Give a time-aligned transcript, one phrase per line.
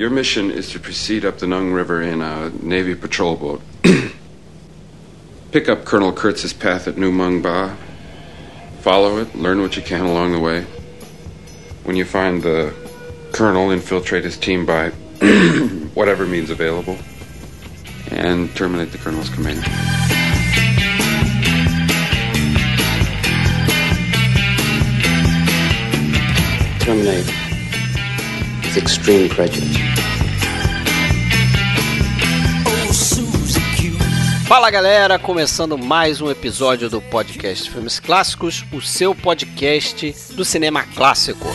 [0.00, 3.60] Your mission is to proceed up the Nung River in a Navy patrol boat.
[5.52, 7.76] Pick up Colonel Kurtz's path at New Mung Ba.
[8.80, 10.62] Follow it, learn what you can along the way.
[11.84, 12.72] When you find the
[13.32, 14.88] colonel, infiltrate his team by
[15.92, 16.96] whatever means available,
[18.10, 19.62] and terminate the colonel's command.
[26.80, 27.49] Terminate
[28.76, 29.80] extreme prejudice.
[34.46, 40.82] Fala galera, começando mais um episódio do podcast Filmes Clássicos, o seu podcast do cinema
[40.82, 41.46] clássico.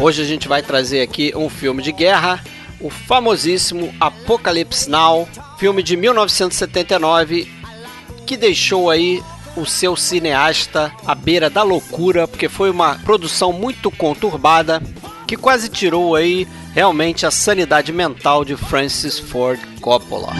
[0.00, 2.42] Hoje a gente vai trazer aqui um filme de guerra,
[2.80, 5.28] o famosíssimo Apocalipse Now,
[5.58, 7.48] filme de 1979
[8.26, 9.22] que deixou aí
[9.56, 14.82] o seu cineasta à beira da loucura, porque foi uma produção muito conturbada
[15.26, 20.32] que quase tirou aí realmente a sanidade mental de Francis Ford Coppola.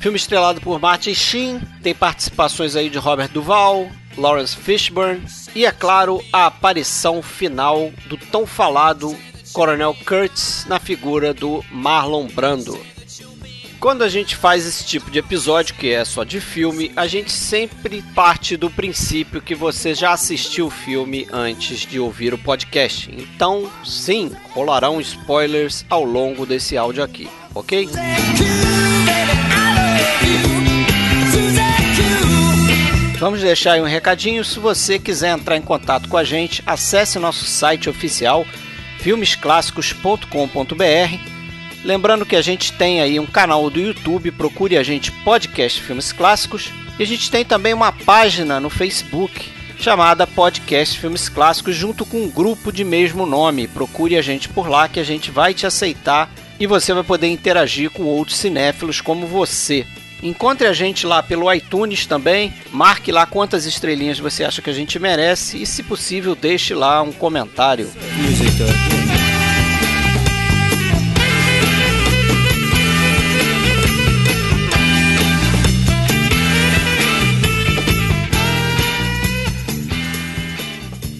[0.00, 5.22] Filme estrelado por Martin Sheen, tem participações aí de Robert Duval, Lawrence Fishburne
[5.54, 9.14] e, é claro, a aparição final do tão falado
[9.58, 12.78] Coronel Kurtz na figura do Marlon Brando.
[13.80, 17.32] Quando a gente faz esse tipo de episódio, que é só de filme, a gente
[17.32, 23.10] sempre parte do princípio que você já assistiu o filme antes de ouvir o podcast.
[23.12, 27.88] Então, sim, rolarão spoilers ao longo desse áudio aqui, ok?
[33.18, 34.44] Vamos deixar aí um recadinho.
[34.44, 38.46] Se você quiser entrar em contato com a gente, acesse nosso site oficial
[38.98, 41.38] filmesclássicos.com.br.
[41.84, 46.12] Lembrando que a gente tem aí um canal do YouTube, procure a gente Podcast Filmes
[46.12, 52.04] Clássicos, e a gente tem também uma página no Facebook chamada Podcast Filmes Clássicos, junto
[52.04, 53.68] com um grupo de mesmo nome.
[53.68, 57.28] Procure a gente por lá que a gente vai te aceitar e você vai poder
[57.28, 59.86] interagir com outros cinéfilos como você.
[60.22, 64.72] Encontre a gente lá pelo iTunes também, marque lá quantas estrelinhas você acha que a
[64.72, 67.88] gente merece e, se possível, deixe lá um comentário.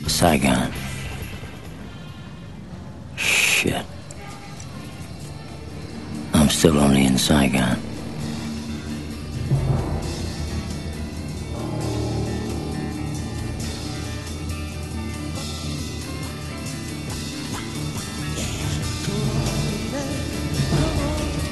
[0.09, 0.69] Saigon.
[3.17, 3.87] Shit.
[6.35, 7.88] I'm still only in Saigon.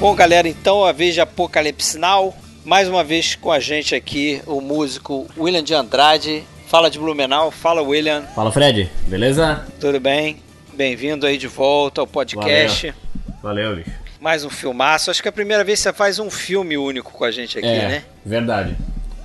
[0.07, 2.33] Bom, galera, então a vez de Apocalipse Now.
[2.63, 6.45] Mais uma vez com a gente aqui o músico William de Andrade.
[6.67, 8.21] Fala de Blumenau, fala William.
[8.33, 9.67] Fala Fred, beleza?
[9.81, 10.41] Tudo bem?
[10.73, 12.95] Bem-vindo aí de volta ao podcast.
[13.43, 13.91] Valeu, bicho.
[14.21, 15.11] Mais um filmaço.
[15.11, 17.59] Acho que é a primeira vez que você faz um filme único com a gente
[17.59, 18.03] aqui, é, né?
[18.25, 18.77] verdade.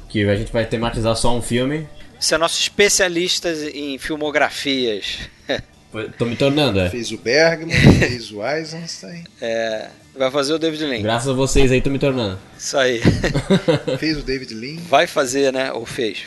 [0.08, 1.86] Que a gente vai tematizar só um filme.
[2.18, 5.30] Você é nosso especialista em filmografias.
[6.16, 6.88] Tô me tornando, é.
[6.88, 11.02] Fez o Bergman, fez o Eisenstein, É, vai fazer o David Lean.
[11.02, 12.38] Graças a vocês aí, tô me tornando.
[12.58, 13.02] Isso aí.
[13.98, 14.78] fez o David Lean.
[14.88, 15.70] Vai fazer, né?
[15.72, 16.22] Ou fez.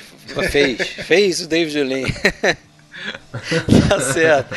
[0.51, 0.87] Fez.
[0.87, 2.07] Fez o David Lean.
[3.89, 4.55] tá certo.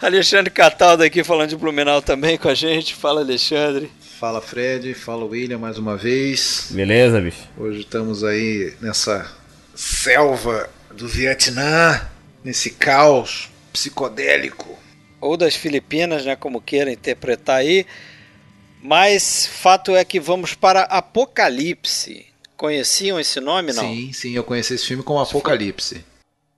[0.00, 2.92] Alexandre Cataldo aqui falando de Blumenau também com a gente.
[2.94, 3.90] Fala, Alexandre.
[4.18, 6.68] Fala Fred, fala William mais uma vez.
[6.70, 7.48] Beleza, bicho?
[7.56, 9.30] Hoje estamos aí nessa
[9.74, 12.00] selva do Vietnã,
[12.42, 14.76] nesse caos psicodélico.
[15.20, 16.34] Ou das Filipinas, né?
[16.34, 17.86] Como queira interpretar aí.
[18.82, 22.26] Mas fato é que vamos para Apocalipse.
[22.56, 23.82] Conheciam esse nome, não?
[23.82, 26.04] Sim, sim, eu conheci esse filme como Apocalipse.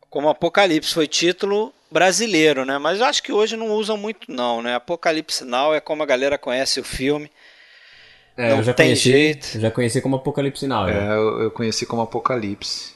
[0.08, 2.78] Como Apocalipse foi título brasileiro, né?
[2.78, 4.76] Mas acho que hoje não usam muito não, né?
[4.76, 7.30] Apocalipse Now é como a galera conhece o filme.
[8.36, 9.60] É, Não eu já tem conheci, jeito.
[9.60, 10.88] já conheci como Apocalipse Now.
[10.88, 12.92] É, eu, eu conheci como Apocalipse.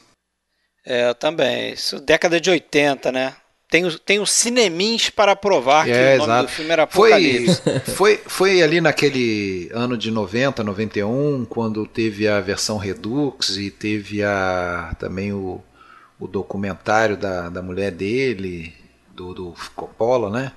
[0.87, 1.73] É, eu também.
[1.73, 3.35] Isso década de 80, né?
[3.73, 6.47] Tem, tem os cinemins para provar que É, o nome exato.
[6.47, 7.63] do filme era Foi, Apocalipse.
[7.97, 14.23] foi, foi ali naquele ano de 90, 91, quando teve a versão Redux e teve
[14.23, 15.59] a, também o,
[16.21, 18.75] o documentário da, da mulher dele,
[19.17, 20.53] do, do Coppola, né?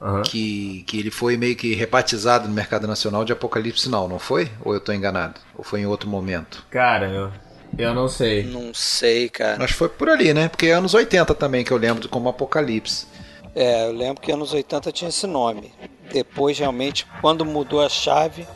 [0.00, 0.22] Aham.
[0.22, 4.50] Que, que ele foi meio que rebatizado no mercado nacional de Apocalipse Now, não foi?
[4.64, 5.38] Ou eu estou enganado?
[5.54, 6.64] Ou foi em outro momento?
[6.70, 7.30] Cara, eu,
[7.78, 8.44] eu não sei.
[8.44, 9.62] Não sei, cara.
[9.64, 10.48] Acho que foi por ali, né?
[10.48, 13.06] Porque é anos 80 também que eu lembro de como Apocalipse.
[13.54, 15.72] É, eu lembro que anos 80 tinha esse nome.
[16.12, 18.46] Depois, realmente, quando mudou a chave,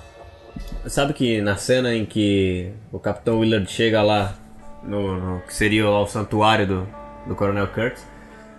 [0.86, 4.34] sabe que na cena em que o Capitão Willard chega lá,
[4.82, 6.88] no, no que seria lá o santuário do,
[7.26, 8.06] do Coronel Kurtz,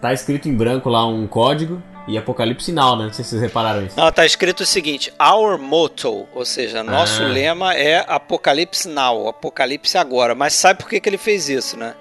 [0.02, 3.06] tá escrito em branco lá um código e Apocalipse Now, né?
[3.06, 3.98] Não sei se vocês repararam isso.
[4.00, 7.28] Não, tá escrito o seguinte: Our motto, ou seja, nosso Ah.
[7.28, 10.36] lema é Apocalipse Now, Apocalipse agora.
[10.36, 11.96] Mas sabe por que, que ele fez isso, né?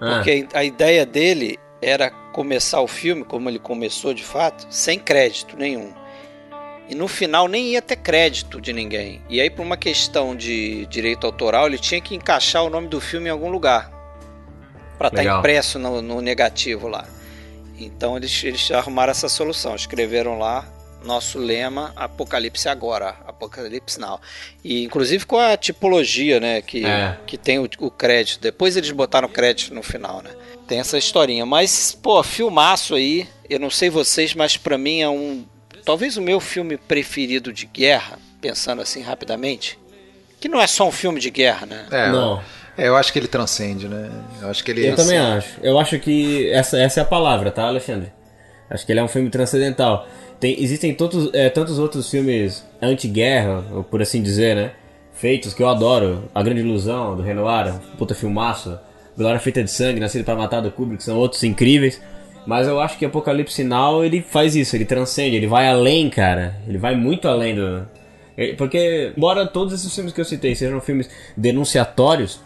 [0.00, 4.98] Ah, Porque a ideia dele era começar o filme, como ele começou de fato, sem
[4.98, 5.92] crédito nenhum.
[6.88, 9.22] E no final nem ia ter crédito de ninguém.
[9.28, 13.00] E aí, por uma questão de direito autoral, ele tinha que encaixar o nome do
[13.00, 13.90] filme em algum lugar.
[14.98, 15.38] Pra estar Legal.
[15.38, 17.04] impresso no, no negativo lá.
[17.78, 19.74] Então eles, eles arrumaram essa solução.
[19.74, 20.66] Escreveram lá
[21.04, 24.20] nosso lema Apocalipse agora, Apocalipse Now.
[24.62, 27.18] E inclusive com a tipologia, né, que, É.
[27.26, 28.40] que tem o, o crédito.
[28.40, 30.30] Depois eles botaram crédito no final, né?
[30.68, 33.28] Tem essa historinha, mas pô, filmaço aí.
[33.50, 35.44] Eu não sei vocês, mas pra mim é um
[35.84, 39.76] talvez o meu filme preferido de guerra, pensando assim rapidamente,
[40.40, 41.86] que não é só um filme de guerra, né?
[41.90, 42.42] É, Não.
[42.76, 44.10] É, eu acho que ele transcende, né?
[44.40, 44.86] Eu acho que ele.
[44.88, 45.58] Eu também acho.
[45.62, 48.12] Eu acho que essa, essa é a palavra, tá, Alexandre?
[48.70, 50.06] Acho que ele é um filme transcendental.
[50.40, 54.70] Tem, existem tantos, é, tantos outros filmes anti-guerra, por assim dizer, né?
[55.12, 56.24] Feitos que eu adoro.
[56.34, 58.78] A Grande Ilusão, do Renoir, puta filmaço.
[59.16, 62.00] Glória Feita de Sangue, Nascido para Matar, do Kubrick, são outros incríveis.
[62.46, 66.56] Mas eu acho que Apocalipse Now, ele faz isso, ele transcende, ele vai além, cara.
[66.66, 67.86] Ele vai muito além do...
[68.36, 72.40] ele- Porque, embora todos esses filmes que eu citei sejam filmes denunciatórios,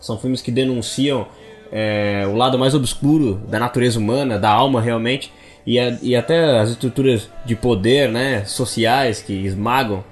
[0.00, 1.26] são filmes que denunciam
[1.72, 5.32] é, o lado mais obscuro da natureza humana, da alma realmente,
[5.66, 10.04] e, a- e até as estruturas de poder, né, sociais que esmagam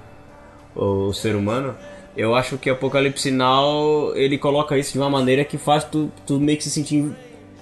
[0.75, 1.73] o, ser humano.
[2.17, 6.39] Eu acho que Apocalipse Now ele coloca isso de uma maneira que faz tu, tu
[6.39, 7.09] meio que se sentir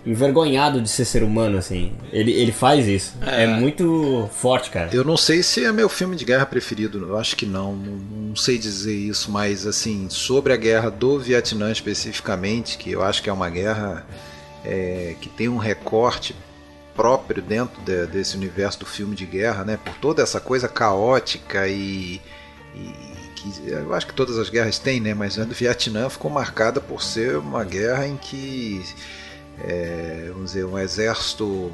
[0.06, 1.94] envergonhado de ser ser humano, assim.
[2.12, 3.16] Ele, ele faz isso.
[3.22, 3.48] É.
[3.48, 4.90] muito forte, cara.
[4.94, 7.94] Eu não sei se é meu filme de guerra preferido, eu acho que não, não,
[8.30, 13.24] não sei dizer isso, mas assim, sobre a guerra do Vietnã especificamente, que eu acho
[13.24, 14.06] que é uma guerra
[14.66, 16.36] é, que tem um recorte
[16.96, 19.80] próprio dentro de- desse universo do filme de guerra, né?
[19.84, 22.22] Por toda essa coisa caótica e,
[22.76, 22.94] e
[23.36, 25.14] que eu acho que todas as guerras têm, né?
[25.14, 28.82] Mas a do Vietnã ficou marcada por ser uma guerra em que
[29.60, 31.72] é, vamos dizer, um exército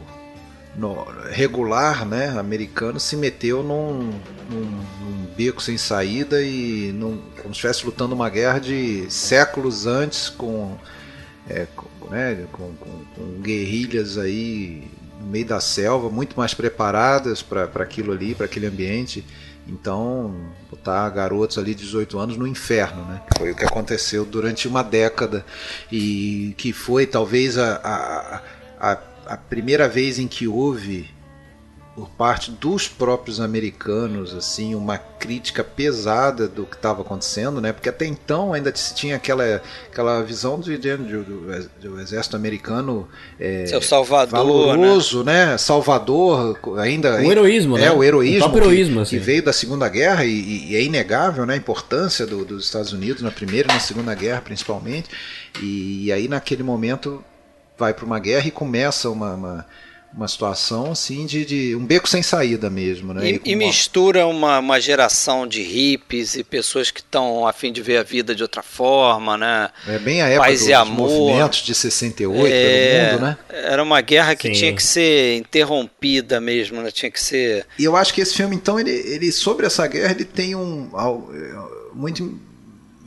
[1.32, 4.12] regular, né, americano, se meteu num,
[4.50, 9.86] num- num beco sem saída e num, como se estivesse lutando uma guerra de séculos
[9.86, 10.78] antes com,
[11.50, 14.88] é, com, né, com- com- com guerrilhas aí
[15.20, 19.26] no meio da selva, muito mais preparadas para aquilo ali, para aquele ambiente.
[19.70, 20.34] Então,
[20.70, 23.22] botar garotos ali de 18 anos no inferno, né?
[23.38, 25.46] Foi o que aconteceu durante uma década
[25.92, 28.42] e que foi talvez a, a,
[28.80, 31.10] a, a primeira vez em que houve
[31.96, 37.74] por parte dos próprios americanos assim uma crítica pesada do que estava acontecendo, né?
[37.74, 42.38] Porque até então ainda se tinha aquela aquela visão de, de- do, do- do exército
[42.38, 43.06] americano
[43.38, 45.58] é, Seu Salvador, valoroso, né?
[45.58, 47.92] Salvador, ainda O heroísmo, é né?
[47.92, 49.18] o heroísmo, O que- heroísmo, que, assim.
[49.20, 51.56] veio da Segunda Guerra e, e é inegável, né?
[51.56, 55.10] A importância do- dos Estados Unidos na Primeira e na Segunda Guerra, principalmente.
[55.62, 57.22] E, aí naquele momento
[57.78, 59.66] vai para uma guerra e começa uma, uma,
[60.12, 63.30] uma situação assim de, de um beco sem saída mesmo, né?
[63.30, 67.72] E, e uma- mistura uma, uma geração de hippies e pessoas que estão a fim
[67.72, 69.70] de ver a vida de outra forma, né?
[69.88, 71.10] é bem a época paz do- e dos amor.
[71.10, 73.38] movimentos de 68 É, pelo mundo, né?
[73.50, 74.54] Era uma guerra que Sim.
[74.54, 76.90] tinha que ser interrompida mesmo, né?
[76.92, 77.66] Tinha que ser.
[77.78, 80.90] E eu acho que esse filme, então, ele, ele sobre essa guerra, ele tem um
[80.96, 82.40] é, muito,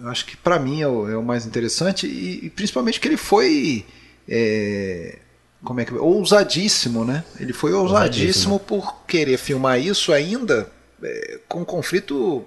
[0.00, 3.08] eu acho que para mim é o, é o mais interessante e, e principalmente que
[3.08, 3.84] ele foi
[4.28, 5.18] é,
[5.64, 7.24] como é que ousadíssimo, né?
[7.38, 8.60] Ele foi ousadíssimo, Ousadíssimo.
[8.60, 10.70] por querer filmar isso ainda
[11.02, 12.44] é, com um conflito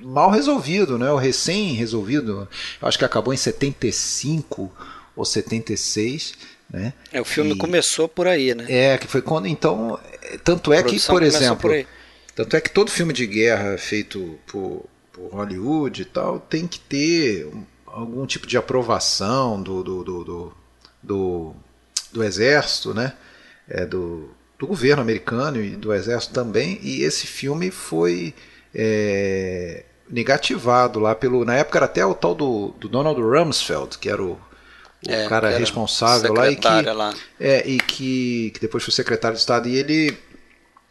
[0.00, 1.10] mal resolvido, né?
[1.10, 2.48] O recém resolvido.
[2.80, 4.70] Eu acho que acabou em 75
[5.14, 6.32] ou 76,
[6.70, 6.94] né?
[7.12, 8.64] É, o filme E- começou por aí, né?
[8.68, 9.46] É, que foi quando.
[9.46, 9.98] Então,
[10.44, 11.86] tanto é que, por exemplo, por
[12.34, 16.80] tanto é que todo filme de guerra feito por, por Hollywood e tal tem que
[16.80, 20.52] ter um- algum tipo de aprovação do, do, do, do,
[21.02, 21.54] do,
[22.12, 23.12] do exército, né?
[23.68, 26.78] É, do, do governo americano e do exército também.
[26.82, 28.34] E esse filme foi
[28.74, 31.44] é, negativado lá pelo.
[31.44, 34.38] Na época era até o tal do, do Donald Rumsfeld, que era o,
[35.02, 37.16] o É, cara responsável lá e que, lá.
[37.40, 40.18] é, e que, que depois foi secretário de Estado e ele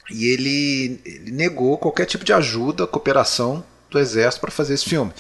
[0.09, 5.11] e ele, ele negou qualquer tipo de ajuda, cooperação do exército para fazer esse filme.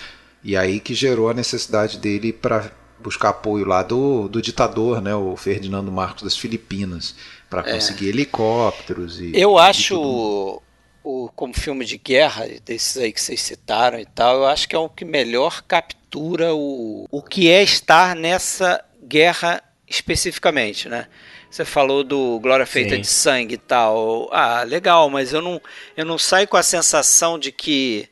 [0.43, 5.13] E aí que gerou a necessidade dele para buscar apoio lá do, do ditador, né,
[5.15, 7.15] o Ferdinando Marcos das Filipinas,
[7.49, 9.39] para conseguir helicópteros e É.
[9.39, 9.59] Eu e tudo.
[9.59, 10.61] acho
[11.03, 14.75] o, como filme de guerra, desses aí que vocês citaram e tal, eu acho que
[14.75, 21.07] é o que melhor captura o, o que é estar nessa guerra especificamente, né?
[21.49, 23.01] Você falou do Glória Feita Sim.
[23.01, 24.29] de Sangue e tal.
[24.31, 25.61] Ah, legal, mas eu não,
[25.97, 28.07] eu não saio com a sensação de que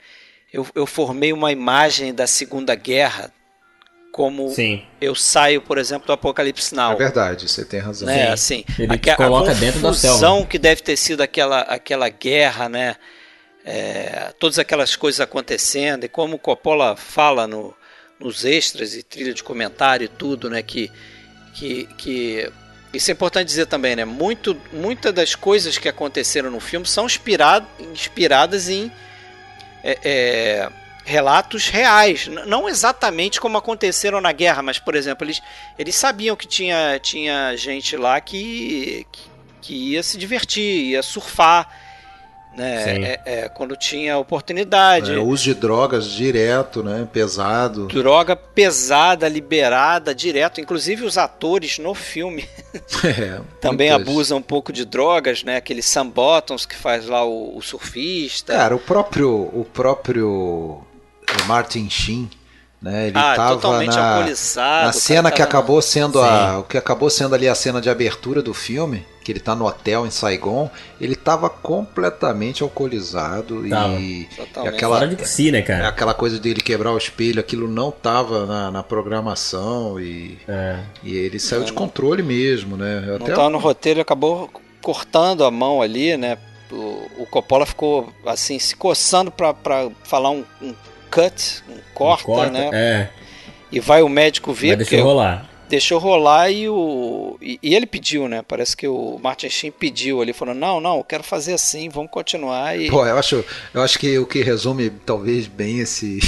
[0.52, 3.32] eu, eu formei uma imagem da Segunda Guerra
[4.12, 4.84] como Sim.
[5.00, 6.94] eu saio, por exemplo, do Apocalipse Now.
[6.94, 8.08] É verdade, você tem razão.
[8.08, 8.30] Né?
[8.30, 10.46] Assim, Ele a, coloca a dentro da selva.
[10.46, 12.96] que deve ter sido aquela, aquela guerra, né?
[13.64, 17.76] É, todas aquelas coisas acontecendo e como o Coppola fala no,
[18.20, 20.64] nos extras e trilha de comentário e tudo, né?
[20.64, 20.92] Que,
[21.54, 22.52] que, que
[22.94, 24.06] isso é importante dizer também, né?
[24.06, 28.92] Muito, muitas das coisas que aconteceram no filme são inspirado, inspiradas em
[29.84, 30.70] é, é,
[31.06, 35.42] relatos reais, não exatamente como aconteceram na guerra, mas por exemplo, eles,
[35.78, 39.30] eles sabiam que tinha, tinha gente lá que, que,
[39.62, 41.68] que ia se divertir, ia surfar,
[42.56, 42.84] né?
[42.86, 45.14] É, é, quando tinha oportunidade.
[45.14, 47.08] É, uso de drogas direto, né?
[47.12, 47.88] Pesado.
[47.88, 50.60] Droga pesada, liberada, direto.
[50.60, 52.48] Inclusive os atores no filme
[53.06, 54.08] é, também muitas.
[54.08, 55.58] abusam um pouco de drogas, né?
[55.58, 58.54] Aquele Sam Bottoms que faz lá o, o surfista.
[58.54, 60.84] Cara, o próprio, o próprio
[61.48, 62.30] Martin Sheen
[62.82, 63.08] né?
[63.08, 64.86] Ele ah, totalmente na, alcoolizado.
[64.86, 68.42] Na cena que acabou sendo a, o que acabou sendo ali a cena de abertura
[68.42, 70.70] do filme, que ele tá no hotel em Saigon,
[71.00, 74.28] ele tava completamente alcoolizado e, e
[74.66, 75.90] aquela de si, né, cara?
[75.90, 80.80] aquela coisa dele quebrar o espelho, aquilo não tava na, na programação e, é.
[81.04, 83.02] e ele saiu não, de controle mesmo, né?
[83.06, 84.50] Não Até tava no roteiro, acabou
[84.82, 86.38] cortando a mão ali, né?
[86.72, 90.74] O, o Coppola ficou assim se coçando para falar um, um
[91.10, 92.70] cut, um corta, um corta né?
[92.74, 93.10] É.
[93.72, 94.78] E vai o médico ver.
[94.78, 95.50] Mas deixou rolar.
[95.70, 97.38] Deixou rolar e o.
[97.40, 98.42] E, e, ele pediu, né?
[98.42, 102.10] Parece que o Martin Sheen pediu ali, falou: não, não, eu quero fazer assim, vamos
[102.10, 102.80] continuar.
[102.80, 102.90] E...
[102.90, 106.20] Pô, eu acho, eu acho que o que resume talvez bem esse.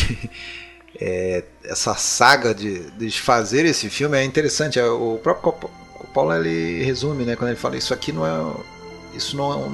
[1.02, 4.78] é, essa saga de, de fazer esse filme é interessante.
[4.78, 5.54] É, o próprio
[6.12, 7.36] Coppola ele resume, né?
[7.36, 8.54] Quando ele fala isso aqui não é
[9.14, 9.70] isso não, é não,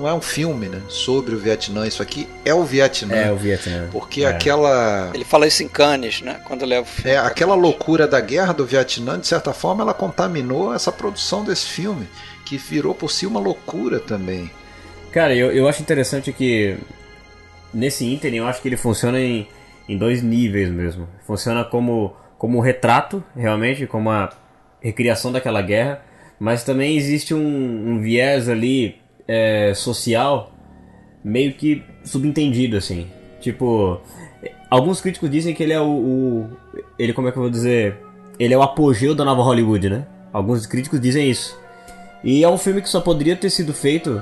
[0.00, 3.14] não, é um filme né, sobre o Vietnã, isso aqui é o Vietnã.
[3.14, 3.88] É o Vietnã.
[3.90, 4.26] Porque é.
[4.26, 5.10] aquela.
[5.14, 6.40] Ele fala isso em Cannes, né?
[6.44, 7.10] Quando leva o filme.
[7.10, 7.62] É, aquela Cannes.
[7.62, 12.08] loucura da guerra do Vietnã, de certa forma, ela contaminou essa produção desse filme,
[12.44, 14.50] que virou por si uma loucura também.
[15.10, 16.76] Cara, eu, eu acho interessante que
[17.72, 19.46] nesse ínterim eu acho que ele funciona em,
[19.88, 21.08] em dois níveis mesmo.
[21.26, 24.30] Funciona como, como um retrato, realmente, como uma
[24.80, 26.02] recriação daquela guerra
[26.42, 28.96] mas também existe um, um viés ali
[29.28, 30.50] é, social
[31.22, 33.06] meio que subentendido, assim.
[33.40, 34.00] Tipo,
[34.68, 36.50] alguns críticos dizem que ele é o, o,
[36.98, 37.96] Ele, como é que eu vou dizer?
[38.40, 40.04] Ele é o apogeu da nova Hollywood, né?
[40.32, 41.56] Alguns críticos dizem isso.
[42.24, 44.20] E é um filme que só poderia ter sido feito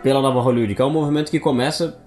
[0.00, 1.98] pela nova Hollywood, que é um movimento que começa.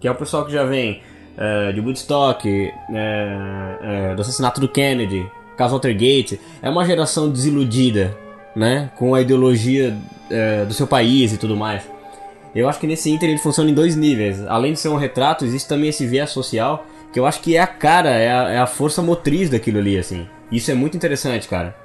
[0.00, 1.02] que é o pessoal que já vem
[1.36, 2.72] é, de Woodstock, é,
[3.82, 6.40] é, do assassinato do Kennedy, caso Watergate.
[6.62, 8.16] É uma geração desiludida
[8.54, 8.90] né?
[8.96, 9.96] Com a ideologia
[10.30, 11.82] é, do seu país e tudo mais.
[12.54, 14.44] Eu acho que nesse Inter ele funciona em dois níveis.
[14.46, 17.60] Além de ser um retrato, existe também esse viés social, que eu acho que é
[17.60, 20.28] a cara, é a, é a força motriz daquilo ali, assim.
[20.50, 21.76] Isso é muito interessante, cara.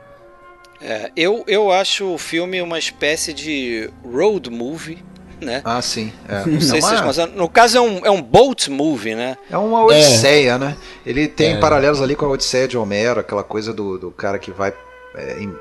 [0.81, 5.03] É, eu, eu acho o filme uma espécie de road movie,
[5.39, 5.62] né?
[5.63, 6.12] Ah, sim.
[6.27, 6.45] É.
[6.45, 9.38] Não sei Não, se vocês, no caso é um, é um boat movie, né?
[9.50, 10.57] É uma odisseia, é.
[10.57, 10.77] né?
[11.05, 11.60] Ele tem é.
[11.60, 14.74] paralelos ali com a Odisseia de Homero, aquela coisa do, do cara que vai
[15.15, 15.53] é, em,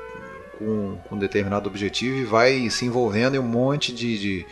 [0.57, 4.45] com, com um determinado objetivo e vai se envolvendo em um monte de, de,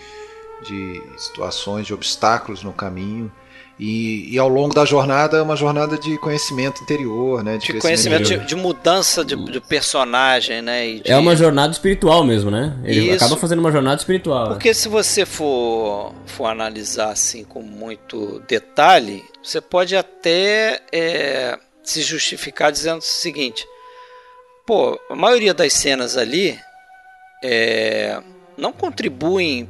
[0.62, 3.32] de situações, de obstáculos no caminho.
[3.80, 7.58] E, e, ao longo da jornada é uma jornada de conhecimento interior, né?
[7.58, 11.02] De, de conhecimento, de, de, mudança de, de, personagem, né?
[11.04, 12.78] É uma jornada espiritual mesmo, né?
[12.84, 13.16] Ele Isso.
[13.16, 14.50] acaba fazendo uma jornada espiritual.
[14.50, 22.04] Porque se você for, for analisar assim com muito detalhe, você pode até é, se
[22.04, 23.66] justificar dizendo o seguinte:
[24.66, 26.60] pô, a maioria das cenas ali
[27.44, 28.22] é,
[28.58, 29.70] não contribuem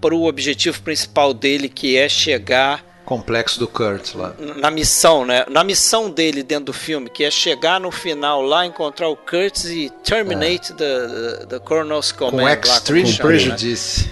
[0.00, 4.34] para o objetivo principal dele, que é chegar complexo do Kurt lá.
[4.56, 5.46] Na missão, né?
[5.48, 9.64] Na missão dele dentro do filme, que é chegar no final lá, encontrar o Kurt
[9.64, 10.74] e terminate é.
[10.74, 12.38] the, the, the Colonel's Command.
[12.38, 14.10] Com Extreme lá, com Prejudice.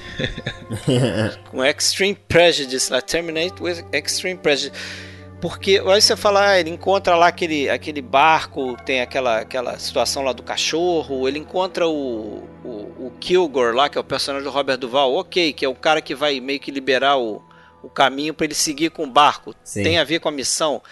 [0.88, 1.32] Né?
[1.50, 4.72] com Extreme Prejudice lá, terminate with Extreme Prejudice.
[5.40, 10.22] Porque aí você fala, ah, ele encontra lá aquele, aquele barco, tem aquela, aquela situação
[10.22, 14.50] lá do cachorro, ele encontra o, o, o Kilgore lá, que é o personagem do
[14.50, 17.42] Robert Duval, ok, que é o cara que vai meio que liberar o,
[17.82, 19.54] o caminho para ele seguir com o barco.
[19.62, 19.82] Sim.
[19.82, 20.82] Tem a ver com a missão.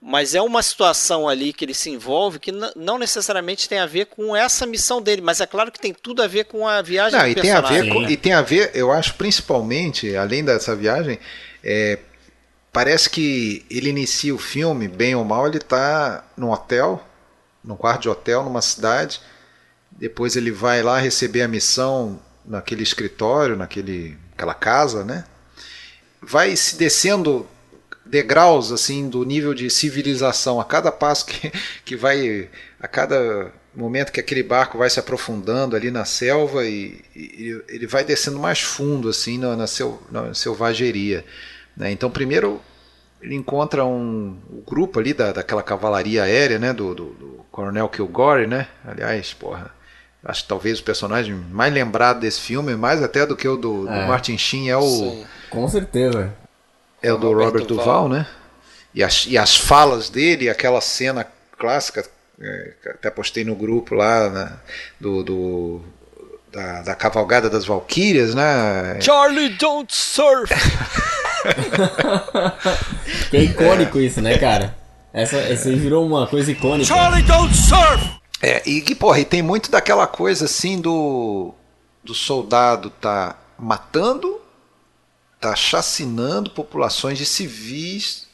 [0.00, 4.06] mas é uma situação ali que ele se envolve que não necessariamente tem a ver
[4.06, 7.18] com essa missão dele, mas é claro que tem tudo a ver com a viagem
[7.18, 7.68] não, do e personagem.
[7.68, 11.18] Tem a ver com, e tem a ver, eu acho, principalmente, além dessa viagem,
[11.62, 11.98] é,
[12.72, 17.04] parece que ele inicia o filme, bem ou mal, ele está num hotel,
[17.64, 19.20] num quarto de hotel, numa cidade,
[19.90, 25.24] depois ele vai lá receber a missão naquele escritório, naquele, naquela casa, né?
[26.22, 27.46] Vai se descendo
[28.04, 30.60] degraus assim do nível de civilização.
[30.60, 31.52] A cada passo que,
[31.84, 32.48] que vai
[32.80, 37.86] a cada momento que aquele barco vai se aprofundando ali na selva e, e ele
[37.86, 39.66] vai descendo mais fundo assim na, na,
[40.10, 41.24] na selvageria
[41.80, 41.90] né?
[41.90, 42.60] então primeiro
[43.20, 47.88] ele encontra um, um grupo ali da, daquela cavalaria aérea né do, do, do Coronel
[47.88, 49.70] Kilgore né aliás porra
[50.24, 53.88] acho que talvez o personagem mais lembrado desse filme mais até do que o do,
[53.88, 54.00] é.
[54.00, 55.26] do Martin Sheen é o Sim.
[55.50, 56.32] com certeza
[57.02, 58.26] é o do Robert, Robert Duval, Duval, né?
[58.94, 61.26] E as, e as falas dele, aquela cena
[61.58, 62.04] clássica,
[62.40, 64.52] é, até postei no grupo lá, né,
[64.98, 65.80] do, do
[66.52, 69.00] da, da, cavalgada das Valquírias, né?
[69.00, 70.52] Charlie don't surf!
[73.32, 74.02] é icônico é.
[74.02, 74.76] isso, né, cara?
[75.12, 76.86] Essa, essa virou uma coisa icônica.
[76.86, 78.20] Charlie don't surf!
[78.42, 81.52] É, e, e porra, e tem muito daquela coisa assim do,
[82.02, 84.40] do soldado tá matando
[85.36, 88.28] está chacinando populações de civis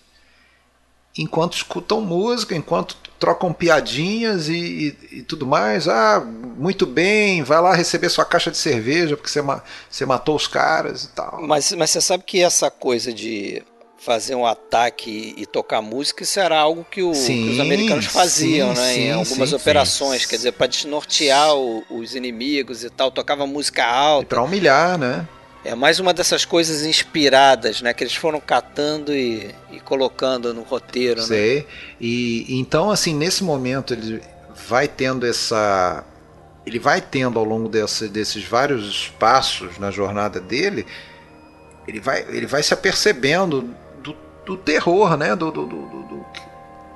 [1.18, 4.54] enquanto escutam música, enquanto trocam piadinhas e,
[5.10, 5.88] e, e, tudo mais.
[5.88, 9.42] Ah, muito bem, vai lá receber sua caixa de cerveja porque você,
[9.90, 11.40] você matou os caras e tal.
[11.42, 13.62] Mas, mas você sabe que essa coisa de
[13.98, 18.06] fazer um ataque e tocar música, isso era algo que, o, sim, que os americanos
[18.06, 18.94] faziam, sim, né?
[18.94, 23.84] Sim, em algumas operações, quer dizer, para desnortear o, os inimigos e tal, tocava música
[23.84, 24.28] alta.
[24.28, 25.26] Para humilhar, né?
[25.66, 27.92] É mais uma dessas coisas inspiradas, né?
[27.92, 31.20] Que eles foram catando e, e colocando no roteiro.
[31.22, 31.26] Né?
[31.26, 31.56] Sei.
[31.56, 31.64] Né?
[32.00, 34.22] E então, assim, nesse momento ele
[34.68, 36.04] vai tendo essa.
[36.64, 40.86] Ele vai tendo ao longo desse, desses vários passos na jornada dele,
[41.86, 45.34] ele vai, ele vai se apercebendo do, do terror, né?
[45.34, 46.26] Do, do, do, do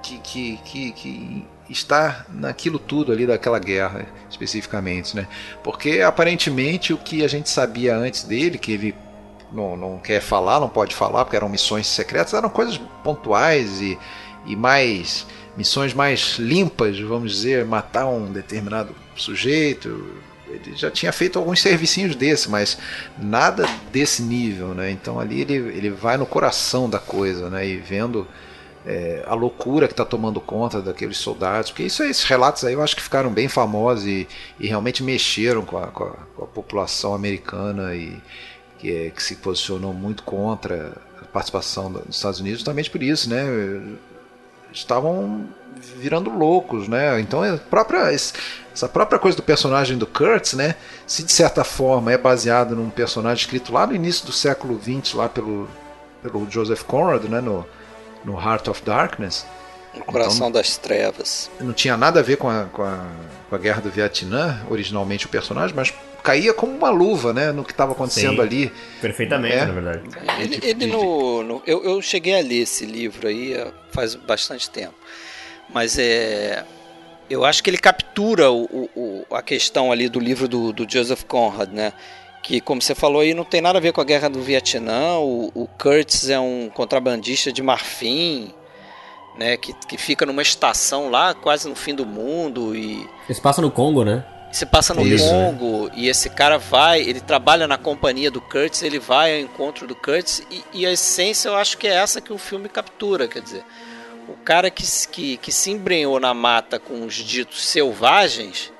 [0.02, 5.28] que, que, que, que está naquilo tudo ali daquela guerra especificamente, né?
[5.62, 8.94] Porque aparentemente o que a gente sabia antes dele, que ele
[9.52, 13.98] não, não quer falar, não pode falar, porque eram missões secretas, eram coisas pontuais e,
[14.46, 20.06] e mais missões mais limpas, vamos dizer, matar um determinado sujeito.
[20.48, 22.78] Ele já tinha feito alguns servicinhos desse, mas
[23.18, 24.90] nada desse nível, né?
[24.90, 27.66] Então ali ele, ele vai no coração da coisa, né?
[27.66, 28.26] E vendo
[28.86, 32.82] é, a loucura que está tomando conta daqueles soldados, porque isso, esses relatos aí eu
[32.82, 34.26] acho que ficaram bem famosos e,
[34.58, 38.20] e realmente mexeram com a, com, a, com a, população americana e
[38.78, 43.28] que, é, que, se posicionou muito contra a participação dos Estados Unidos, justamente por isso,
[43.28, 43.44] né?
[44.72, 45.46] Estavam
[45.96, 47.20] virando loucos, né?
[47.20, 50.76] Então própria, essa própria coisa do personagem do Kurtz, né?
[51.06, 55.14] Se de certa forma é baseado num personagem escrito lá no início do século XX,
[55.14, 55.68] lá pelo,
[56.22, 57.42] pelo Joseph Conrad, né?
[57.42, 57.66] No,
[58.24, 59.46] no Heart of Darkness.
[59.94, 61.50] No Coração então, das Trevas.
[61.60, 63.06] Não tinha nada a ver com a, com, a,
[63.48, 67.64] com a Guerra do Vietnã, originalmente o personagem, mas caía como uma luva, né, no
[67.64, 68.72] que estava acontecendo Sim, ali.
[69.00, 69.66] Perfeitamente, é.
[69.66, 70.02] na verdade.
[70.38, 73.56] Ele, ele no, no eu, eu, cheguei a ler esse livro aí
[73.90, 74.94] faz bastante tempo,
[75.68, 76.64] mas é,
[77.28, 81.24] eu acho que ele captura o, o, a questão ali do livro do, do Joseph
[81.24, 81.92] Conrad, né?
[82.50, 85.18] Que, como você falou aí, não tem nada a ver com a guerra do Vietnã.
[85.18, 88.52] O, o Kurtz é um contrabandista de marfim,
[89.38, 92.74] né, que, que fica numa estação lá, quase no fim do mundo.
[92.74, 94.26] e Se passa no Congo, né?
[94.50, 95.92] Se passa no Isso, Congo né?
[95.94, 99.94] e esse cara vai, ele trabalha na companhia do Kurtz, ele vai ao encontro do
[99.94, 103.42] Kurtz e, e, a essência eu acho que é essa que o filme captura, quer
[103.42, 103.62] dizer,
[104.28, 108.72] o cara que, que, que se embrenhou na mata com os ditos selvagens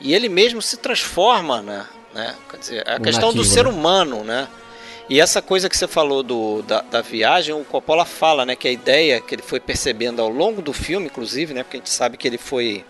[0.00, 1.86] e ele mesmo se transforma, né?
[2.14, 2.34] Né?
[2.50, 3.70] Quer dizer, a questão nativo, do ser né?
[3.70, 4.48] humano, né?
[5.08, 8.68] E essa coisa que você falou do, da, da, viagem, o Coppola fala, né, que
[8.68, 11.90] a ideia que ele foi percebendo ao longo do filme, inclusive, né, porque a gente
[11.90, 12.84] sabe que ele foi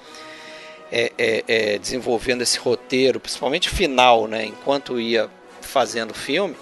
[0.93, 5.29] é, é, é, desenvolvendo esse roteiro, principalmente final, né, enquanto ia
[5.63, 6.55] fazendo o filme,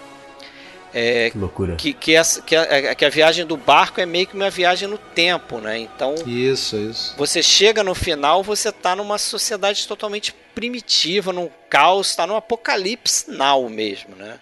[0.92, 1.76] é, que loucura.
[1.76, 4.88] Que, que, essa, que, a, que a viagem do barco é meio que uma viagem
[4.88, 5.78] no tempo, né?
[5.78, 6.14] Então.
[6.26, 7.14] Isso, isso.
[7.16, 13.30] Você chega no final, você está numa sociedade totalmente primitiva, num caos, está no apocalipse
[13.30, 14.38] now mesmo, né?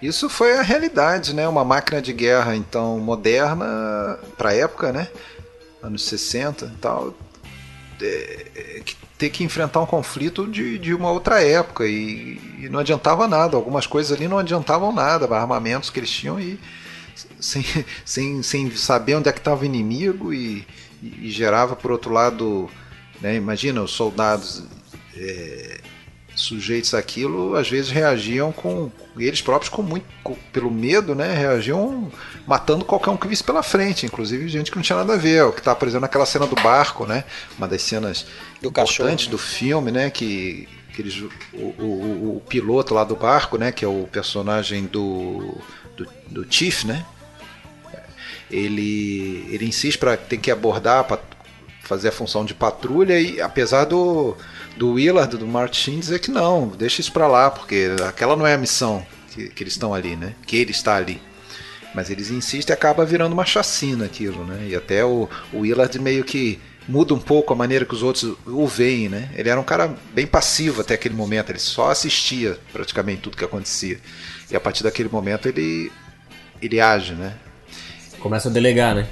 [0.00, 1.46] Isso foi a realidade, né?
[1.46, 5.08] Uma máquina de guerra, então, moderna para a época, né?
[5.80, 7.14] Anos 60 e tal.
[8.00, 8.82] É, é,
[9.16, 13.56] ter que enfrentar um conflito de, de uma outra época e, e, não adiantava nada.
[13.56, 16.58] Algumas coisas ali não adiantavam nada, armamentos que eles tinham e
[17.38, 17.64] sem,
[18.04, 20.66] sem, sem saber onde é que estava o inimigo e,
[21.00, 22.68] e, e, gerava, por outro lado,
[23.20, 24.64] né, imagina os soldados
[25.16, 25.78] é,
[26.34, 32.10] sujeitos àquilo, às vezes reagiam com eles próprios com muito com, pelo medo, né, reagiam
[32.46, 35.44] matando qualquer um que visse pela frente, inclusive gente que não tinha nada a ver,
[35.44, 37.24] o que está, por exemplo, naquela cena do barco, né,
[37.58, 38.26] uma das cenas
[38.60, 41.22] do importantes cachorro, do filme, né, que que eles,
[41.54, 45.56] o, o, o, piloto lá do barco, né, que é o personagem do,
[45.96, 47.06] do, do Chief, né,
[48.50, 51.18] ele, ele insiste para ter que abordar para
[51.82, 54.36] fazer a função de patrulha e apesar do,
[54.76, 58.54] do Willard, do Martin dizer que não, deixa isso para lá, porque aquela não é
[58.54, 61.20] a missão que, que eles estão ali, né, que ele está ali.
[61.94, 64.68] Mas eles insistem e acaba virando uma chacina aquilo, né?
[64.68, 66.58] E até o, o Willard meio que
[66.88, 69.30] muda um pouco a maneira que os outros o veem, né?
[69.34, 73.44] Ele era um cara bem passivo até aquele momento, ele só assistia praticamente tudo que
[73.44, 74.00] acontecia.
[74.50, 75.92] E a partir daquele momento ele
[76.62, 77.34] ele age, né?
[78.22, 79.08] Começa a delegar, né?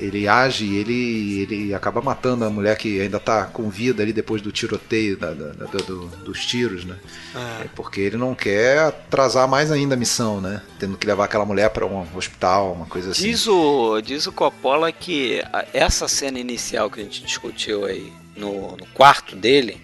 [0.00, 4.12] Ele, age e ele, ele acaba matando a mulher que ainda está com vida ali
[4.12, 6.96] depois do tiroteio, da, da, da do, dos tiros, né?
[7.32, 7.60] Ah.
[7.64, 10.62] É porque ele não quer atrasar mais ainda a missão, né?
[10.80, 13.22] Tendo que levar aquela mulher para um hospital, uma coisa assim.
[13.22, 15.40] Diz o, diz o Coppola que
[15.72, 19.80] essa cena inicial que a gente discutiu aí no, no quarto dele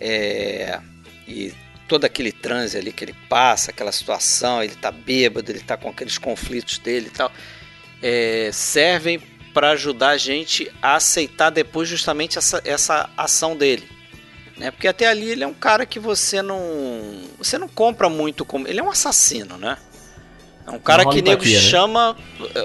[0.00, 0.80] é,
[1.28, 1.52] e
[1.90, 5.88] todo aquele transe ali que ele passa, aquela situação, ele tá bêbado, ele tá com
[5.88, 7.32] aqueles conflitos dele e tal,
[8.00, 9.18] é, servem
[9.52, 13.88] para ajudar a gente a aceitar depois justamente essa, essa ação dele.
[14.56, 14.70] Né?
[14.70, 16.60] Porque até ali ele é um cara que você não.
[17.38, 18.68] Você não compra muito como.
[18.68, 19.76] Ele é um assassino, né?
[20.64, 21.50] É um cara que nego né?
[21.50, 22.16] chama.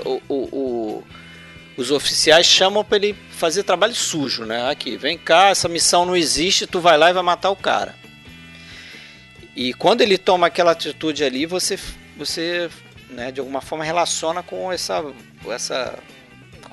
[0.06, 1.04] O, o, o,
[1.78, 4.70] os oficiais chamam para ele fazer trabalho sujo, né?
[4.70, 8.05] Aqui, vem cá, essa missão não existe, tu vai lá e vai matar o cara.
[9.56, 11.80] E quando ele toma aquela atitude ali, você,
[12.18, 12.70] você
[13.10, 15.04] né, de alguma forma relaciona com essa,
[15.48, 15.98] essa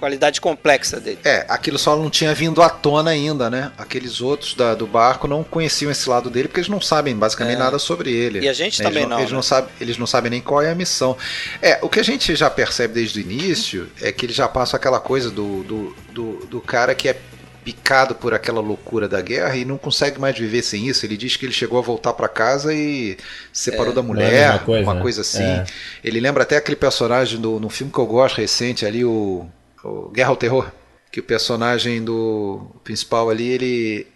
[0.02, 1.20] qualidade complexa dele.
[1.22, 3.70] É, aquilo só não tinha vindo à tona ainda, né?
[3.78, 7.54] Aqueles outros da, do barco não conheciam esse lado dele porque eles não sabem basicamente
[7.54, 7.58] é.
[7.58, 8.40] nada sobre ele.
[8.40, 9.18] E a gente também eles não.
[9.18, 9.36] Eles, né?
[9.36, 11.16] não sabem, eles não sabem nem qual é a missão.
[11.60, 14.76] É, o que a gente já percebe desde o início é que ele já passa
[14.76, 17.16] aquela coisa do, do, do, do cara que é
[17.64, 21.06] picado por aquela loucura da guerra e não consegue mais viver sem isso.
[21.06, 23.16] Ele diz que ele chegou a voltar para casa e
[23.52, 25.00] separou é, da mulher, é coisa, uma né?
[25.00, 25.42] coisa assim.
[25.42, 25.64] É.
[26.02, 29.46] Ele lembra até aquele personagem do, no filme que eu gosto recente ali, o,
[29.84, 30.70] o Guerra ao Terror,
[31.10, 34.06] que o personagem do principal ali, ele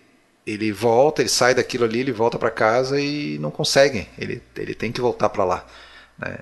[0.47, 4.07] ele volta, ele sai daquilo ali, ele volta para casa e não consegue.
[4.17, 5.67] Ele, ele tem que voltar para lá,
[6.17, 6.39] né?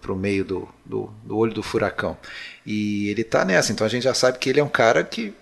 [0.00, 2.16] para o meio do, do, do olho do furacão.
[2.64, 5.34] E ele está nessa, então a gente já sabe que ele é um cara que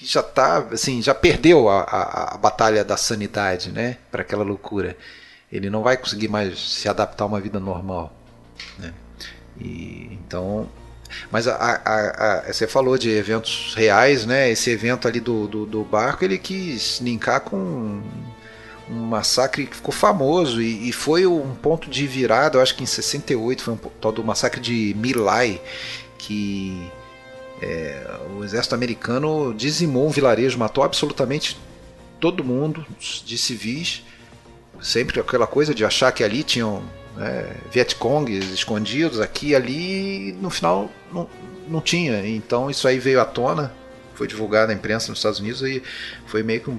[0.00, 4.42] que já tá, assim, já perdeu a, a, a batalha da sanidade, né, para aquela
[4.42, 4.96] loucura.
[5.52, 8.10] Ele não vai conseguir mais se adaptar a uma vida normal,
[8.78, 8.94] né?
[9.60, 10.66] E então,
[11.30, 14.48] mas a, a, a, você falou de eventos reais, né?
[14.48, 18.00] Esse evento ali do, do, do barco, ele quis linkar com
[18.88, 22.82] um massacre que ficou famoso e, e, foi um ponto de virada, eu acho que
[22.82, 25.60] em 68 foi um tal do massacre de Milai,
[26.16, 26.90] que
[27.60, 31.58] é, o exército americano dizimou um vilarejo, matou absolutamente
[32.18, 34.02] todo mundo de civis,
[34.80, 36.82] sempre aquela coisa de achar que ali tinham
[37.16, 37.54] né,
[38.52, 41.28] escondidos, aqui e ali, no final não,
[41.68, 42.26] não tinha.
[42.26, 43.72] Então isso aí veio à tona,
[44.14, 45.82] foi divulgado na imprensa nos Estados Unidos e
[46.26, 46.78] foi meio que um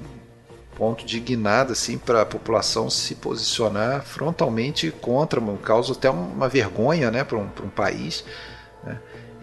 [0.76, 7.12] ponto de guinada assim, para a população se posicionar frontalmente contra, causa até uma vergonha
[7.12, 8.24] né, para um, um país.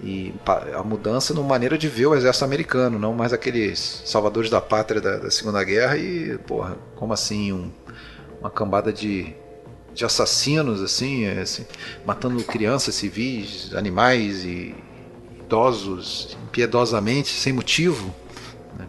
[0.03, 0.33] E
[0.75, 5.01] a mudança na maneira de ver o exército americano, não mais aqueles salvadores da pátria
[5.01, 7.71] da, da Segunda Guerra e, porra, como assim um,
[8.41, 9.35] uma cambada de,
[9.93, 11.67] de assassinos assim, é, assim,
[12.07, 14.73] matando crianças, civis, animais e
[15.41, 18.15] idosos impiedosamente, sem motivo.
[18.79, 18.87] Né?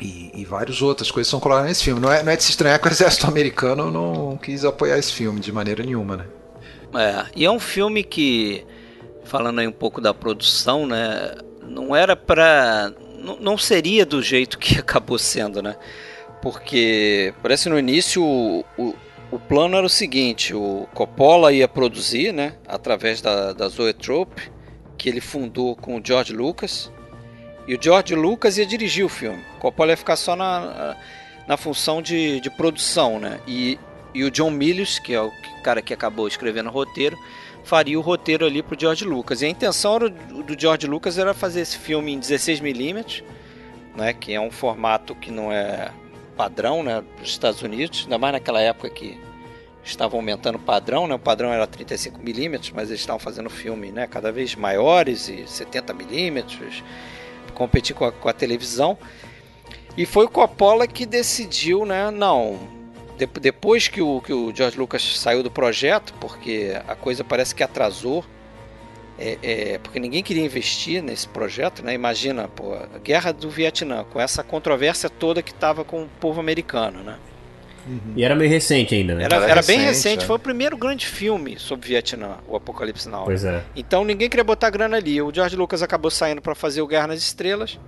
[0.00, 2.00] E, e várias outras coisas são colocadas nesse filme.
[2.00, 5.12] Não é, não é de se estranhar que o exército americano não quis apoiar esse
[5.12, 6.26] filme de maneira nenhuma, né?
[6.94, 8.64] É, e é um filme que
[9.26, 11.34] falando aí um pouco da produção, né?
[11.62, 12.92] Não era para
[13.40, 15.76] não seria do jeito que acabou sendo, né?
[16.40, 18.94] Porque parece no início o, o,
[19.32, 22.54] o, plano era o seguinte: o Coppola ia produzir, né?
[22.66, 24.50] Através da, da Zoetrope,
[24.96, 26.92] que ele fundou com o George Lucas,
[27.66, 29.42] e o George Lucas ia dirigir o filme.
[29.56, 30.96] O Coppola ia ficar só na,
[31.48, 33.40] na função de, de produção, né?
[33.46, 33.78] E,
[34.14, 35.32] e o John Milius, que é o
[35.64, 37.18] cara que acabou escrevendo o roteiro,
[37.66, 39.42] faria o roteiro ali pro George Lucas.
[39.42, 43.24] E a intenção era, do George Lucas era fazer esse filme em 16mm,
[43.96, 45.90] né, que é um formato que não é
[46.36, 49.18] padrão né, Estados Unidos, ainda mais naquela época que
[49.82, 51.14] estavam aumentando o padrão, né?
[51.14, 54.06] O padrão era 35mm, mas eles estavam fazendo filme, né?
[54.06, 56.82] Cada vez maiores e 70mm,
[57.54, 58.96] competir com a, com a televisão.
[59.96, 62.10] E foi o Coppola que decidiu, né?
[62.10, 62.58] Não,
[63.16, 67.54] de, depois que o, que o George Lucas saiu do projeto, porque a coisa parece
[67.54, 68.24] que atrasou,
[69.18, 71.94] é, é, porque ninguém queria investir nesse projeto, né?
[71.94, 76.38] Imagina, pô, a guerra do Vietnã, com essa controvérsia toda que estava com o povo
[76.40, 77.16] americano, né?
[77.86, 78.14] Uhum.
[78.16, 79.24] E era meio recente ainda, né?
[79.24, 80.26] Era, era, era bem recente, é.
[80.26, 83.24] foi o primeiro grande filme sobre Vietnã, o Apocalipse Now.
[83.24, 83.62] Pois é.
[83.74, 85.22] Então ninguém queria botar grana ali.
[85.22, 87.78] O George Lucas acabou saindo para fazer o Guerra nas Estrelas,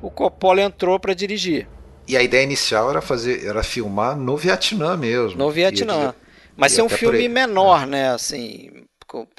[0.00, 1.66] o Coppola entrou para dirigir.
[2.06, 5.38] E a ideia inicial era fazer, era filmar no Vietnã mesmo.
[5.38, 6.14] No Vietnã.
[6.56, 7.86] Mas ser um filme menor, é.
[7.86, 8.08] né?
[8.10, 8.84] Assim,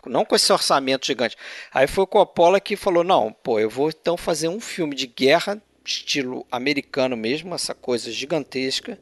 [0.06, 1.36] não com esse orçamento gigante.
[1.74, 5.08] Aí foi o Coppola que falou: não, pô, eu vou então fazer um filme de
[5.08, 8.98] guerra, estilo americano mesmo, essa coisa gigantesca.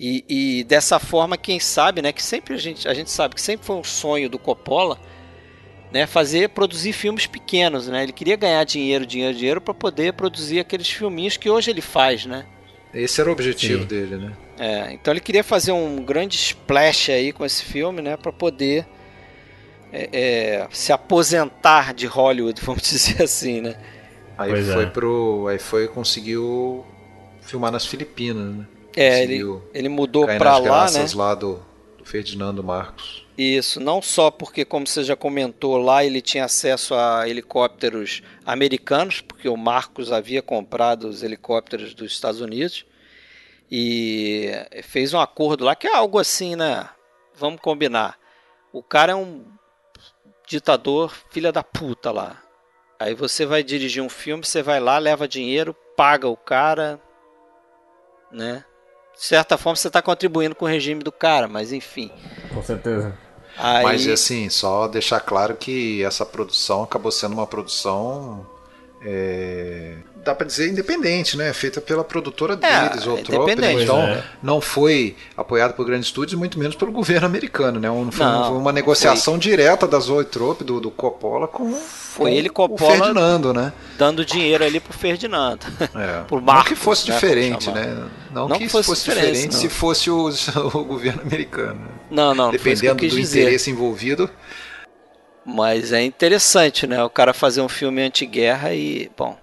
[0.00, 2.12] E, e, dessa forma, quem sabe, né?
[2.12, 4.98] Que sempre a gente, a gente sabe que sempre foi um sonho do Coppola,
[5.90, 6.06] né?
[6.06, 8.04] Fazer, produzir filmes pequenos, né?
[8.04, 12.26] Ele queria ganhar dinheiro, dinheiro, dinheiro para poder produzir aqueles filminhos que hoje ele faz,
[12.26, 12.46] né?
[12.92, 13.88] Esse era o objetivo Sim.
[13.88, 14.32] dele, né?
[14.58, 18.16] É, então ele queria fazer um grande splash aí com esse filme, né?
[18.16, 18.86] Para poder
[19.92, 23.76] é, é, se aposentar de Hollywood, vamos dizer assim, né?
[24.36, 24.86] Aí pois foi é.
[24.86, 26.86] pro, aí foi conseguiu
[27.42, 28.66] filmar nas Filipinas, né?
[28.96, 31.06] É, ele, ele mudou para lá, né?
[31.14, 31.60] lá do,
[31.96, 33.27] do Ferdinando Marcos.
[33.38, 39.20] Isso, não só porque, como você já comentou, lá ele tinha acesso a helicópteros americanos,
[39.20, 42.84] porque o Marcos havia comprado os helicópteros dos Estados Unidos
[43.70, 44.50] e
[44.82, 46.88] fez um acordo lá que é algo assim, né?
[47.32, 48.18] Vamos combinar.
[48.72, 49.44] O cara é um
[50.44, 52.42] ditador, filha da puta lá.
[52.98, 57.00] Aí você vai dirigir um filme, você vai lá, leva dinheiro, paga o cara,
[58.32, 58.64] né?
[59.14, 62.10] De certa forma você está contribuindo com o regime do cara, mas enfim.
[62.52, 63.27] Com certeza.
[63.58, 63.82] Aí...
[63.82, 68.46] Mas assim, só deixar claro que essa produção acabou sendo uma produção
[69.02, 69.96] é,
[70.28, 71.52] dá para dizer independente, né?
[71.52, 74.22] Feita pela produtora é, deles, o Trope, então é.
[74.42, 77.88] não foi apoiado por grandes estúdios, muito menos pelo governo americano, né?
[77.88, 79.40] Não foi não, uma negociação foi...
[79.40, 83.72] direta da Zoetrope, do, do Coppola, com, foi com ele Coppola o Ferdinando, né?
[83.96, 85.66] Dando dinheiro ali pro Ferdinando.
[85.94, 86.24] É.
[86.28, 88.06] por Marcos, não que fosse né, diferente, né?
[88.30, 89.60] Não, não que, fosse, fosse diferente não.
[89.60, 90.28] se fosse o,
[90.74, 91.80] o governo americano.
[92.10, 92.50] Não, não.
[92.50, 93.42] Dependendo do dizer.
[93.42, 94.30] interesse envolvido.
[95.44, 97.02] Mas é interessante, né?
[97.02, 99.34] O cara fazer um filme anti-guerra e, bom.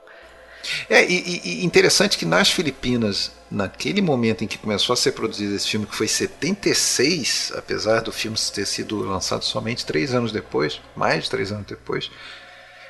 [0.89, 5.55] É, e, e, interessante que nas Filipinas, naquele momento em que começou a ser produzido
[5.55, 10.81] esse filme, que foi 76, apesar do filme ter sido lançado somente três anos depois,
[10.95, 12.09] mais de três anos depois,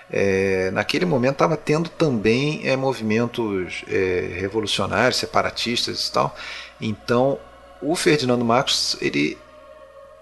[0.09, 6.35] é, naquele momento estava tendo também é, movimentos é, revolucionários, separatistas e tal.
[6.79, 7.39] Então,
[7.81, 9.37] o Ferdinando Marcos, ele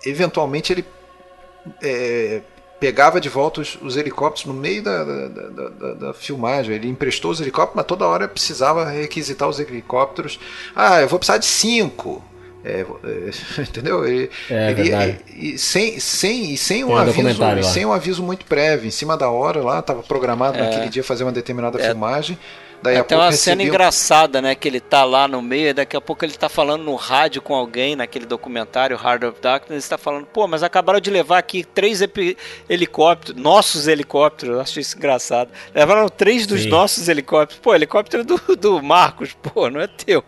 [0.05, 0.85] eventualmente ele
[1.81, 2.41] é,
[2.83, 6.75] pegava de volta os, os helicópteros no meio da, da, da, da, filmagem.
[6.75, 10.37] Ele emprestou os helicópteros, mas toda hora precisava requisitar os helicópteros.
[10.75, 12.21] Ah, eu vou precisar de cinco.
[12.61, 14.05] É, é, entendeu?
[14.05, 18.91] Ele, é, ele, e, sem, sem, sem um aviso, sem um aviso muito prévio, em
[18.91, 20.61] cima da hora lá, estava programado é.
[20.61, 21.85] naquele dia fazer uma determinada é.
[21.85, 22.37] filmagem.
[22.83, 24.55] Daí Tem uma cena engraçada, né?
[24.55, 27.41] Que ele tá lá no meio, e daqui a pouco ele tá falando no rádio
[27.41, 31.63] com alguém naquele documentário Hard of Darkness, está falando, pô, mas acabaram de levar aqui
[31.63, 32.01] três
[32.69, 35.49] helicópteros, nossos helicópteros, eu acho isso engraçado.
[35.73, 36.69] Levaram três dos Sim.
[36.69, 37.61] nossos helicópteros.
[37.61, 40.21] Pô, helicóptero do, do Marcos, pô, não é teu.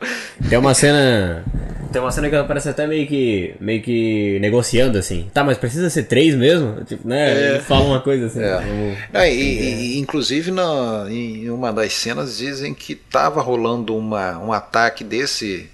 [0.49, 1.43] Tem uma cena.
[1.91, 3.55] Tem uma cena que parece até meio que.
[3.59, 5.29] meio que negociando assim.
[5.33, 6.83] Tá, mas precisa ser três mesmo?
[6.83, 7.55] Tipo, né?
[7.55, 7.59] É.
[7.59, 8.41] Fala uma coisa assim.
[8.41, 8.55] É.
[8.55, 8.97] Vamos...
[9.13, 14.53] É, e, e, inclusive na, em uma das cenas dizem que estava rolando uma, um
[14.53, 15.69] ataque desse,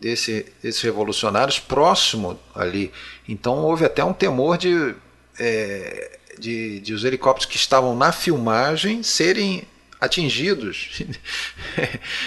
[0.00, 2.92] desse, desses revolucionários próximo ali.
[3.28, 4.94] Então houve até um temor de,
[5.38, 9.64] é, de, de os helicópteros que estavam na filmagem serem
[10.00, 11.02] atingidos.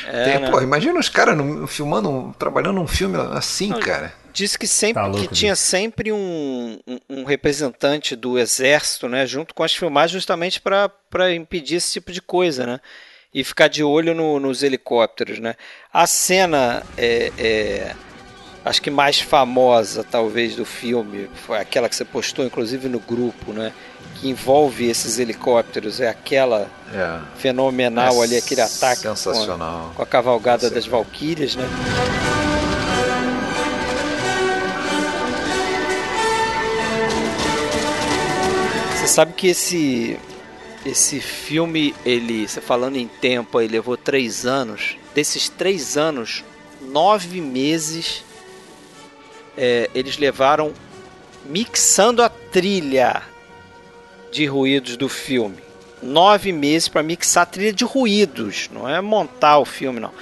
[0.06, 0.52] É, Tem, né?
[0.52, 1.36] pô, imagina os caras
[1.68, 4.14] filmando, trabalhando um filme assim, Não, cara.
[4.32, 9.56] Disse que sempre tá que tinha sempre um, um, um, representante do exército, né, junto
[9.56, 12.80] com as filmagens, justamente para impedir esse tipo de coisa, né?
[13.34, 15.56] E ficar de olho no, nos helicópteros, né?
[15.94, 17.96] A cena é, é,
[18.66, 23.54] acho que mais famosa talvez do filme foi aquela que você postou inclusive no grupo,
[23.54, 23.72] né?
[24.16, 27.20] Que envolve esses helicópteros é aquela é.
[27.38, 29.82] fenomenal é ali aquele ataque sensacional.
[29.84, 31.66] Com, a, com a cavalgada das Valquírias, né?
[38.96, 40.20] Você sabe que esse
[40.86, 44.98] esse filme, ele, você falando em tempo, ele levou três anos.
[45.14, 46.44] Desses três anos,
[46.82, 48.24] nove meses
[49.58, 50.74] é, eles levaram
[51.46, 53.22] mixando a trilha
[54.32, 55.58] de ruídos do filme.
[56.02, 60.14] Nove meses para mixar a trilha de ruídos, não é montar o filme, não.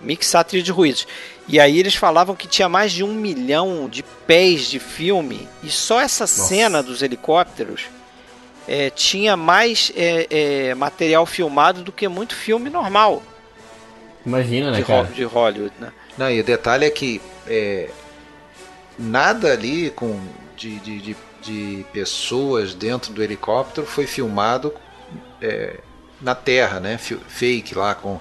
[0.00, 1.06] Mixar a trilha de ruídos.
[1.46, 5.46] E aí eles falavam que tinha mais de um milhão de pés de filme.
[5.62, 6.44] E só essa Nossa.
[6.44, 7.82] cena dos helicópteros
[8.68, 13.22] é, tinha mais é, é, material filmado do que muito filme normal.
[14.26, 15.04] Imagina, né, de, cara?
[15.04, 15.90] De Hollywood, né?
[16.18, 17.88] Não, e o detalhe é que é,
[18.98, 20.20] nada ali com
[20.54, 24.74] de, de, de, de, pessoas dentro do helicóptero foi filmado
[25.40, 25.78] é,
[26.20, 26.98] na terra, né?
[26.98, 28.20] Fake lá com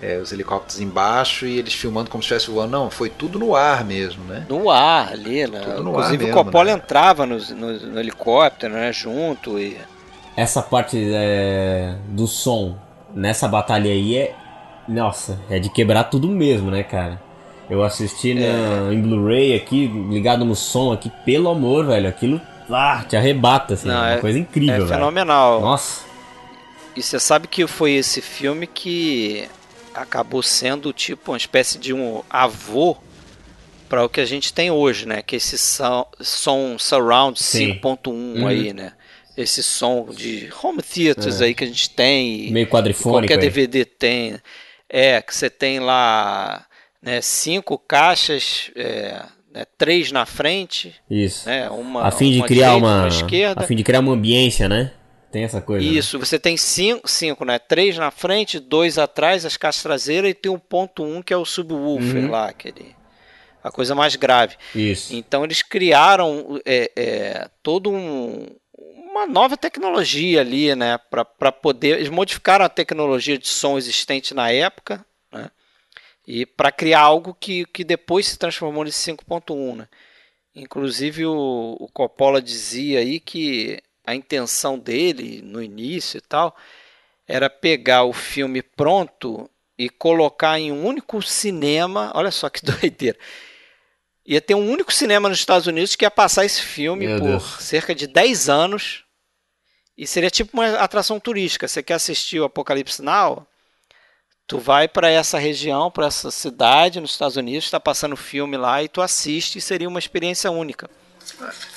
[0.00, 2.72] é, os helicópteros embaixo e eles filmando como se estivesse voando.
[2.72, 4.46] Não, foi tudo no ar mesmo, né?
[4.48, 5.60] No ar ali, né?
[5.78, 6.72] Inclusive o Coppola né?
[6.72, 8.92] entrava no, no, no, helicóptero, né?
[8.92, 9.76] Junto e...
[10.36, 12.76] Essa parte é, do som
[13.14, 14.34] nessa batalha aí é...
[14.86, 17.20] Nossa, é de quebrar tudo mesmo, né, cara?
[17.68, 18.94] Eu assisti na, é.
[18.94, 23.88] em Blu-ray aqui, ligado no som aqui, pelo amor, velho, aquilo ah, te arrebata, assim,
[23.88, 24.88] Não, é uma é, coisa incrível, é velho.
[24.88, 25.60] fenomenal.
[25.60, 26.04] Nossa.
[26.94, 29.48] E você sabe que foi esse filme que
[30.02, 32.96] acabou sendo tipo uma espécie de um avô
[33.88, 35.22] para o que a gente tem hoje, né?
[35.22, 38.46] Que esse som, som surround 5.1 uhum.
[38.46, 38.92] aí, né?
[39.36, 41.46] Esse som de home theaters é.
[41.46, 42.50] aí que a gente tem.
[42.50, 43.32] Meio quadrifônico.
[43.32, 44.38] Qualquer DVD tem.
[44.88, 46.66] É, que você tem lá
[47.02, 50.94] né, cinco caixas, é, né, três na frente.
[51.08, 51.46] Isso.
[51.48, 53.62] Né, uma, a fim de criar direita, uma, uma esquerda.
[53.62, 54.92] A fim de criar uma ambiência, né?
[55.30, 55.84] Tem essa coisa.
[55.84, 55.92] Né?
[55.92, 56.24] Isso, né?
[56.24, 57.58] você tem cinco, cinco, né?
[57.58, 61.36] Três na frente, dois atrás, as caixas traseiras e tem um ponto um que é
[61.36, 62.30] o subwoofer uhum.
[62.30, 62.96] lá, aquele
[63.62, 64.56] a coisa mais grave.
[64.74, 65.14] Isso.
[65.14, 68.46] Então eles criaram é, é, todo um,
[69.10, 70.98] uma nova tecnologia ali, né?
[71.10, 71.98] Para poder.
[71.98, 75.50] Eles modificaram a tecnologia de som existente na época, né?
[76.26, 79.88] E para criar algo que, que depois se transformou nesse 5.1, né?
[80.54, 86.56] Inclusive o, o Coppola dizia aí que a intenção dele no início e tal
[87.26, 92.10] era pegar o filme pronto e colocar em um único cinema.
[92.14, 93.18] Olha só que doideira.
[94.24, 97.28] Ia ter um único cinema nos Estados Unidos que ia passar esse filme Meu por
[97.28, 97.56] Deus.
[97.60, 99.04] cerca de 10 anos.
[99.96, 101.68] E seria tipo uma atração turística.
[101.68, 103.46] Você quer assistir o Apocalipse Now?
[104.46, 108.82] Tu vai para essa região, para essa cidade nos Estados Unidos, está passando filme lá
[108.82, 110.88] e tu assiste e seria uma experiência única.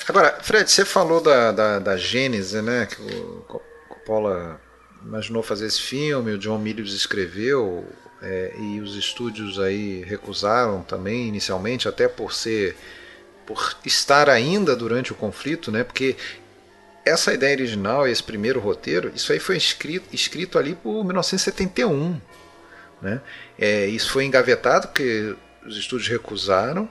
[0.08, 2.86] Agora, Fred, você falou da, da, da Gênese, né?
[2.86, 3.44] Que o
[3.88, 4.60] Coppola
[5.04, 7.86] imaginou fazer esse filme, o John Milius escreveu,
[8.22, 12.76] é, e os estúdios aí recusaram também inicialmente, até por ser
[13.44, 15.82] por estar ainda durante o conflito, né?
[15.82, 16.16] Porque
[17.04, 22.20] essa ideia original, esse primeiro roteiro, isso aí foi escrito, escrito ali por 1971,
[23.00, 23.20] né?
[23.58, 25.34] É, isso foi engavetado porque
[25.66, 26.88] os estúdios recusaram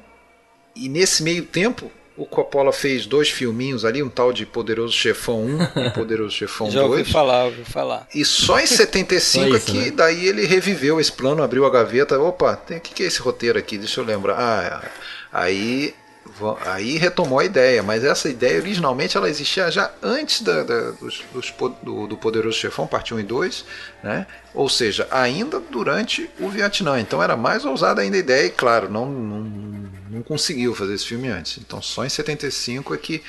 [0.75, 5.43] e nesse meio tempo o Coppola fez dois filminhos ali, um tal de Poderoso Chefão
[5.43, 6.91] 1 e Poderoso Chefão Já 2.
[6.91, 8.07] Já ouvi falar, ouvi falar.
[8.13, 9.91] E só em 75 aqui, é né?
[9.91, 12.19] daí ele reviveu esse plano, abriu a gaveta.
[12.19, 13.77] Opa, o que, que é esse roteiro aqui?
[13.77, 14.35] Deixa eu lembrar.
[14.35, 14.89] Ah,
[15.31, 15.95] aí
[16.65, 21.23] aí retomou a ideia, mas essa ideia originalmente ela existia já antes da, da dos,
[21.33, 21.53] dos,
[21.83, 23.65] do, do, Poderoso Chefão, parte 1 e 2,
[24.03, 24.27] né?
[24.53, 26.99] ou seja, ainda durante o Vietnã.
[26.99, 29.39] Então era mais ousada ainda a ideia, e claro, não, não,
[30.09, 31.57] não conseguiu fazer esse filme antes.
[31.57, 33.23] Então só em 75 é que,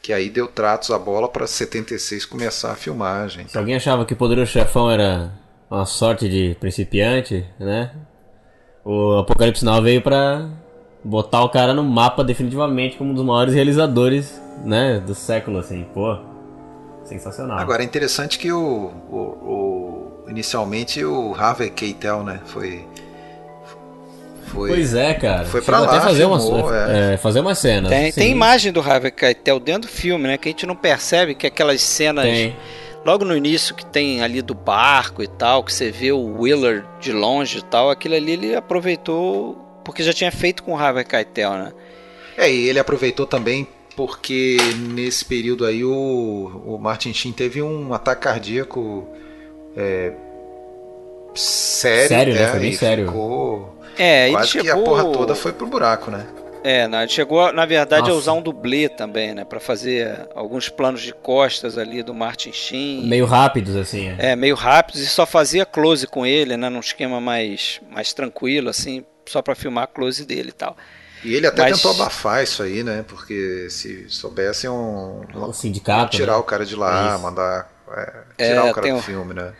[0.00, 3.46] que aí deu tratos a bola para 76 começar a filmagem.
[3.48, 5.32] Se alguém achava que Poderoso Chefão era
[5.70, 7.92] uma sorte de principiante, né?
[8.84, 10.48] O Apocalipse Now veio para
[11.04, 15.86] botar o cara no mapa definitivamente como um dos maiores realizadores, né, do século, assim,
[15.94, 16.18] pô,
[17.04, 17.58] sensacional.
[17.58, 22.86] Agora é interessante que o, o, o inicialmente o Harvey Keitel, né, foi
[24.48, 25.44] foi, pois é, cara.
[25.44, 27.14] Foi pra lá, até fazer, filmou, uma, é.
[27.14, 27.88] É, fazer uma cena.
[27.88, 30.38] Tem, tem imagem do Harvey Keitel dentro do filme, né?
[30.38, 32.56] Que a gente não percebe que aquelas cenas tem.
[33.04, 36.84] logo no início que tem ali do barco e tal, que você vê o Wheeler
[36.98, 41.02] de longe e tal, aquilo ali ele aproveitou porque já tinha feito com o Harvey
[41.02, 41.72] Keitel, né?
[42.36, 47.94] É, e ele aproveitou também porque nesse período aí o, o Martin Sheen teve um
[47.94, 49.08] ataque cardíaco
[49.74, 50.12] é,
[51.34, 52.48] sério, sério né?
[52.48, 53.06] Foi bem sério.
[53.06, 54.64] Ficou é, quase chegou...
[54.64, 56.26] que a porra toda foi pro buraco, né?
[56.62, 58.12] É, ele chegou, na verdade, Nossa.
[58.12, 59.42] a usar um dublê também, né?
[59.42, 63.06] Pra fazer alguns planos de costas ali do Martin Sheen.
[63.06, 64.08] Meio rápidos, assim.
[64.18, 66.68] É, é meio rápidos e só fazia close com ele, né?
[66.68, 70.76] Num esquema mais, mais tranquilo, assim, só para filmar a close dele e tal.
[71.24, 71.76] E ele até Mas...
[71.76, 73.04] tentou abafar isso aí, né?
[73.06, 76.38] Porque se soubessem um, um sindicato, tirar né?
[76.38, 77.22] o cara de lá, Isso.
[77.22, 79.02] mandar é, tirar é, o cara do um...
[79.02, 79.52] filme, né?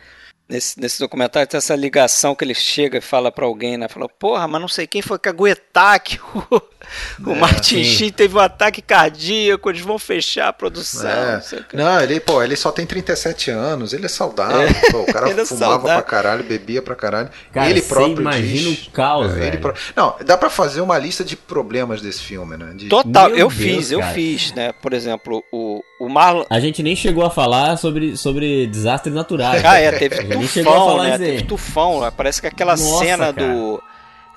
[0.49, 3.87] Nesse, nesse documentário tem essa ligação que ele chega e fala para alguém, né?
[3.87, 6.55] Fala, porra, mas não sei quem foi caguetar que o,
[7.23, 7.83] o É, Martin.
[7.83, 11.07] Sheen teve um ataque cardíaco, eles vão fechar a produção.
[11.07, 11.35] É.
[11.35, 11.77] não sei o que.
[11.77, 14.67] Não, ele, pô, ele só tem 37 anos, ele é saudável.
[14.91, 16.01] pô, o cara Ele é fumava saudável.
[16.01, 17.29] pra caralho, bebia pra caralho.
[17.53, 19.59] Cara, ele próprio imagina diz- o caos, É, ele velho.
[19.61, 22.73] pró- Não, dá pra fazer uma lista de problemas desse filme, né?
[22.75, 24.13] De- Total, Meu eu Deus, fiz, eu cara.
[24.13, 24.71] fiz, né?
[24.81, 26.43] Por exemplo, o, o Marlon.
[26.49, 29.63] A gente nem chegou a falar sobre, sobre desastres naturais.
[29.63, 30.15] Ah, é, teve
[30.45, 31.17] A tufão, né?
[31.17, 32.11] Teve tufão, né?
[32.15, 33.47] parece que aquela Nossa, cena cara.
[33.53, 33.83] do.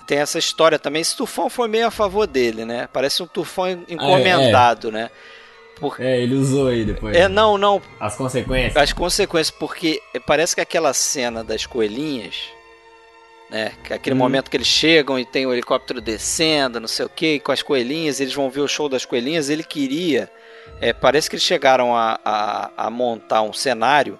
[0.06, 1.00] Tem essa história também.
[1.02, 2.88] Esse tufão foi meio a favor dele, né?
[2.92, 5.10] Parece um tufão encomendado, né?
[5.80, 5.96] Por...
[6.00, 7.16] É, ele usou aí depois.
[7.16, 7.80] É, não, não.
[7.98, 8.76] As consequências.
[8.76, 12.36] As consequências, porque parece que aquela cena das coelhinhas,
[13.50, 13.72] né?
[13.88, 14.18] É aquele Hum.
[14.18, 17.62] momento que eles chegam e tem o helicóptero descendo, não sei o que, com as
[17.62, 19.48] coelhinhas, eles vão ver o show das coelhinhas.
[19.48, 20.30] Ele queria.
[20.80, 24.18] é, parece que eles chegaram a, a, a montar um cenário,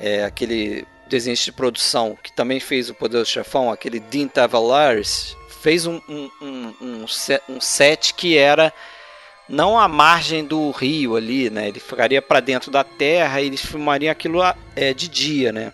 [0.00, 5.36] é, aquele desenhista de produção que também fez o Poder do Chefão, aquele Dean Tavares,
[5.60, 8.72] fez um, um, um, um, se- um set que era
[9.48, 11.68] não à margem do rio ali, né?
[11.68, 14.40] Ele ficaria para dentro da terra e eles filmariam aquilo
[14.76, 15.72] é, de dia, né?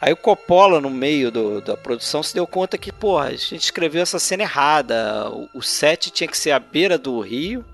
[0.00, 3.58] Aí o Coppola, no meio do- da produção, se deu conta que, porra, a gente
[3.64, 5.28] escreveu essa cena errada.
[5.30, 7.64] O, o set tinha que ser à beira do rio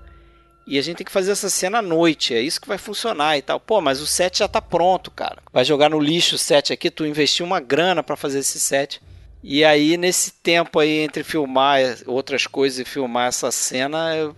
[0.67, 2.33] e a gente tem que fazer essa cena à noite.
[2.33, 3.59] É isso que vai funcionar e tal.
[3.59, 5.37] Pô, mas o set já tá pronto, cara.
[5.53, 9.01] Vai jogar no lixo o set aqui, tu investiu uma grana para fazer esse set.
[9.43, 14.35] E aí, nesse tempo aí, entre filmar outras coisas e filmar essa cena,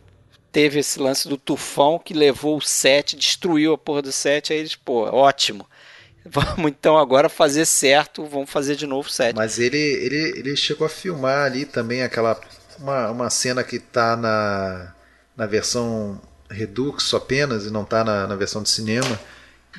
[0.52, 4.52] teve esse lance do tufão que levou o set, destruiu a porra do set.
[4.52, 5.66] Aí eles, pô, ótimo.
[6.26, 9.34] Vamos então agora fazer certo, vamos fazer de novo o set.
[9.34, 12.38] Mas ele, ele, ele chegou a filmar ali também aquela.
[12.78, 14.94] Uma, uma cena que tá na,
[15.38, 16.20] na versão
[16.50, 19.20] Redux apenas e não tá na, na versão de cinema,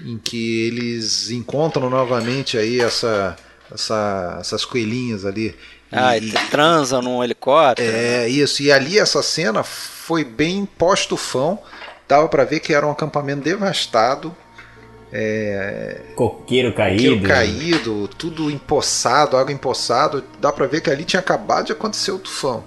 [0.04, 3.36] em que eles encontram novamente aí essa,
[3.72, 5.48] essa, essas coelhinhas ali.
[5.48, 5.56] E-
[5.90, 7.90] Ah, e transa num helicóptero.
[7.90, 8.62] É, isso.
[8.62, 11.58] E ali essa cena foi bem pós-tufão.
[12.06, 14.34] Dava pra ver que era um acampamento devastado,
[16.14, 17.02] Coqueiro caído.
[17.02, 20.22] aquilo caído, tudo empoçado, água empoçado.
[20.40, 22.64] Dá pra ver que ali tinha acabado de acontecer o tufão.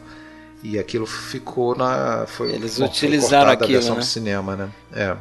[0.63, 2.25] E aquilo ficou na.
[2.27, 4.01] Foi, Eles foi utilizaram da aquilo, versão né?
[4.01, 4.69] do cinema, né?
[4.93, 5.17] É.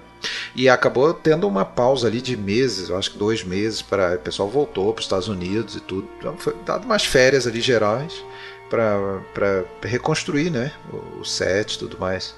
[0.55, 4.19] E acabou tendo uma pausa ali de meses, eu acho que dois meses, para o
[4.19, 6.07] pessoal voltou para os Estados Unidos e tudo.
[6.19, 8.23] Então foi dado umas férias ali gerais
[8.69, 10.73] para reconstruir, né?
[10.93, 12.35] O, o set e tudo mais.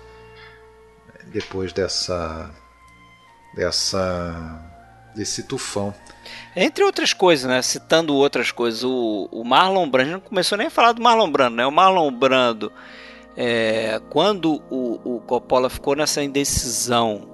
[1.27, 2.51] Depois dessa.
[3.55, 4.63] dessa.
[5.17, 5.93] desse tufão.
[6.55, 7.63] Entre outras coisas, né?
[7.63, 11.57] Citando outras coisas, o, o Marlon Brando, não começou nem a falar do Marlon Brando,
[11.57, 11.67] né?
[11.67, 12.73] O Marlon Brando,
[13.37, 17.29] é, quando o, o Coppola ficou nessa indecisão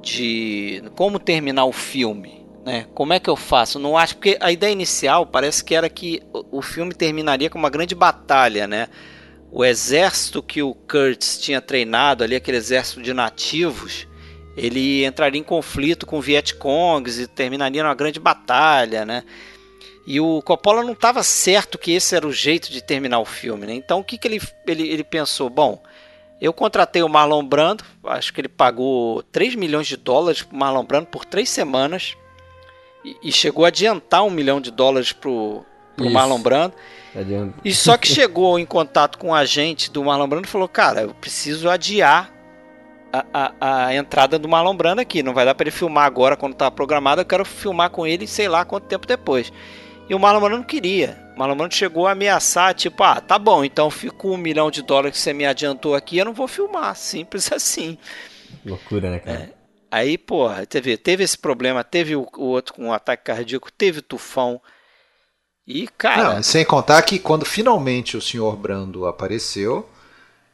[0.00, 2.86] de como terminar o filme, né?
[2.94, 3.78] Como é que eu faço?
[3.78, 7.70] Não acho, porque a ideia inicial parece que era que o filme terminaria com uma
[7.70, 8.88] grande batalha, né?
[9.50, 14.06] O exército que o Kurtz tinha treinado ali, aquele exército de nativos,
[14.56, 19.24] ele entraria em conflito com Vietcongs e terminaria numa grande batalha, né?
[20.06, 23.66] E o Coppola não estava certo que esse era o jeito de terminar o filme,
[23.66, 23.74] né?
[23.74, 25.48] Então o que, que ele, ele, ele pensou?
[25.48, 25.82] Bom,
[26.40, 30.58] eu contratei o Marlon Brando, acho que ele pagou 3 milhões de dólares para o
[30.58, 32.14] Marlon Brando por três semanas
[33.04, 35.64] e, e chegou a adiantar um milhão de dólares pro,
[35.96, 36.14] pro Isso.
[36.14, 36.74] Marlon Brando.
[37.14, 37.54] Adianta.
[37.64, 41.02] E só que chegou em contato com o agente do Marlon Brando e falou: Cara,
[41.02, 42.33] eu preciso adiar
[43.32, 45.22] a, a, a entrada do Marlon Brando aqui.
[45.22, 47.20] Não vai dar para ele filmar agora quando tá programado.
[47.20, 49.52] Eu quero filmar com ele sei lá quanto tempo depois.
[50.08, 51.18] E o Marlon Brando não queria.
[51.34, 54.82] O Marlon Brando chegou a ameaçar: Tipo, ah, tá bom, então fica um milhão de
[54.82, 56.18] dólares que você me adiantou aqui.
[56.18, 56.94] Eu não vou filmar.
[56.96, 57.96] Simples assim.
[58.64, 59.52] Loucura, né, cara?
[59.90, 61.84] Aí, porra, teve, teve esse problema.
[61.84, 63.70] Teve o, o outro com um ataque cardíaco.
[63.70, 64.60] Teve tufão.
[65.66, 66.34] E, cara.
[66.34, 69.88] Não, sem contar que quando finalmente o senhor Brando apareceu,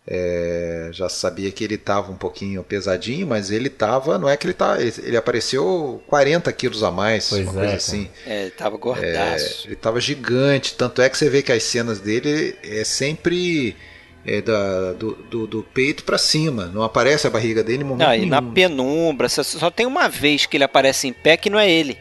[0.06, 4.46] é, já sabia que ele estava um pouquinho pesadinho, mas ele estava, não é que
[4.46, 8.10] ele tá, ele, ele apareceu 40 quilos a mais, Pois uma é, coisa assim.
[8.24, 9.66] É, ele tava É, gordaço.
[9.66, 13.76] ele estava gigante, tanto é que você vê que as cenas dele é sempre
[14.24, 18.06] é, da, do, do, do peito para cima, não aparece a barriga dele em momento
[18.06, 18.54] Não, e na nenhum.
[18.54, 21.98] penumbra, só, só tem uma vez que ele aparece em pé que não é ele.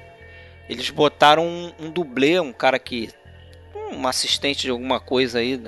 [0.70, 3.10] Eles botaram um, um dublê, um cara que.
[3.91, 5.62] um assistente de alguma coisa aí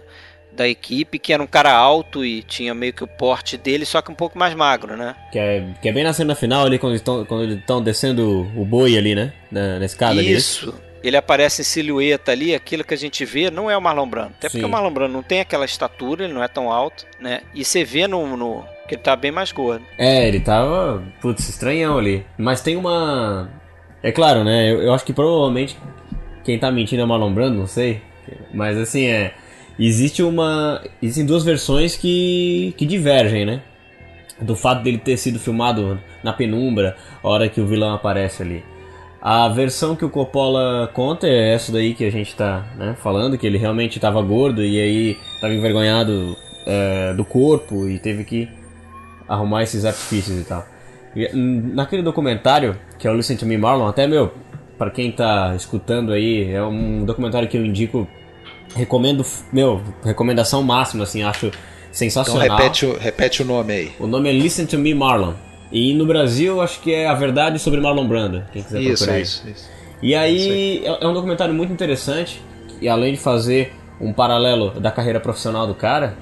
[0.51, 4.01] da- equipe, que era um cara alto e tinha meio que o porte dele, só
[4.01, 5.15] que um pouco mais magro, né?
[5.31, 8.97] Que, é, que é bem na cena final ali, quando eles estão descendo o boi
[8.97, 9.33] ali, né?
[9.51, 10.31] Na, na escada ali.
[10.31, 10.73] Isso.
[11.03, 14.33] Ele aparece em silhueta ali, aquilo que a gente vê não é o Marlon Brando.
[14.37, 14.65] Até porque Sim.
[14.65, 17.41] o Marlon Brando não tem aquela estatura, ele não é tão alto, né?
[17.55, 19.83] E você vê no, no que ele tá bem mais gordo.
[19.97, 22.23] É, ele tava, putz, estranhão ali.
[22.37, 23.49] Mas tem uma.
[24.03, 24.71] É claro, né?
[24.71, 25.75] Eu, eu acho que provavelmente
[26.43, 28.01] quem tá mentindo é o Marlon Brando, não sei.
[28.53, 29.33] Mas assim, é.
[29.79, 30.81] Existe uma.
[31.01, 33.61] Existem duas versões que, que divergem, né?
[34.39, 38.63] Do fato dele ter sido filmado na penumbra, a hora que o vilão aparece ali.
[39.21, 43.37] A versão que o Coppola conta é essa daí que a gente tá né, falando,
[43.37, 48.49] que ele realmente estava gordo e aí estava envergonhado é, do corpo e teve que
[49.27, 50.65] arrumar esses artifícios e tal.
[51.15, 54.33] E, naquele documentário, que é o Listen to Me Marlon, até meu,
[54.75, 58.07] para quem tá escutando aí, é um documentário que eu indico,
[58.75, 61.51] recomendo, meu, recomendação máxima, assim, acho
[61.91, 62.43] sensacional.
[62.45, 63.91] Então repete o, repete o nome aí.
[63.99, 65.33] O nome é Listen to Me Marlon.
[65.71, 69.19] E no Brasil, acho que é A Verdade sobre Marlon Brando, quem quiser Isso, procurar.
[69.19, 69.69] isso, isso.
[70.01, 72.41] E aí, é é um documentário muito interessante,
[72.81, 76.17] e além de fazer um paralelo da carreira profissional do cara,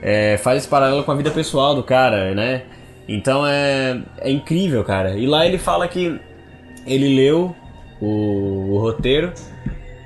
[0.00, 2.62] é, faz esse paralelo com a vida pessoal do cara, né?
[3.06, 5.16] Então é, é incrível, cara.
[5.16, 6.18] E lá ele fala que
[6.86, 7.54] ele leu
[8.00, 9.32] o, o roteiro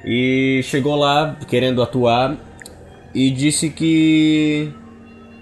[0.05, 2.37] e chegou lá querendo atuar
[3.15, 4.73] e disse que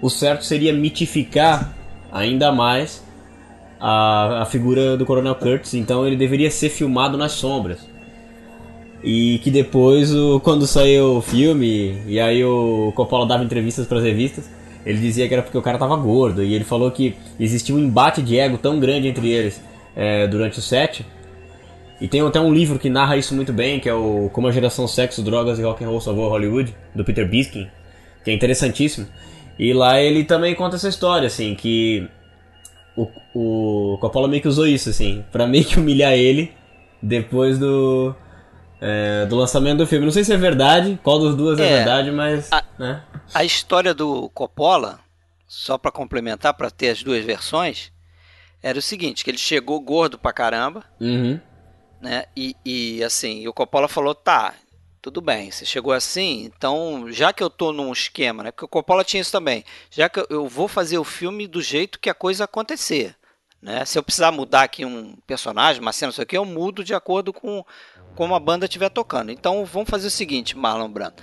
[0.01, 1.73] o certo seria mitificar
[2.11, 3.03] ainda mais
[3.79, 7.89] a, a figura do Coronel Kurtz, então ele deveria ser filmado nas sombras.
[9.03, 13.97] E que depois, o, quando saiu o filme, e aí o Coppola dava entrevistas para
[13.97, 14.47] as revistas,
[14.85, 17.79] ele dizia que era porque o cara tava gordo, e ele falou que existia um
[17.79, 19.59] embate de ego tão grande entre eles
[19.95, 21.03] é, durante o set.
[22.01, 24.51] E tem até um livro que narra isso muito bem, que é o Como a
[24.51, 27.69] Geração Sexo, Drogas e Rock and Roll Salvou Hollywood, do Peter Biskin,
[28.25, 29.07] que é interessantíssimo.
[29.59, 32.09] E lá ele também conta essa história, assim, que
[32.97, 36.51] o, o Coppola meio que usou isso, assim, pra meio que humilhar ele
[37.03, 38.15] depois do,
[38.81, 40.03] é, do lançamento do filme.
[40.05, 42.51] Não sei se é verdade, qual dos duas é, É, verdade, mas.
[42.51, 43.03] a- né?
[43.31, 44.99] A história do Coppola,
[45.47, 47.91] só pra complementar, pra ter as duas versões,
[48.63, 51.39] era o seguinte, que ele chegou gordo pra caramba, Uhum.
[52.01, 52.25] Né?
[52.35, 54.55] E, e assim, o Coppola falou, tá,
[55.01, 58.51] tudo bem, você chegou assim, então já que eu tô num esquema, né?
[58.51, 61.61] Porque o Coppola tinha isso também, já que eu, eu vou fazer o filme do
[61.61, 63.15] jeito que a coisa acontecer,
[63.61, 63.85] né?
[63.85, 66.83] Se eu precisar mudar aqui um personagem, uma cena, não sei o que, eu mudo
[66.83, 67.63] de acordo com
[68.15, 69.31] como a banda estiver tocando.
[69.31, 71.15] Então vamos fazer o seguinte, Marlon Brando.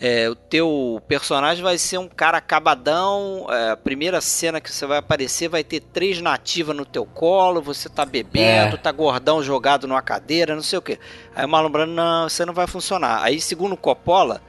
[0.00, 3.46] É, o teu personagem vai ser um cara acabadão.
[3.50, 7.60] é, a primeira cena que você vai aparecer vai ter três nativas no teu colo.
[7.62, 8.78] Você tá bebendo, É.
[8.78, 10.98] tá gordão jogado numa cadeira, não sei o que.
[11.34, 13.22] Aí o Marlon Brando, não, isso aí não vai funcionar.
[13.24, 14.40] Aí, segundo o Coppola,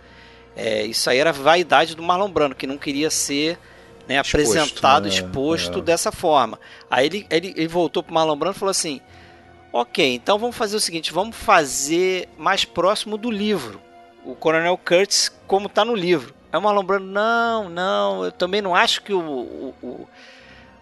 [0.56, 3.58] é, isso aí era vaidade do Marlon Brando, que não queria ser
[4.08, 5.10] né, Exposto, apresentado, né?
[5.10, 5.82] exposto É.
[5.82, 6.60] dessa forma.
[6.92, 9.02] Aí ele, ele, ele voltou pro Marlon Brando e falou assim:
[9.74, 13.82] Ok, então vamos fazer o seguinte: vamos fazer mais próximo do livro.
[14.26, 16.34] O Coronel Kurtz, como tá no livro.
[16.52, 20.08] Aí o Marlon Brando, não, não, eu também não acho que o, o, o,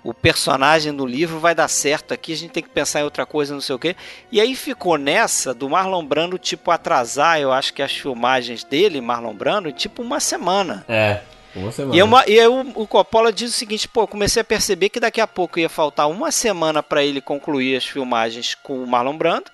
[0.03, 3.25] o personagem do livro vai dar certo aqui, a gente tem que pensar em outra
[3.25, 3.95] coisa, não sei o quê.
[4.31, 9.01] E aí ficou nessa do Marlon Brando, tipo, atrasar, eu acho que as filmagens dele,
[9.01, 10.85] Marlon Brando, tipo uma semana.
[10.87, 11.19] É,
[11.53, 11.95] uma semana.
[11.95, 14.45] E, é uma- e aí o, o Coppola diz o seguinte, pô, eu comecei a
[14.45, 18.81] perceber que daqui a pouco ia faltar uma semana para ele concluir as filmagens com
[18.81, 19.51] o Marlon Brando.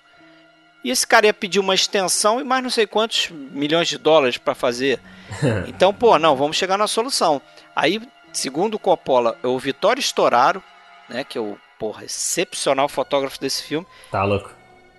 [0.83, 4.37] E esse cara ia pedir uma extensão e mais não sei quantos milhões de dólares
[4.37, 4.99] para fazer.
[5.67, 7.41] Então, pô, não, vamos chegar na solução.
[7.75, 10.61] Aí, segundo o Coppola, é o Vitório Storaro,
[11.09, 14.51] né, que é o, porra, excepcional fotógrafo desse filme, Tá louco.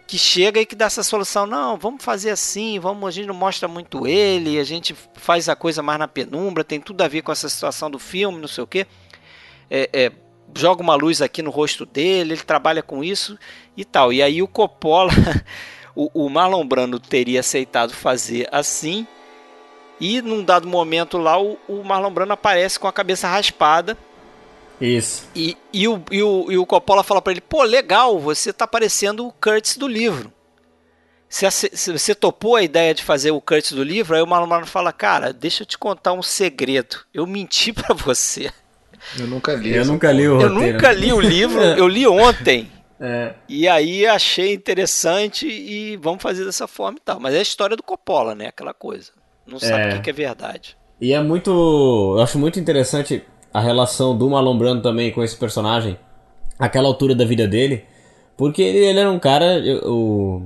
[0.07, 1.47] que chega e que dá essa solução.
[1.47, 5.55] Não, vamos fazer assim, vamos, a gente não mostra muito ele, a gente faz a
[5.55, 8.65] coisa mais na penumbra, tem tudo a ver com essa situação do filme, não sei
[8.65, 8.87] o quê.
[9.71, 10.13] É, é,
[10.57, 13.39] joga uma luz aqui no rosto dele, ele trabalha com isso
[13.77, 14.13] e tal.
[14.13, 15.13] E aí o Coppola,
[15.95, 19.07] o, o Marlon Brando teria aceitado fazer assim.
[20.01, 23.97] E num dado momento lá, o, o Marlon Brando aparece com a cabeça raspada
[24.81, 25.29] Isso.
[25.35, 28.67] e, e, o, e, o, e o Coppola fala pra ele: pô, legal, você tá
[28.67, 30.33] parecendo o Kurtz do livro.
[31.29, 34.67] Se você topou a ideia de fazer o Kurtz do livro, aí o Marlon Brando
[34.67, 36.99] fala: cara, deixa eu te contar um segredo.
[37.13, 38.53] Eu menti pra você.
[39.19, 39.75] Eu nunca li.
[39.75, 40.73] Eu nunca li o Eu roteiro.
[40.75, 42.71] nunca li o livro, eu li ontem.
[43.01, 47.19] É, E aí achei interessante e vamos fazer dessa forma e tal.
[47.21, 48.47] Mas é a história do Coppola, né?
[48.47, 49.11] Aquela coisa.
[49.47, 49.97] Não sabe É.
[49.97, 50.77] o que é verdade.
[51.01, 51.51] E é muito.
[52.17, 55.99] Eu acho muito interessante a relação do Marlon Brando também com esse personagem,
[56.59, 57.85] aquela altura da vida dele,
[58.37, 59.61] porque ele, ele era um cara.
[59.85, 60.43] O,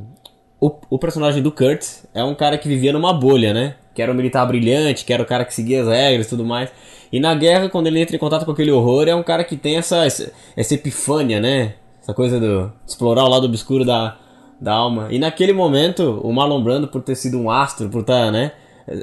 [0.60, 3.76] o, o personagem do Kurtz é um cara que vivia numa bolha, né?
[3.98, 6.44] Que era um militar brilhante, que era o cara que seguia as regras e tudo
[6.44, 6.70] mais.
[7.10, 9.56] E na guerra, quando ele entra em contato com aquele horror, é um cara que
[9.56, 11.74] tem essa, essa, epifânia, né?
[12.00, 14.16] Essa coisa do explorar o lado obscuro da,
[14.60, 15.08] da alma.
[15.10, 18.52] E naquele momento, o Marlon Brando, por ter sido um astro, por estar, né?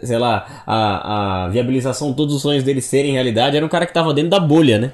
[0.01, 3.85] Sei lá, a, a viabilização de todos os sonhos dele serem realidade, era um cara
[3.85, 4.93] que tava dentro da bolha, né?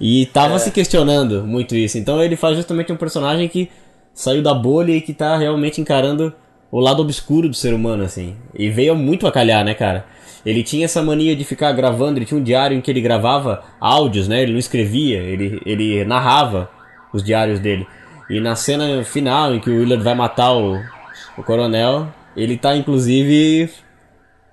[0.00, 1.98] E tava se questionando muito isso.
[1.98, 3.68] Então ele faz justamente um personagem que
[4.14, 6.32] saiu da bolha e que tá realmente encarando
[6.70, 8.36] o lado obscuro do ser humano, assim.
[8.54, 10.06] E veio muito a calhar, né, cara?
[10.44, 13.62] Ele tinha essa mania de ficar gravando, ele tinha um diário em que ele gravava
[13.80, 14.42] áudios, né?
[14.42, 16.70] Ele não escrevia, ele, ele narrava
[17.12, 17.86] os diários dele.
[18.28, 20.80] E na cena final em que o Willard vai matar o,
[21.36, 23.70] o coronel, ele tá inclusive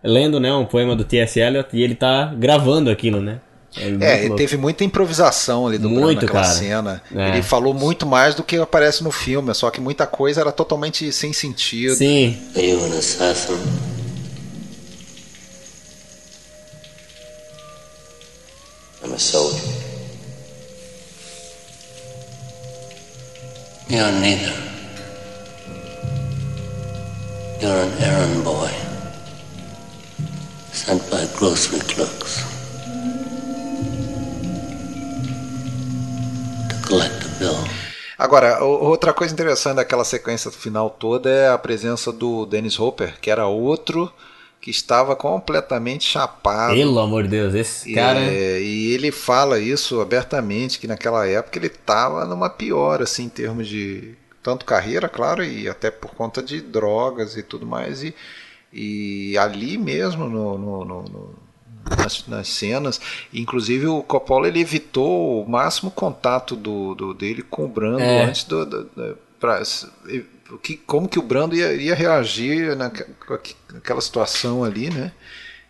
[0.03, 1.39] lendo, né, um poema do T.S.
[1.39, 3.39] Eliot e ele tá gravando aquilo, né?
[3.79, 6.53] É, é teve muita improvisação ali do muito, naquela cara.
[6.53, 7.01] cena.
[7.15, 7.29] É.
[7.29, 11.11] Ele falou muito mais do que aparece no filme, só que muita coisa era totalmente
[11.11, 11.95] sem sentido.
[11.95, 12.37] Sim.
[12.55, 13.57] Are you an assassin?
[19.03, 19.61] I'm a soldier.
[23.89, 24.53] You're neither.
[27.61, 28.71] You're an errand boy.
[30.73, 32.56] Sent by grocery clerks.
[36.87, 37.55] Collect the bill.
[38.17, 43.29] Agora, outra coisa interessante daquela sequência final toda é a presença do Dennis Hopper, que
[43.29, 44.11] era outro
[44.59, 46.73] que estava completamente chapado.
[46.73, 48.19] Pelo amor de Deus, esse cara.
[48.19, 53.29] É, e ele fala isso abertamente, que naquela época ele estava numa pior, assim, em
[53.29, 54.15] termos de.
[54.41, 58.01] Tanto carreira, claro, e até por conta de drogas e tudo mais.
[58.01, 58.15] E,
[58.73, 61.35] e ali mesmo, no, no, no,
[61.95, 62.99] nas, nas, cenas,
[63.33, 68.23] inclusive o Coppola ele evitou o máximo contato do, do dele com o Brando é.
[68.23, 68.65] antes do.
[68.65, 69.61] do, do pra,
[70.49, 75.11] o que, como que o Brando ia, ia reagir naquela situação ali, né?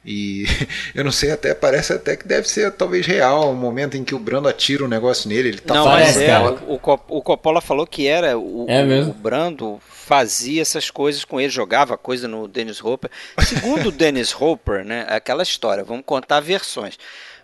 [0.07, 0.45] E
[0.95, 4.15] eu não sei, até parece até que deve ser talvez real o momento em que
[4.15, 5.49] o Brando atira um negócio nele.
[5.49, 6.79] Ele tá não, mas é, o,
[7.09, 11.49] o Coppola falou que era o, é o, o Brando fazia essas coisas com ele,
[11.49, 13.11] jogava coisa no Dennis Hopper.
[13.39, 16.97] Segundo o Dennis Hopper, né, aquela história, vamos contar versões.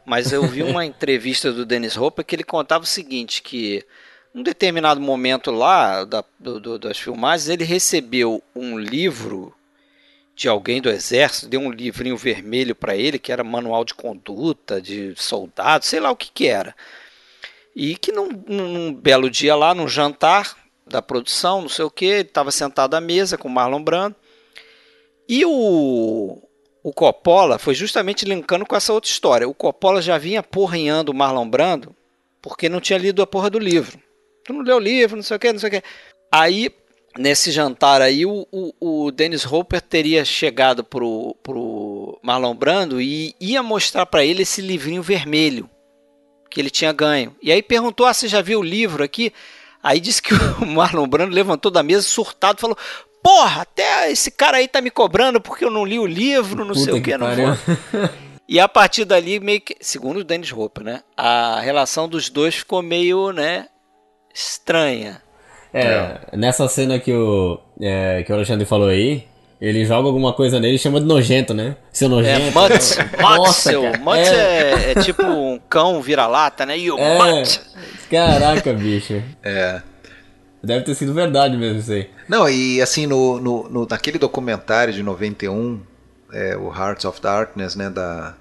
[0.06, 3.86] Mas eu vi uma entrevista do Dennis Hopper que ele contava o seguinte, que
[4.34, 9.54] um determinado momento lá da, do, do, das filmagens, ele recebeu um livro
[10.36, 14.82] de alguém do exército, deu um livrinho vermelho para ele, que era manual de conduta
[14.82, 16.76] de soldado, sei lá o que que era.
[17.76, 22.06] E que num, num belo dia lá, num jantar da produção, não sei o que,
[22.06, 24.16] ele estava sentado à mesa com o Marlon Brando,
[25.28, 26.42] e o,
[26.84, 29.48] o Coppola foi justamente linkando com essa outra história.
[29.48, 31.96] O Coppola já vinha porrinhando o Marlon Brando
[32.42, 33.98] porque não tinha lido a porra do livro
[34.44, 35.84] tu não leu o livro, não sei o que, não sei o que.
[36.32, 36.70] Aí,
[37.18, 43.36] nesse jantar aí, o, o, o Dennis Hopper teria chegado pro, pro Marlon Brando e
[43.40, 45.70] ia mostrar para ele esse livrinho vermelho
[46.50, 47.36] que ele tinha ganho.
[47.42, 49.34] E aí perguntou: ah, você já viu o livro aqui?
[49.82, 52.78] Aí disse que o Marlon Brando levantou da mesa surtado falou:
[53.24, 56.74] Porra, até esse cara aí tá me cobrando porque eu não li o livro, não
[56.74, 58.10] Puta sei o que, que não vou.
[58.46, 61.02] E a partir dali, meio que, segundo o Dennis Hopper, né?
[61.16, 63.70] A relação dos dois ficou meio, né?
[64.34, 65.22] estranha.
[65.74, 65.82] É,
[66.32, 69.26] é, nessa cena que o, é, que o Alexandre falou aí,
[69.60, 71.78] ele joga alguma coisa nele e chama de nojento, né?
[71.92, 72.42] Seu nojento.
[72.42, 72.98] É, Mutz.
[73.20, 74.72] Mutz, Mutz é.
[74.72, 76.78] É, é, tipo um cão vira-lata, né?
[76.78, 77.62] E o é, Mutz.
[78.10, 79.24] Caraca, bicho.
[79.42, 79.82] É.
[80.64, 82.10] Deve ter sido verdade mesmo isso aí.
[82.28, 85.82] Não, e assim, no, no, no naquele documentário de 91,
[86.32, 88.36] é, o Hearts of Darkness, né, da,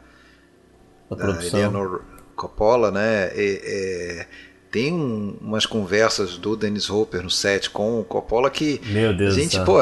[1.10, 2.02] da, da Eleanor
[2.36, 4.26] Coppola, né, é, é
[4.72, 9.36] tem um, umas conversas do Dennis Hopper no set com o Coppola que Meu Deus
[9.36, 9.78] a gente, pô,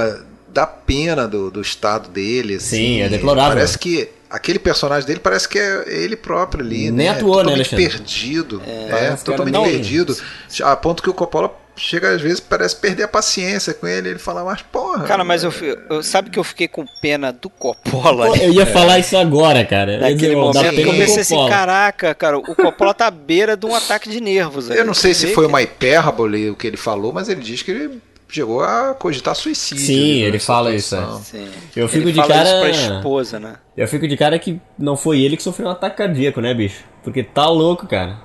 [0.49, 2.57] dá pena do, do estado dele.
[2.57, 3.55] Assim, Sim, é deplorável.
[3.55, 6.91] Parece que aquele personagem dele parece que é ele próprio ali.
[6.91, 7.09] Nem né?
[7.11, 8.61] atuou, totalmente né, perdido.
[8.67, 10.17] É, é totalmente perdido.
[10.63, 14.11] A ponto que o Coppola chega às vezes parece perder a paciência com ele.
[14.11, 15.05] Ele fala, mas porra.
[15.05, 15.53] Cara, mas eu,
[15.89, 18.27] eu sabe que eu fiquei com pena do Coppola.
[18.27, 18.67] Pô, eu ia é.
[18.67, 19.99] falar isso agora, cara.
[19.99, 24.11] Naquele momento eu comecei assim, caraca, cara, o Coppola tá à beira de um ataque
[24.11, 24.71] de nervos.
[24.71, 24.79] Aí.
[24.79, 27.71] Eu não sei se foi uma hipérbole o que ele falou, mas ele diz que
[27.71, 29.85] ele chegou a cogitar suicídio.
[29.85, 30.95] Sim, ele fala isso.
[30.95, 31.49] É.
[31.75, 32.71] Eu fico ele de cara.
[32.71, 33.57] Isso pra esposa, né?
[33.77, 36.85] Eu fico de cara que não foi ele que sofreu um ataque cardíaco, né, bicho?
[37.03, 38.19] Porque tá louco, cara.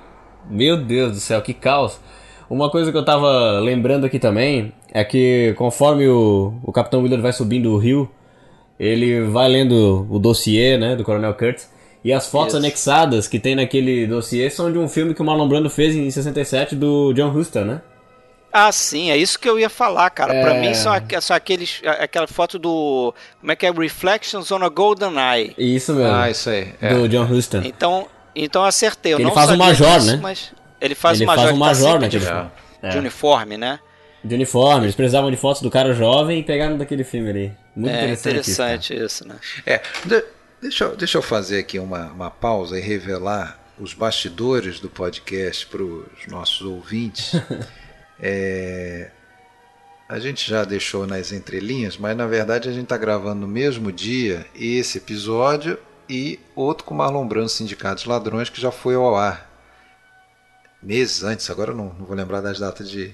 [0.48, 1.98] Meu Deus do céu, que caos.
[2.48, 7.22] Uma coisa que eu tava lembrando aqui também é que conforme o, o Capitão Willard
[7.22, 8.08] vai subindo o rio,
[8.78, 11.68] ele vai lendo o dossiê, né, do Coronel Kurtz,
[12.04, 12.58] e as fotos Isso.
[12.58, 16.08] anexadas que tem naquele dossiê são de um filme que o Marlon Brando fez em
[16.08, 17.80] 67 do John Huston, né?
[18.52, 20.32] Ah, sim, é isso que eu ia falar, cara.
[20.32, 20.40] É...
[20.40, 23.12] Pra mim são, são aqueles, aquela foto do.
[23.40, 23.70] Como é que é?
[23.70, 25.52] Reflections on a Golden Eye.
[25.58, 26.14] Isso mesmo.
[26.14, 26.72] Ah, isso aí.
[26.80, 26.94] É.
[26.94, 27.62] Do John Huston.
[27.64, 29.12] Então, então acertei.
[29.12, 30.20] Eu ele faz o Major, disso, né?
[30.22, 32.18] Mas ele faz ele o Major, faz o major tá de.
[32.82, 32.88] É.
[32.90, 33.80] De uniforme, né?
[34.22, 37.52] De uniforme, eles precisavam de fotos do cara jovem e pegaram daquele filme ali.
[37.74, 38.50] Muito é, interessante.
[38.50, 39.36] interessante isso, isso, né?
[39.64, 39.80] É,
[40.60, 45.66] deixa, eu, deixa eu fazer aqui uma, uma pausa e revelar os bastidores do podcast
[45.66, 47.32] para os nossos ouvintes.
[48.20, 49.10] é,
[50.08, 53.92] a gente já deixou nas entrelinhas, mas na verdade a gente está gravando no mesmo
[53.92, 59.45] dia esse episódio e outro com Marlon Brando, Sindicatos Ladrões, que já foi ao ar
[60.86, 63.12] meses antes, agora eu não, não vou lembrar das datas de,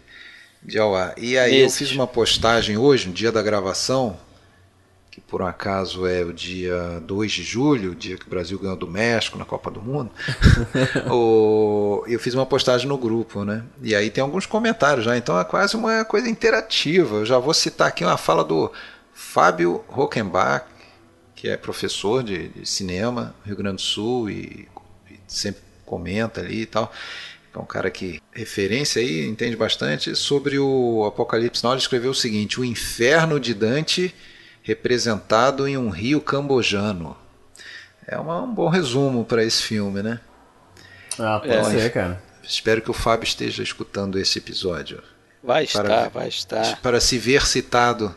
[0.63, 1.15] de ao ar.
[1.17, 1.81] E aí Meses.
[1.81, 4.19] eu fiz uma postagem hoje, no dia da gravação,
[5.11, 8.59] que por um acaso é o dia 2 de julho, o dia que o Brasil
[8.59, 10.11] ganhou do México na Copa do Mundo.
[11.11, 13.65] o, eu fiz uma postagem no grupo, né?
[13.83, 17.17] E aí tem alguns comentários já, então é quase uma coisa interativa.
[17.17, 18.71] Eu já vou citar aqui uma fala do
[19.15, 20.67] Fábio Rockenbach,
[21.35, 24.69] que é professor de, de cinema no Rio Grande do Sul e,
[25.11, 26.93] e sempre comenta ali e tal.
[27.55, 31.73] É um cara que referência aí, entende bastante sobre o Apocalipse Now.
[31.75, 34.15] Ele escreveu o seguinte: O inferno de Dante
[34.63, 37.17] representado em um rio cambojano.
[38.07, 40.19] É uma- um bom resumo para esse filme, né?
[41.19, 41.65] Ah, pode É.
[41.65, 42.23] ser, cara.
[42.43, 45.03] Espero que o Fábio esteja escutando esse episódio.
[45.43, 46.81] Vai estar, Para- vai estar.
[46.81, 48.15] Para se ver citado.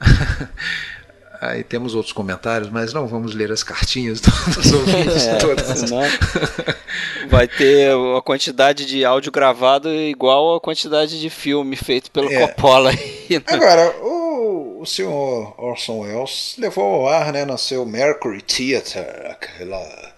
[1.40, 4.20] Aí temos outros comentários, mas não vamos ler as cartinhas
[4.54, 5.66] dos ouvintes É, todas.
[5.78, 6.02] senão
[7.30, 12.46] vai ter a quantidade de áudio gravado igual a quantidade de filme feito pelo É.
[12.46, 13.26] Coppola aí.
[13.30, 13.42] né?
[13.46, 20.12] Agora, o, o senhor Orson Welles levou ao ar, né, no seu Mercury Theatre, aquela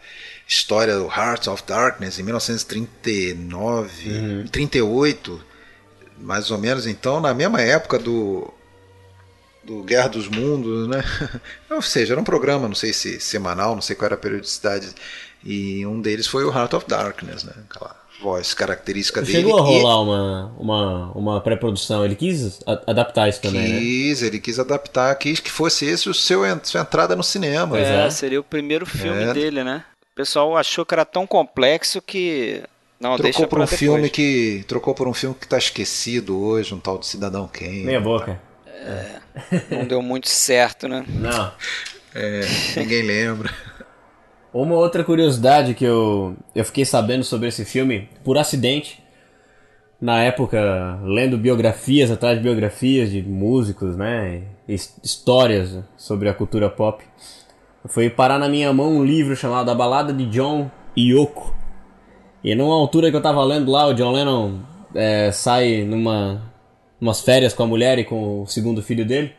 [0.49, 5.41] história do Heart of Darkness em 1939, 38,
[6.19, 8.53] mais ou menos, então, na mesma época do
[9.65, 11.03] do Guerra dos Mundos, né?
[11.71, 14.89] Ou seja, era um programa, não sei se semanal, não sei qual era a periodicidade,
[15.45, 17.53] e um deles foi o Heart of Darkness, né?
[17.71, 19.33] Aquela voz característica dele.
[19.39, 22.05] Chegou a E- rolar uma, uma, uma pré-produção.
[22.05, 23.79] Ele quis a- adaptar isso também, né?
[23.81, 27.77] Quis, ele quis adaptar, quis que fosse esse o seu sua entrada no cinema.
[27.77, 28.11] Pois É, é.
[28.11, 29.33] seria o primeiro filme É.
[29.33, 29.85] dele, né?
[30.13, 32.63] O pessoal achou que era tão complexo que.
[33.01, 33.79] Não, deixa Trocou por pra um depois.
[33.81, 37.83] filme que trocou por um filme que está esquecido hoje, um tal de Cidadão Kane.
[37.85, 38.41] Meia boca.
[39.71, 41.05] Não deu muito certo, né?
[41.09, 41.53] Não.
[42.15, 42.41] É,
[42.77, 43.51] ninguém lembra.
[44.53, 49.03] Uma outra curiosidade que eu, eu fiquei sabendo sobre esse filme por acidente.
[50.01, 54.43] Na época, lendo biografias atrás de biografias de músicos, né?
[54.69, 57.03] his- Histórias sobre a cultura pop.
[57.87, 61.55] Foi parar na minha mão um livro chamado A Balada de John e Yoko.
[62.45, 64.59] E numa altura que eu tava lendo lá, o John Lennon
[64.95, 66.52] é, sai numa
[67.03, 69.33] umas férias com a mulher e com o segundo filho dele.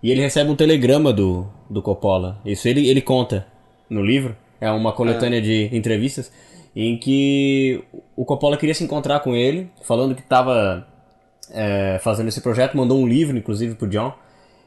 [0.00, 2.40] E ele recebe um telegrama do, do Coppola.
[2.44, 3.46] Isso ele, ele conta
[3.90, 4.36] no livro.
[4.60, 6.30] É uma coletânea de entrevistas
[6.74, 7.82] em que
[8.16, 10.86] o Coppola queria se encontrar com ele, falando que estava
[12.00, 14.12] fazendo esse projeto, mandou um livro, inclusive, pro John,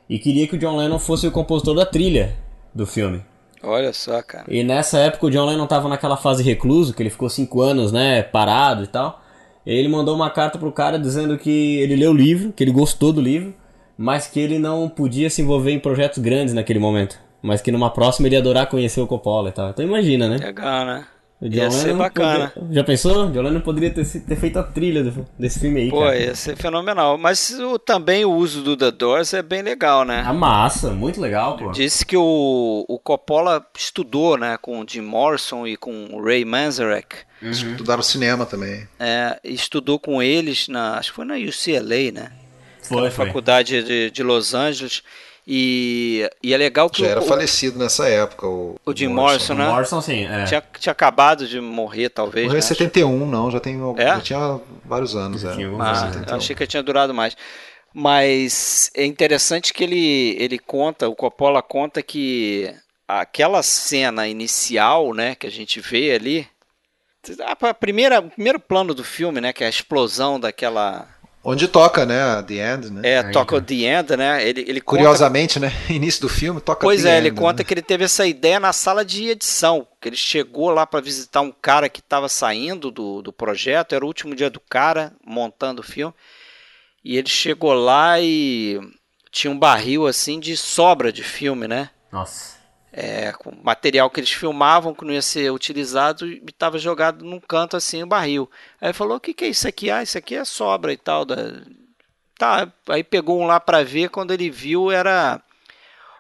[0.07, 2.36] e queria que o John Lennon fosse o compositor da trilha
[2.73, 3.21] do filme.
[3.63, 4.45] Olha só, cara.
[4.47, 7.91] E nessa época o John Lennon tava naquela fase recluso, que ele ficou cinco anos,
[7.91, 9.21] né, parado e tal.
[9.68, 13.11] Ele mandou uma carta pro cara dizendo que ele leu o livro, que ele gostou
[13.11, 13.53] do livro,
[13.97, 17.20] mas que ele não podia se envolver em projetos grandes naquele momento.
[17.41, 19.70] Mas que numa próxima ele ia adorar conhecer o Coppola e tal.
[19.70, 20.38] Então imagina, né?
[20.38, 21.05] Legal, né?
[21.39, 22.49] O Ia ser bacana.
[22.49, 23.29] poder- Já pensou?
[23.29, 26.17] John Lennon poderia ter, se- ter feito a trilha do- desse filme aí, Pô, cara.
[26.17, 27.15] ia ser fenomenal.
[27.15, 30.23] Mas o, também o uso do The Doors é bem legal, né?
[30.25, 31.71] A massa, muito legal, pô.
[31.71, 36.43] Disse que o, o Coppola estudou, né, com o Jim Morrison e com o Ray
[36.43, 37.15] Manzarek.
[37.39, 38.88] Estudaram cinema também.
[38.99, 42.31] É, estudou com eles na, acho que foi na UCLA, né?
[42.81, 43.25] Foi, na foi.
[43.27, 45.03] faculdade de, de Los Angeles.
[45.50, 48.45] E, e é legal que Já era o, falecido nessa época.
[48.45, 49.70] O, o Jim Morrison, O né?
[49.70, 50.43] Morrison, sim, é.
[50.43, 52.48] Tinha, tinha acabado de morrer, talvez.
[52.48, 52.68] Morreu em né?
[52.68, 54.08] 71, não, já, tem, É?
[54.08, 55.45] já tinha vários anos.
[55.45, 55.52] É.
[55.80, 57.38] Ah, eu achei que tinha durado mais.
[57.93, 62.70] Mas é interessante que ele, ele conta, o Coppola conta que
[63.08, 66.45] aquela cena inicial, né, que a gente vê ali,
[67.45, 71.08] a primeira, o primeiro plano do filme, né, que é a explosão daquela
[71.43, 72.41] Onde toca, né?
[72.43, 73.01] The End, né?
[73.03, 74.47] é of the End, né?
[74.47, 75.71] Ele, ele conta Curiosamente, né?
[75.89, 77.63] Início do filme toca Pois The é, ele End, conta né?
[77.63, 81.41] que ele teve essa ideia na sala de edição, que ele chegou lá para visitar
[81.41, 85.81] um cara que estava saindo do, do projeto, era o último dia do cara montando
[85.81, 86.13] o filme,
[87.03, 88.79] e ele chegou lá e
[89.31, 91.89] tinha um barril assim de sobra de filme, né?
[92.11, 92.57] Nossa.
[92.91, 97.39] É, com material que eles filmavam que não ia ser utilizado e estava jogado num
[97.39, 98.49] canto assim o barril.
[98.79, 99.91] Aí falou: o que, que é isso aqui?
[99.91, 101.25] Ah, isso aqui é sobra e tal.
[101.25, 101.35] Da...
[102.38, 105.41] Tá, aí pegou um lá para ver, quando ele viu era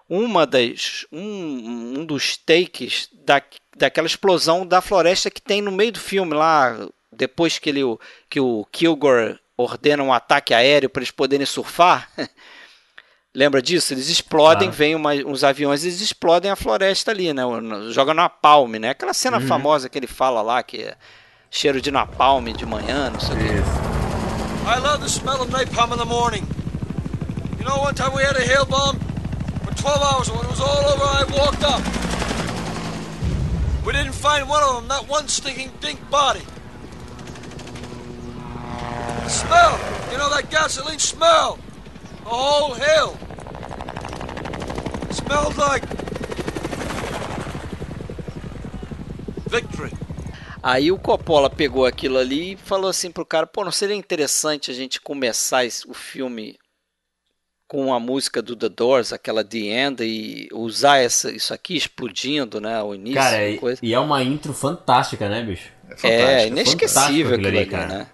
[0.09, 3.41] uma das um, um dos takes da,
[3.75, 7.81] daquela explosão da floresta que tem no meio do filme lá, depois que ele
[8.29, 12.09] que o Kilgore ordena um ataque aéreo para eles poderem surfar.
[13.37, 13.93] Lembra disso?
[13.93, 17.43] Eles explodem, vem uma- uns aviões, eles explodem a floresta ali, né?
[17.91, 18.89] Joga napalm, né?
[18.89, 19.45] Aquela cena Uhum.
[19.47, 20.95] famosa que ele fala lá, que é
[21.51, 23.45] cheiro de napalm de manhã, não sei o quê.
[24.65, 26.43] I love the smell of napalm in the morning.
[27.59, 28.97] You know, one time we had a hail bomb
[29.63, 30.29] for 12 hours.
[30.29, 31.81] When it was all over, I walked up.
[33.85, 36.41] We didn't find one of them, not one stinking dink body.
[39.25, 39.77] The smell,
[40.11, 41.59] you know that gasoline smell.
[42.27, 43.15] The whole hill.
[45.11, 45.87] Smelled like
[49.49, 49.93] victory.
[50.61, 54.69] Aí o Coppola pegou aquilo ali e falou assim pro cara, pô, não seria interessante
[54.69, 56.57] a gente começar esse- o filme
[57.65, 62.59] com a música do The Doors, aquela The End, e usar essa, isso aqui explodindo,
[62.59, 63.79] né, o início, Cara, e, coisa.
[63.81, 65.69] e é uma intro fantástica, né, bicho?
[66.03, 67.87] É É, inesquecível aquilo ali, cara.
[67.87, 68.07] né?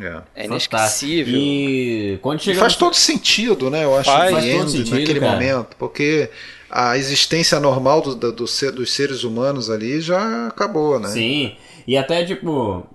[0.00, 0.22] É.
[0.34, 1.34] É inesquecível.
[1.38, 3.84] E quando E faz no- todo sentido, né?
[3.84, 5.32] Eu acho Faz, o faz todo sentido, naquele cara.
[5.32, 6.30] momento, porque
[6.70, 11.08] a existência normal do, do- do ser- dos seres humanos ali já acabou, né?
[11.08, 11.56] Sim.
[11.86, 12.86] E até, tipo,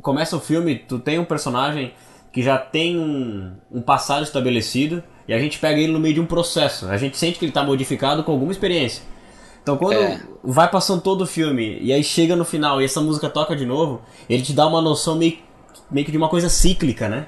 [0.00, 1.92] começa o filme, tu tem um personagem
[2.32, 6.20] que já tem um, um passado estabelecido e a gente pega ele no meio de
[6.20, 6.86] um processo.
[6.88, 9.02] A gente sente que ele tá modificado com alguma experiência.
[9.62, 10.20] Então quando É.
[10.44, 13.66] vai passando todo o filme e aí chega no final e essa música toca de
[13.66, 15.38] novo, ele te dá uma noção meio,
[15.90, 17.26] meio que de uma coisa cíclica, né?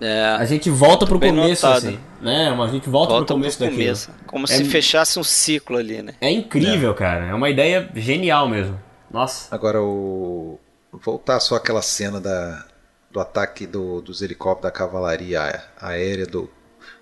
[0.00, 1.88] A É, gente volta pro começo, notado.
[1.88, 1.98] assim.
[2.20, 2.48] Né?
[2.50, 3.82] A gente volta, volta pro começo pro daquilo.
[3.84, 4.10] começo.
[4.26, 6.14] Como É- se fechasse um ciclo ali, né?
[6.20, 7.26] É incrível, cara.
[7.26, 8.78] É uma ideia genial mesmo.
[9.10, 9.52] Nossa.
[9.54, 10.58] Agora, o...
[10.92, 12.64] voltar só aquela cena da...
[13.10, 14.00] do ataque do...
[14.00, 15.40] dos helicópteros da cavalaria
[15.80, 16.48] a- aérea do,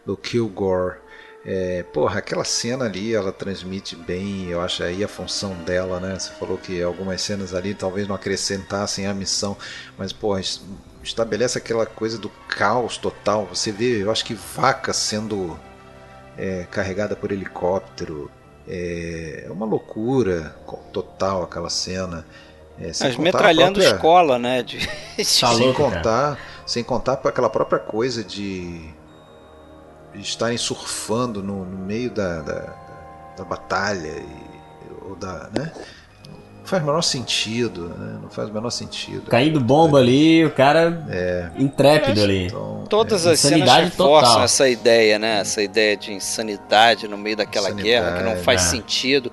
[0.07, 0.96] do Kilgore.
[1.49, 6.18] É, porra, aquela cena ali, ela transmite bem, eu acho aí a função dela, né?
[6.18, 9.57] Você falou que algumas cenas ali talvez não acrescentassem a missão,
[9.97, 10.61] mas, porra, es-
[11.05, 13.47] estabelece aquela coisa do caos total.
[13.47, 15.57] Você vê, eu acho que vaca sendo
[16.36, 18.28] é, carregada por helicóptero.
[18.66, 20.57] É é uma loucura
[20.92, 22.26] total aquela cena.
[22.76, 24.64] É, sem Mas metralhando própria- escola, né?
[24.64, 24.84] De...
[25.16, 25.94] Tá sem louco, cara.
[25.97, 28.90] contar, sem contar para aquela própria coisa de
[30.21, 32.75] estarem surfando no, no meio da, da,
[33.39, 35.73] da batalha e, ou da, né?
[36.59, 38.19] Não faz o menor sentido, né?
[38.21, 39.31] Não faz o menor sentido.
[39.31, 41.07] Caindo bomba ali, o cara
[41.57, 42.47] intrépido ali.
[42.47, 44.45] Então, Todas as cenas Insanidade reforçam total.
[44.45, 45.41] essa ideia, né?
[45.41, 48.71] Essa ideia de insanidade no meio daquela Insanidade, guerra que não faz né?
[48.71, 49.31] sentido.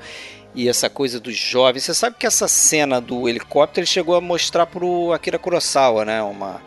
[0.54, 1.84] E essa coisa dos jovens.
[1.84, 6.22] Você sabe que essa cena do helicóptero ele chegou a mostrar pro Akira Kurosawa, né?
[6.22, 6.62] Uma,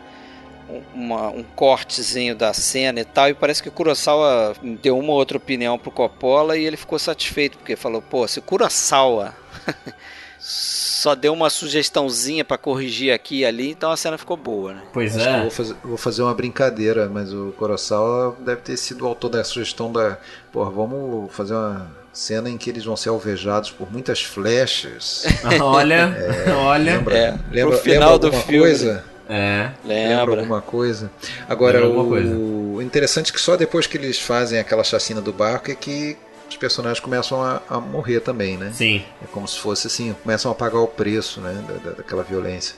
[0.93, 3.29] uma- um cortezinho da cena e tal.
[3.29, 7.57] E parece que o Kurosawa deu uma outra opinião pro Coppola e ele ficou satisfeito,
[7.57, 9.33] porque falou: pô, se o Kurosawa.
[10.39, 14.81] Só deu uma sugestãozinha pra corrigir aqui e ali, então a cena ficou boa, né?
[14.93, 15.41] Pois Acho que eu é.
[15.41, 19.43] vou fazer, vou fazer uma brincadeira, mas o Kurosawa deve ter sido o autor da
[19.43, 20.17] sugestão da.
[20.51, 25.25] Porra, vamos fazer uma cena em que eles vão ser alvejados por muitas flechas.
[25.61, 26.15] Olha,
[26.55, 26.95] olha.
[26.97, 28.59] Lembra, É, pro lembra, final lembra do filme.
[28.59, 29.03] coisa?
[29.29, 29.71] É.
[29.83, 30.39] Lembra Lembra?
[30.41, 31.11] alguma coisa?
[31.49, 32.35] Agora, Lembra o coisa.
[32.35, 36.15] o interessante é que só depois que eles fazem aquela chacina do barco é que
[36.49, 38.71] os personagens começam a, a morrer também, né?
[38.73, 39.03] Sim.
[39.21, 41.61] É como se fosse assim, começam a pagar o preço, né?
[41.67, 42.75] Da, da- daquela violência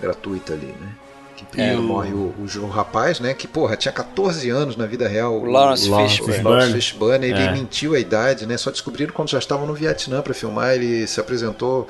[0.00, 0.88] gratuita ali, né?
[1.36, 3.34] Que primeiro É, o- morre o, o, o rapaz, né?
[3.34, 5.34] Que, porra, tinha 14 anos na vida real.
[5.38, 6.32] O Lawrence Lawrence Fishburne.
[6.34, 6.56] Fishburne.
[6.58, 7.52] Lawrence Fishburne, ele É.
[7.52, 8.56] mentiu a idade, né?
[8.56, 10.74] Só descobriram quando já estavam no Vietnã para filmar.
[10.74, 11.86] Ele se apresentou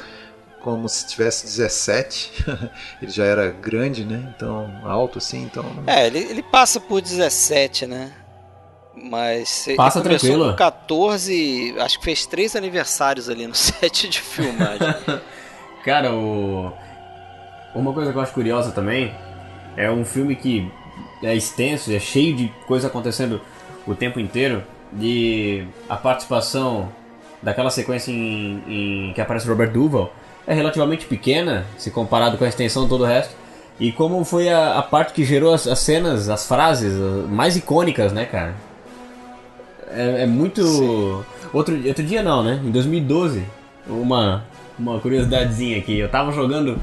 [0.61, 2.45] como se tivesse 17.
[3.03, 4.33] ele já era grande, né?
[4.37, 5.65] Então, alto assim, então.
[5.87, 8.13] É, ele, ele passa por 17, né?
[8.95, 10.51] Mas ele Passa começou tranquilo.
[10.51, 14.95] com 14, acho que fez três aniversários ali no set de filmagem.
[15.85, 16.73] Cara, o...
[17.75, 19.15] uma coisa que eu acho curiosa também
[19.77, 20.71] é um filme que
[21.23, 23.41] é extenso, é cheio de coisa acontecendo
[23.87, 24.63] o tempo inteiro.
[24.93, 26.93] De a participação
[27.41, 30.13] daquela sequência em, em que aparece Robert Duval
[30.47, 33.34] é relativamente pequena se comparado com a extensão todo o resto.
[33.78, 36.95] E como foi a, a parte que gerou as, as cenas, as frases
[37.28, 38.55] mais icônicas, né, cara?
[39.91, 41.24] É, é muito.
[41.53, 42.61] Outro, outro dia não, né?
[42.62, 43.43] Em 2012,
[43.88, 44.45] uma,
[44.78, 45.99] uma curiosidadezinha aqui.
[45.99, 46.78] Eu tava jogando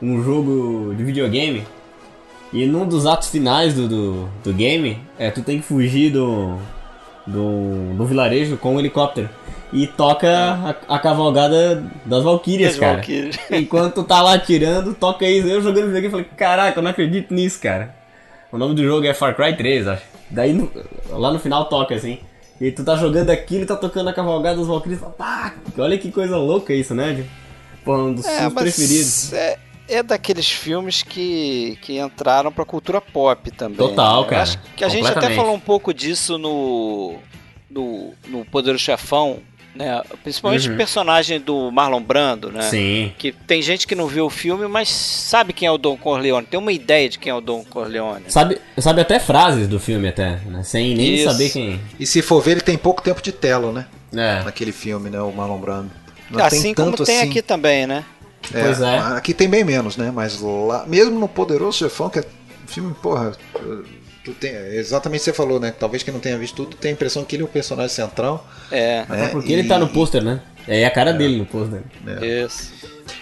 [0.00, 1.64] um jogo de videogame
[2.52, 6.56] e num dos atos finais do, do, do game, é, tu tem que fugir do,
[7.26, 9.28] do, do vilarejo com um helicóptero.
[9.72, 10.28] E toca
[10.88, 12.94] a, a cavalgada das Valkyrias, As cara.
[12.96, 13.36] Valkyrias.
[13.50, 15.46] Enquanto tu tá lá atirando, toca isso.
[15.48, 17.94] Eu jogando videogame falei, caraca, eu não acredito nisso, cara.
[18.52, 20.02] O nome do jogo é Far Cry 3, acho.
[20.30, 20.70] Daí no-
[21.10, 22.18] lá no final toca assim.
[22.60, 25.00] E tu tá jogando aquilo e tá tocando a cavalgada dos Valkyrias.
[25.18, 27.14] Pá, olha que coisa louca isso, né?
[27.14, 27.28] Tipo,
[27.84, 29.32] Pô, um dos É, filmes preferidos.
[29.32, 29.58] é,
[29.88, 33.76] é daqueles filmes que, que entraram pra cultura pop também.
[33.76, 34.28] Total, né?
[34.28, 34.42] Cara.
[34.42, 37.16] Acho que a gente até falou um pouco disso no,
[37.70, 39.38] no, no Poderoso Chefão
[39.76, 40.02] Né?
[40.22, 42.62] Principalmente o personagem do Marlon Brando, né?
[42.62, 43.12] Sim.
[43.18, 46.46] Que tem gente que não viu o filme, mas sabe quem é o Don Corleone,
[46.46, 48.24] tem uma ideia de quem é o Don Corleone.
[48.28, 50.62] Sabe, sabe até frases do filme, até, né?
[50.62, 51.30] Sem nem Isso.
[51.30, 51.80] saber quem.
[52.00, 53.86] E se for ver, ele tem pouco tempo de tela, né?
[54.14, 54.42] É.
[54.42, 55.20] Naquele filme, né?
[55.20, 55.90] O Marlon Brando.
[56.30, 57.28] Não assim tem como tanto tem assim.
[57.28, 58.04] aqui também, né?
[58.50, 58.98] Pois é.
[58.98, 60.10] Aqui tem bem menos, né?
[60.14, 63.32] Mas lá, mesmo no Poderoso Chefão, que é um filme, porra.
[64.26, 65.70] Tu tem, exatamente o que você falou, né?
[65.78, 68.44] Talvez quem não tenha visto tudo tenha a impressão que ele é o personagem central.
[68.72, 69.28] É, né?
[69.28, 70.40] Porque E- ele tá no pôster, né?
[70.66, 71.80] É a cara dele no pôster.
[72.20, 72.72] isso.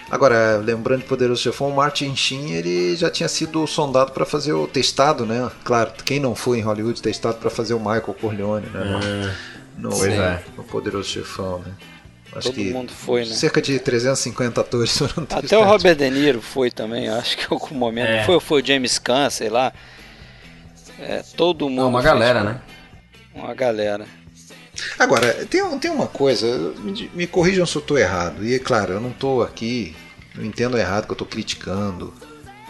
[0.09, 4.53] Agora, lembrando de Poderoso Chefão, o Martin Sheen ele já tinha sido sondado para fazer
[4.53, 5.51] o testado, né?
[5.63, 9.31] Claro, quem não foi em Hollywood testado para fazer o Michael Corleone, né?
[9.77, 10.41] No, Pois é.
[10.57, 11.71] no Poderoso Chefão, né?
[12.35, 13.33] Acho Todo que mundo foi, né?
[13.33, 15.63] cerca de 350 atores foram Até o.
[15.63, 18.09] Robert De Niro foi também, acho que em algum momento.
[18.09, 18.23] É.
[18.23, 19.71] Foi, foi o James Caan, sei lá.
[20.99, 21.81] É, todo mundo.
[21.81, 22.61] Não, uma fez galera, né?
[23.33, 24.05] Uma galera.
[24.99, 26.45] Agora, tem, um- tem uma coisa,
[26.79, 28.45] me, me corrijam se eu estou errado.
[28.45, 29.95] E é claro, eu não estou aqui,
[30.35, 32.13] não entendo errado que eu estou criticando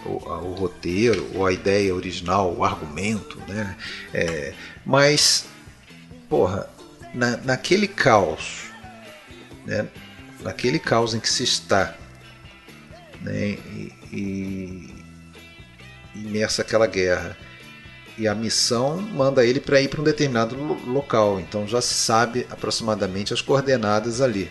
[0.06, 3.76] o, a- o roteiro, ou a ideia original, o argumento, né?
[4.14, 4.54] É,
[4.86, 5.46] mas,
[6.30, 6.70] porra,
[7.14, 8.66] na, naquele caos,
[9.66, 9.88] né?
[10.42, 11.96] naquele caos em que se está,
[13.22, 13.58] né?
[13.58, 15.04] e, e
[16.16, 17.36] imersa aquela guerra,
[18.18, 21.94] e a missão manda ele para ir para um determinado lo- local, então já se
[21.94, 24.50] sabe aproximadamente as coordenadas ali.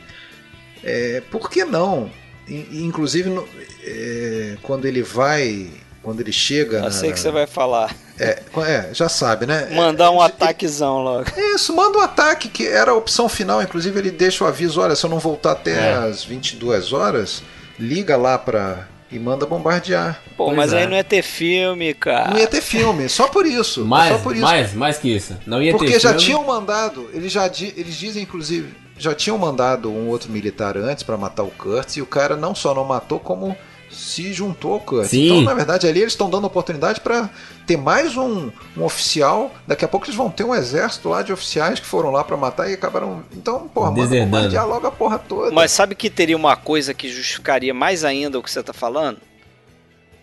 [0.83, 2.11] É, por que não?
[2.47, 3.43] In- Inclusive,
[3.83, 5.71] é, quando ele vai,
[6.03, 6.77] quando ele chega.
[6.79, 7.95] Eu na- sei que você vai falar.
[8.21, 9.71] É, é, já sabe, né?
[9.75, 11.25] Mandar um É, ataquezão logo.
[11.55, 13.63] isso, manda um ataque, que era a opção final.
[13.63, 15.95] Inclusive, ele deixa o aviso: olha, se eu não voltar até É.
[15.95, 17.43] as 22 horas,
[17.79, 18.89] liga lá pra.
[19.15, 20.21] E manda bombardear.
[20.37, 20.81] Pô, Pois mas é.
[20.83, 22.31] aí não ia ter filme, cara.
[22.31, 23.85] Não ia ter filme, só por isso.
[23.85, 24.43] Mais, só por isso.
[24.43, 25.37] mais, mais que isso.
[25.47, 26.25] Não ia Porque ter já filme.
[26.25, 31.03] tinham mandado, eles já di- eles dizem inclusive, já tinham mandado um outro militar antes
[31.03, 33.57] pra matar o Kurtz e o cara não só não matou como
[33.95, 35.11] se juntou ao Kurtz.
[35.11, 35.27] Sim.
[35.27, 37.31] Então, na verdade, ali eles estão dando oportunidade pra
[37.67, 39.51] ter mais um, um oficial.
[39.67, 42.37] Daqui a pouco eles vão ter um exército lá de oficiais que foram lá pra
[42.37, 43.25] matar e acabaram.
[43.33, 44.31] Então, porra, manda Deserdando.
[44.31, 45.51] bombardear logo a porra toda.
[45.51, 49.19] Mas sabe que teria uma coisa que justificaria mais ainda o que você tá falando?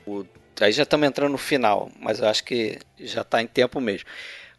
[0.05, 0.25] O-
[0.59, 4.07] Aí já estamos entrando no final, mas eu acho que já está em tempo mesmo.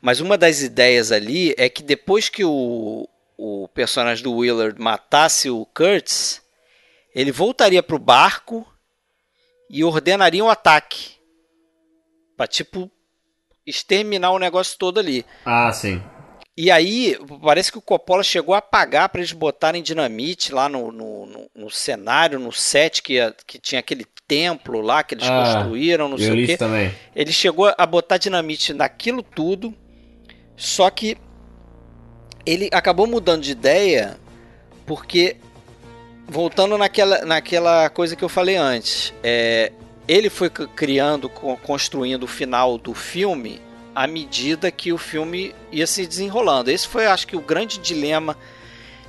[0.01, 3.09] Mas uma das ideias ali é que depois que o,
[3.39, 6.43] o personagem do Willard matasse o Kurtz,
[7.15, 8.67] ele voltaria pro barco
[9.73, 11.13] e ordenaria um ataque.
[12.37, 12.89] Pra, tipo,
[13.67, 15.25] exterminar o negócio todo ali.
[15.45, 16.01] Ah, sim.
[16.55, 20.93] E aí, parece que o Coppola chegou a pagar para eles botarem dinamite lá no,
[20.93, 25.27] no, no- no cenário, no set que, ia- que tinha aquele templo lá que eles
[25.27, 26.57] Ah, construíram, não sei o quê.
[26.59, 26.95] também.
[27.17, 29.75] Ele chegou a botar dinamite naquilo tudo,
[30.55, 31.17] só que
[32.45, 34.19] ele acabou mudando de ideia
[34.85, 35.37] porque,
[36.33, 39.71] voltando naquela, naquela coisa que eu falei antes, é,
[40.09, 43.61] ele foi criando, co- construindo o final do filme
[43.95, 46.71] à medida que o filme ia se desenrolando.
[46.71, 48.37] Esse foi, acho que, o grande dilema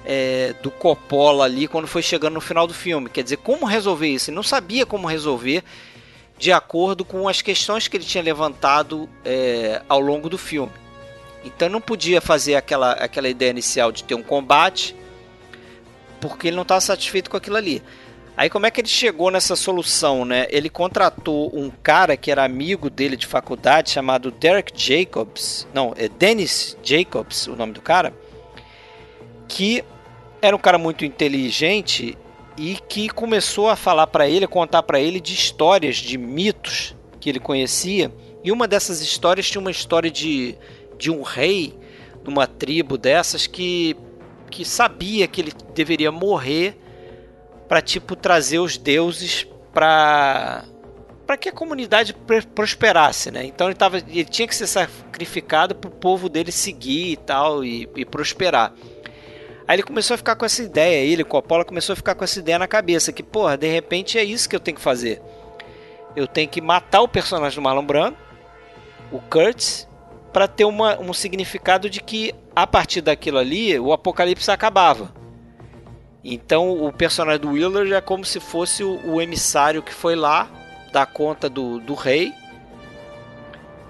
[0.05, 3.09] é, do Coppola ali quando foi chegando no final do filme.
[3.09, 4.29] Quer dizer, como resolver isso?
[4.29, 5.63] Ele não sabia como resolver
[6.37, 10.71] de acordo com as questões que ele tinha levantado é, ao longo do filme.
[11.45, 14.93] Então não podia fazer aquela, aquela ideia inicial de ter um combate,
[16.29, 17.81] porque ele não estava satisfeito com aquilo ali.
[18.35, 20.47] Aí como é que ele chegou nessa solução, né?
[20.49, 26.07] Ele contratou um cara que era amigo dele de faculdade, chamado Derek Jacobs, não, é
[26.07, 28.13] Dennis Jacobs, o nome do cara,
[29.47, 29.83] que
[30.41, 32.17] era um cara muito inteligente
[32.57, 37.29] e que começou a falar para ele, contar para ele de histórias, de mitos que
[37.29, 38.11] ele conhecia.
[38.43, 40.55] E uma dessas histórias tinha uma história de,
[40.97, 41.77] de um rei
[42.23, 43.95] de uma tribo dessas que,
[44.53, 46.77] que sabia que ele deveria morrer
[47.67, 50.63] para tipo trazer os deuses para
[51.25, 53.45] para que a comunidade pr- prosperasse, né?
[53.45, 57.63] Então ele, tava, ele tinha que ser sacrificado para o povo dele seguir e tal
[57.63, 58.73] e, e prosperar.
[59.67, 62.37] Aí ele começou a ficar com essa ideia, ele, Coppola, começou a ficar com essa
[62.37, 65.21] ideia na cabeça, que, porra, de repente é isso que eu tenho que fazer.
[66.15, 68.17] Eu tenho que matar o personagem do Marlon Brando,
[69.11, 69.87] o Kurtz,
[70.33, 75.13] para ter uma, um significado de que, a partir daquilo ali, o apocalipse acabava.
[76.23, 80.49] Então, o personagem do Willard é como se fosse o, o emissário que foi lá,
[80.91, 82.33] dar conta do, do rei,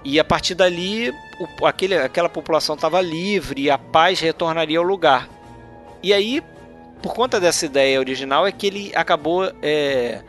[0.04, 1.10] e a partir dali,
[1.60, 5.28] o, aquele, aquela população estava livre e a paz retornaria ao lugar.
[6.02, 6.42] E aí,
[7.00, 10.20] por conta dessa ideia original, é que ele acabou é,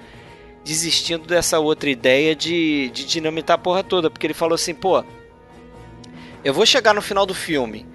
[0.63, 4.09] desistindo dessa outra ideia de, de dinamitar a porra toda.
[4.09, 5.03] Porque ele falou assim: pô,
[6.45, 7.85] eu vou chegar no final do filme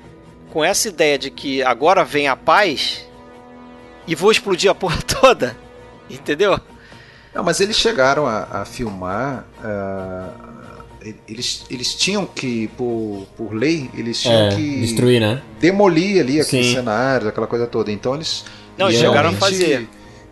[0.53, 3.07] com essa ideia de que agora vem a paz,
[4.07, 5.57] e vou explodir a porra toda.
[6.11, 6.59] Entendeu?
[7.33, 9.45] Não, mas eles chegaram a, a filmar.
[9.65, 15.41] Uh, eles, eles tinham que, por, por lei, eles tinham É, que destruir, né?
[15.61, 16.75] demolir ali aqueles Sim.
[16.75, 17.91] cenários, aquela coisa toda.
[17.93, 18.45] Então eles
[18.77, 19.89] Não, eles chegaram a fazer.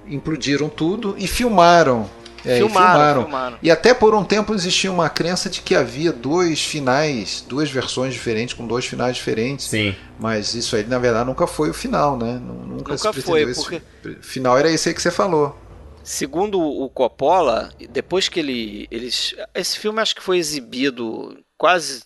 [0.09, 2.11] implodiram tudo e filmaram.
[2.45, 3.23] É, e Filmaram, filmaram.
[3.25, 3.59] filmaram.
[3.63, 8.15] E até por um tempo existia uma crença de que havia dois finais, duas versões
[8.15, 9.67] diferentes, com dois finais diferentes.
[9.67, 9.95] Sim.
[10.19, 12.35] Mas isso aí, na verdade, nunca foi o final, né?
[12.35, 13.83] Nu- Nunca, Nunca se foi, pretendeu esse porque-
[14.23, 15.59] final era esse aí que você falou.
[16.05, 18.87] Segundo o Coppola, depois que ele.
[18.91, 22.05] Eles, esse filme acho que foi exibido em quase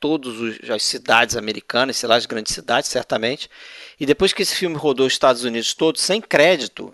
[0.00, 0.34] todas
[0.68, 3.48] as cidades americanas, sei lá, as grandes cidades, certamente.
[3.98, 6.92] E depois que esse filme rodou os Estados Unidos todos sem crédito,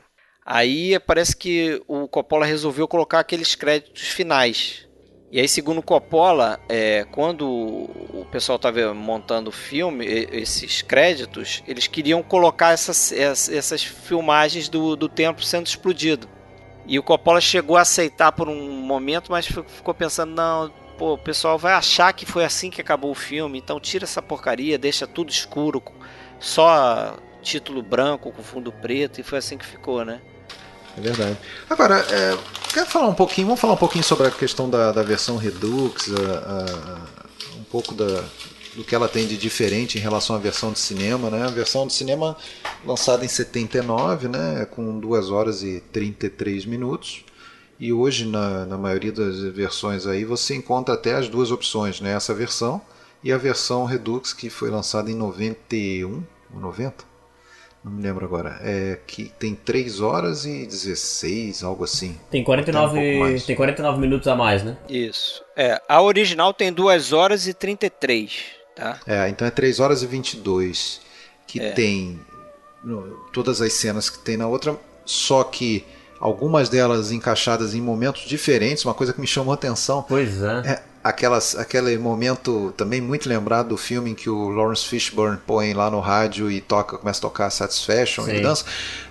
[0.51, 4.89] aí parece que o Coppola resolveu colocar aqueles créditos finais.
[5.31, 11.87] E aí, segundo Coppola, é, quando o pessoal estava montando o filme, esses créditos, eles
[11.87, 16.29] queriam colocar essas, essas, filmagens do, do templo sendo explodido.
[16.85, 21.13] E o Coppola chegou a aceitar por um momento, mas fi- ficou pensando, não, pô,
[21.15, 24.77] o pessoal vai achar que foi assim que acabou o filme, então tira essa porcaria,
[24.77, 25.81] deixa tudo escuro,
[26.41, 30.21] só título branco com fundo preto, e foi assim que ficou, né?
[31.01, 31.39] É verdade.
[31.69, 35.37] Agora, é, falar um pouquinho, vamos falar um pouquinho sobre a questão da, da versão
[35.37, 38.23] Redux, a- a- um pouco da,
[38.75, 41.45] do que ela tem de diferente em relação à versão de cinema, né?
[41.45, 42.37] A versão de cinema
[42.85, 44.67] lançada em 79, né?
[44.71, 47.25] Com 2 horas e 33 minutos.
[47.79, 52.13] E hoje, na, na maioria das versões aí, você encontra até as duas opções, né?
[52.13, 52.81] Essa versão
[53.25, 56.23] e a versão Redux, que foi lançada em 91
[56.55, 57.10] ou 90?
[57.83, 58.59] Não me lembro agora.
[58.63, 62.19] É que tem 3 horas e 16, algo assim.
[62.31, 63.45] Tem Até um pouco 49, mais.
[63.47, 64.77] tem 49 minutos a mais, né?
[64.89, 65.43] Isso.
[65.57, 68.33] É, a original tem 2 horas e 33,
[68.77, 69.01] tá?
[69.07, 71.01] É, então é 3 horas e 22.
[71.47, 71.71] Que É.
[71.73, 72.21] tem
[72.85, 75.85] no- todas as cenas que tem na outra, só que
[76.21, 78.85] algumas delas encaixadas em momentos diferentes.
[78.85, 80.63] Uma coisa que me chamou a atenção Pois é.
[80.67, 85.73] é aquelas, aquele momento também muito lembrado do filme em que o Lawrence Fishburne põe
[85.73, 88.37] lá no rádio e toca, começa a tocar Satisfaction Sim.
[88.37, 88.65] e dança.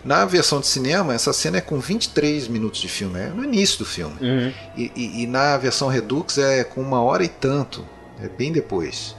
[0.06, 3.80] Na versão de cinema, essa cena é com 23 minutos de filme, é no início
[3.80, 4.16] do filme.
[4.22, 4.54] Uhum.
[4.78, 7.86] E, e- e na versão Redux é com uma hora e tanto,
[8.22, 9.16] é bem depois.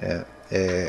[0.00, 0.88] É, é,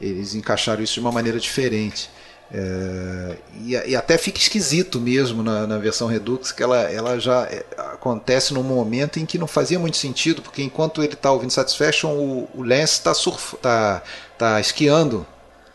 [0.00, 2.10] eles encaixaram isso de uma maneira diferente.
[2.50, 7.44] É, e, e até fica esquisito mesmo na, na versão Redux, que ela, ela já
[7.44, 11.50] é, acontece num momento em que não fazia muito sentido, porque enquanto ele está ouvindo
[11.50, 13.12] Satisfaction, o, o Lance está
[13.60, 14.02] tá,
[14.38, 15.26] tá esquiando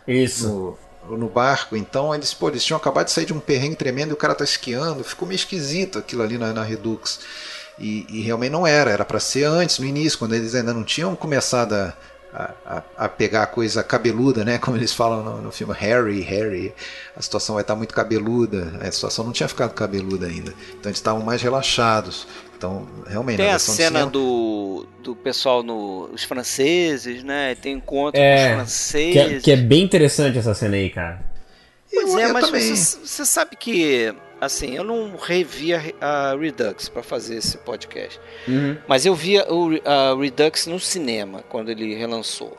[0.07, 0.78] Isso.
[1.07, 1.76] no, no barco.
[1.76, 4.34] Então eles, pô, eles tinham acabado de sair de um perrengue tremendo e o cara
[4.34, 5.03] tá esquiando.
[5.03, 7.19] Ficou meio esquisito aquilo ali na, na Redux.
[7.78, 10.84] E, e realmente não era, era para ser antes, no início, quando eles ainda não
[10.84, 11.93] tinham começado a,
[12.34, 14.57] a, a- a pegar a coisa cabeluda, né?
[14.57, 16.73] Como eles falam no, no filme Harry, Harry,
[17.15, 18.79] a situação vai estar muito cabeluda.
[18.81, 20.53] A situação não tinha ficado cabeluda ainda.
[20.79, 22.27] Então eles estavam mais relaxados.
[22.57, 27.55] Então, realmente, Tem a cena cinema- do, do pessoal, no, os franceses, né?
[27.55, 29.43] Tem encontro É, com os Que é, franceses.
[29.43, 31.19] que é bem interessante essa cena aí, cara.
[31.93, 32.75] Pois Eu- é, eu mas também.
[32.75, 34.13] você, você sabe que,
[34.45, 38.19] assim, eu não revi a, Redux para fazer esse podcast.
[38.47, 38.77] Uhum.
[38.87, 42.57] Mas eu vi o a Redux no cinema, quando ele relançou.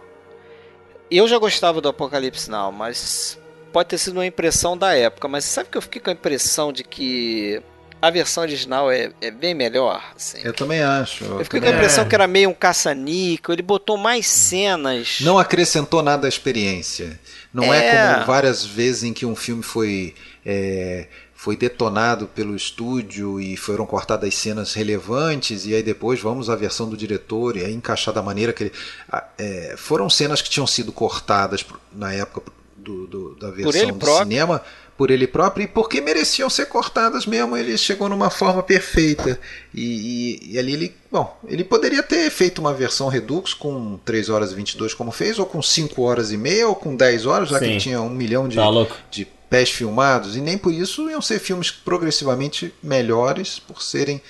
[1.11, 3.39] Eu já gostava do Apocalipse Now, mas
[3.73, 5.29] pode ter sido uma impressão da época.
[5.29, 7.61] Mas sabe que eu fiquei com a impressão de que
[8.01, 10.03] a versão original é, é bem melhor?
[10.15, 10.41] Assim.
[10.43, 11.25] Eu também acho.
[11.25, 12.09] Eu fiquei com a impressão É.
[12.09, 15.19] que era meio um caça-níquel, ele botou mais cenas.
[15.21, 17.19] Não acrescentou nada à experiência.
[17.53, 18.15] Não é, É.
[18.15, 20.15] como várias vezes em que um filme foi,
[20.45, 21.07] é,
[21.45, 26.57] foi detonado pelo estúdio e foram cortadas as cenas relevantes, e aí depois vamos à
[26.57, 28.73] versão do diretor e aí encaixar da maneira que ele.
[29.13, 33.95] ah, é, foram cenas que tinham sido cortadas na época do, do- da versão do
[33.97, 34.23] próprio.
[34.27, 34.63] cinema
[34.97, 37.57] por ele próprio e porque mereciam ser cortadas mesmo.
[37.59, 39.39] Ele chegou numa forma perfeita.
[39.75, 40.95] E, e- e ali ele.
[41.13, 45.39] Bom, ele poderia ter feito uma versão Redux com 3 horas e 22 como fez,
[45.39, 47.71] ou com 5 horas e meia, ou com 10 horas, já que Sim.
[47.73, 48.71] ele tinha um milhão de, Tá
[49.11, 50.37] de pés filmados.
[50.37, 54.21] E nem por isso iam ser filmes progressivamente melhores por serem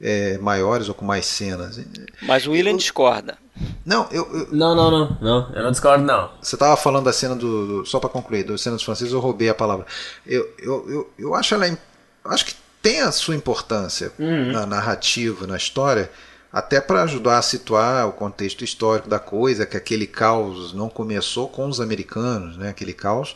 [0.00, 1.80] é, maiores ou com mais cenas.
[2.22, 3.38] Mas o William discorda.
[3.86, 5.18] Não, eu, eu- Não, não, não.
[5.22, 6.30] Não, eu não discordo, não.
[6.42, 7.66] Você estava falando da cena do.
[7.82, 9.86] do- só para concluir, da cena dos franceses, eu roubei a palavra.
[10.26, 11.66] Eu, eu, eu, eu acho ela.
[11.66, 11.78] eu
[12.26, 14.12] acho que tem a sua importância
[14.52, 16.10] na narrativa, na história,
[16.52, 21.48] até para ajudar a situar o contexto histórico da coisa, que aquele caos não começou
[21.48, 22.68] com os americanos, né?
[22.68, 23.34] Aquele caos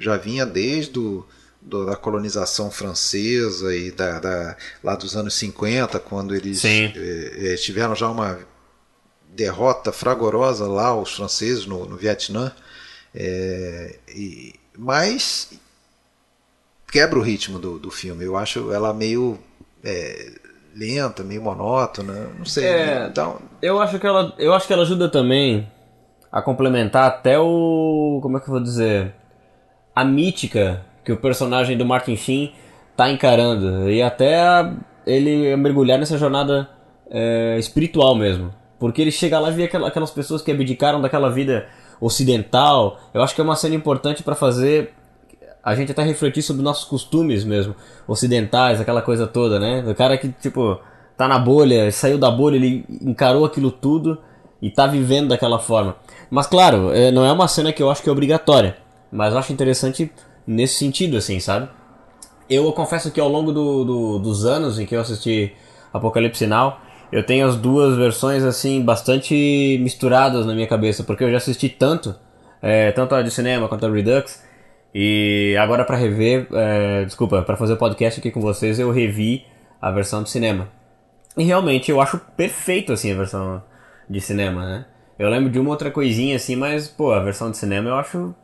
[0.00, 1.24] já vinha desde o,
[1.60, 6.64] do- da colonização francesa e da, da- lá dos anos 50, quando eles
[6.96, 8.38] eh, eh, tiveram já uma
[9.32, 12.52] derrota fragorosa lá os franceses no, no Vietnã.
[13.14, 15.50] É, e, mas
[16.90, 18.24] quebra o ritmo do, do filme.
[18.24, 19.38] Eu acho ela meio
[19.84, 20.32] é,
[20.74, 22.64] lenta, meio monótona, não sei.
[22.64, 25.70] É, então, Eu acho que ela, eu acho que ela ajuda também
[26.30, 29.14] a complementar até o, como é que eu vou dizer,
[29.94, 32.52] a mítica que o personagem do Martin Sheen
[32.96, 34.70] tá encarando e até
[35.06, 36.68] ele mergulhar nessa jornada
[37.10, 41.28] é, espiritual mesmo, porque ele chega lá e vê aquela- aquelas pessoas que abdicaram daquela
[41.28, 41.66] vida
[42.00, 42.98] ocidental.
[43.12, 44.92] Eu acho que é uma cena importante para fazer
[45.62, 47.74] a gente até refletir sobre nossos costumes mesmo,
[48.06, 49.84] ocidentais, aquela coisa toda, né?
[49.86, 50.78] O cara que, tipo,
[51.16, 54.18] tá na bolha, saiu da bolha, ele encarou aquilo tudo
[54.62, 55.96] e tá vivendo daquela forma.
[56.30, 58.76] Mas, claro, é, não é uma cena que eu acho que é obrigatória,
[59.12, 60.10] mas eu acho interessante
[60.46, 61.68] nesse sentido, assim, sabe?
[62.48, 65.52] Eu confesso que ao longo do- do- dos anos em que eu assisti
[65.92, 66.78] Apocalipse Now,
[67.12, 71.68] eu tenho as duas versões, assim, bastante misturadas na minha cabeça, porque eu já assisti
[71.68, 72.14] tanto,
[72.62, 74.42] é, tanto a de cinema quanto a Redux,
[74.94, 79.44] e agora pra rever, é, desculpa, pra fazer o podcast aqui com vocês, eu revi
[79.80, 80.68] a versão de cinema.
[81.36, 83.62] E realmente eu acho perfeito assim a versão
[84.08, 84.84] de cinema, né?
[85.18, 88.34] Eu lembro de uma outra coisinha assim, mas pô, a versão de cinema eu acho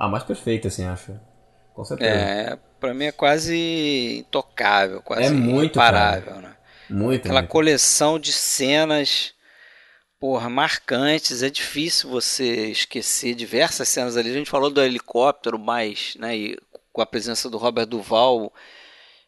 [0.00, 1.14] a mais perfeita assim, acho.
[1.74, 2.10] Com certeza.
[2.10, 6.56] É, pra mim é quase intocável, quase É muito, imparável, né?
[6.88, 7.20] Muito.
[7.20, 7.50] Aquela muito.
[7.50, 9.34] coleção de cenas,
[10.18, 11.42] porra, marcantes.
[11.42, 14.30] É difícil você esquecer diversas cenas ali.
[14.30, 16.58] A gente falou do helicóptero, mas, né, e
[16.90, 18.50] com a presença do Robert Duval,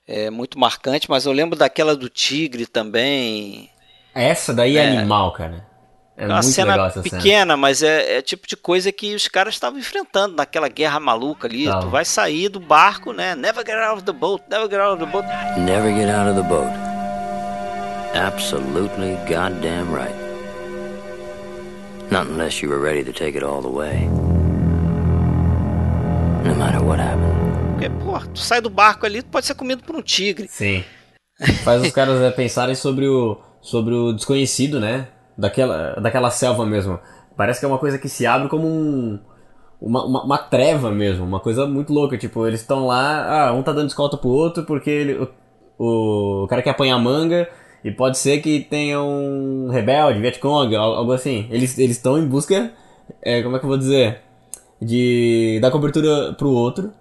[0.08, 1.10] é muito marcante.
[1.10, 3.70] Mas eu lembro daquela do tigre também.
[4.14, 5.70] Essa daí é, animal, cara.
[6.16, 7.16] É uma muito cena legal essa cena.
[7.16, 11.48] pequena, mas é, é tipo de coisa que os caras estavam enfrentando naquela guerra maluca
[11.48, 11.64] ali.
[11.80, 13.34] Tu vai sair do barco, né?
[13.34, 15.26] Never get out of the boat, never get out of the boat.
[15.58, 16.70] Never get out of the boat.
[18.14, 20.14] Absolutely goddamn right.
[22.10, 24.06] Not unless you were ready to take it all the way.
[26.44, 27.32] No matter what happened.
[27.72, 30.46] Porque, pô, tu sai do barco ali, tu pode ser comido por um tigre.
[30.46, 30.84] Sim.
[31.64, 35.08] Faz os caras é, pensarem sobre o, sobre o desconhecido, né?
[35.36, 36.98] Daquela, daquela selva mesmo.
[37.36, 39.18] Parece que é uma coisa que se abre como um,
[39.80, 42.16] uma, uma, uma treva mesmo, uma coisa muito louca.
[42.18, 45.28] Tipo, eles estão lá, ah, um tá dando escolta pro outro porque ele,
[45.78, 47.48] o, o, cara quer apanhar manga
[47.84, 51.46] e pode ser que tenha um rebelde, Vietcong, al- algo assim.
[51.50, 52.72] Eles eles estão em busca,
[53.22, 54.20] é, como é que eu vou dizer?
[54.80, 56.92] De dar cobertura pro outro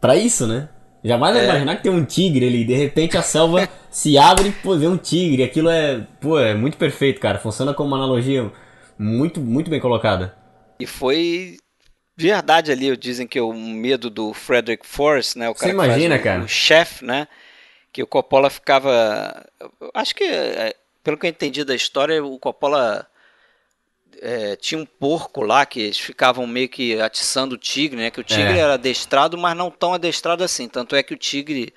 [0.00, 0.68] Pra isso, né?
[1.04, 4.52] Jamais vai imaginar que tem um tigre ali, de repente a selva se abre e
[4.52, 5.42] pô, vê um tigre.
[5.42, 7.38] Aquilo é, pô, é muito perfeito, cara.
[7.38, 8.50] Funciona como uma analogia
[8.98, 10.36] muito, muito bem colocada.
[10.78, 11.56] E foi
[12.16, 15.48] verdade ali, dizem que o medo do Frederick Forrest, né?
[15.48, 16.42] O cara Você imagina, o, cara?
[16.44, 17.26] o chefe, né?
[17.92, 19.44] Que o Coppola ficava.
[19.92, 23.06] Acho que, é, pelo que eu entendi da história, o Coppola
[24.22, 28.10] é, tinha um porco lá que eles ficavam meio que atiçando o tigre, né?
[28.10, 28.58] Que o tigre É.
[28.58, 30.68] era adestrado, mas não tão adestrado assim.
[30.68, 31.74] Tanto é que o tigre,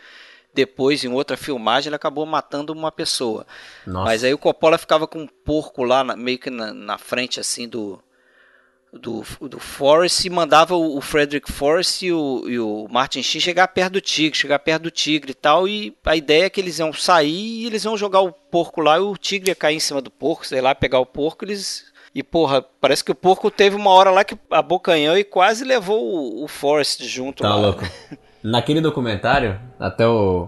[0.53, 3.45] depois, em outra filmagem, ele acabou matando uma pessoa.
[3.85, 4.05] Nossa.
[4.05, 7.39] Mas aí o Coppola ficava com um porco lá, na- meio que na, na frente,
[7.39, 7.99] assim, do,
[8.93, 13.41] do, do Forrest e mandava o, o Frederick Forrest e o, e o Martin Sheen
[13.41, 15.67] chegar perto do tigre, chegar perto do tigre e tal.
[15.67, 18.97] E a ideia é que eles iam sair e eles iam jogar o porco lá
[18.97, 21.93] e o tigre ia cair em cima do porco, sei lá, pegar o porco eles.
[22.15, 26.01] E porra, parece que o porco teve uma hora lá que abocanhou e quase levou
[26.01, 27.55] o, o Forrest junto Tá lá.
[27.57, 27.83] louco.
[28.41, 30.47] Naquele documentário, até o,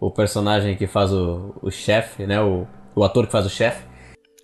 [0.00, 2.40] o personagem que faz o, o chefe, né?
[2.40, 2.66] O,
[2.96, 3.82] o ator que faz o chefe,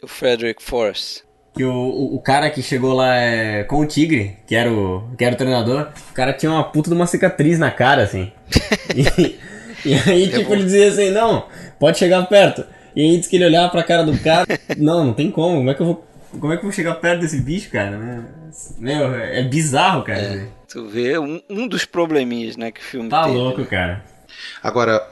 [0.03, 1.23] O Frederick Forrest.
[1.57, 5.09] que o, o, o cara que chegou lá é, com o tigre, que era o,
[5.16, 8.31] que era o treinador, o cara tinha uma puta de uma cicatriz na cara, assim.
[8.95, 9.39] E,
[9.89, 11.47] e aí, tipo, ele dizia assim, não,
[11.78, 12.66] pode chegar perto.
[12.95, 14.47] E aí diz que ele olhava pra cara do cara,
[14.77, 16.05] não, não tem como, como é que eu vou.
[16.31, 17.98] Como é que eu vou chegar perto desse bicho, cara?
[17.98, 18.24] né?
[18.78, 20.48] Meu, é bizarro, cara.
[20.69, 23.36] Tu vê um, um dos probleminhas, né, que o filme Tá teve.
[23.36, 24.05] louco, cara.
[24.62, 25.07] Agora,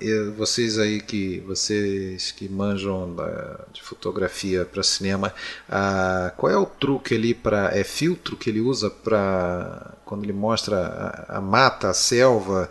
[0.00, 5.32] eu- vocês aí que vocês que manjam da- de fotografia para cinema,
[5.68, 10.32] ah, qual é o truque ali para é filtro que ele usa para quando ele
[10.32, 10.76] mostra
[11.28, 12.70] a, a mata, a selva?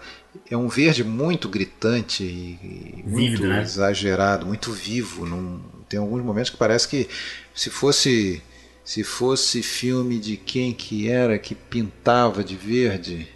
[0.50, 2.60] É um verde muito gritante e,
[3.00, 3.62] e muito Vívido, né?
[3.62, 5.26] exagerado, muito vivo.
[5.26, 7.08] Não, tem alguns momentos que parece que
[7.54, 8.42] se fosse
[8.84, 13.28] se fosse filme de quem que era que pintava de verde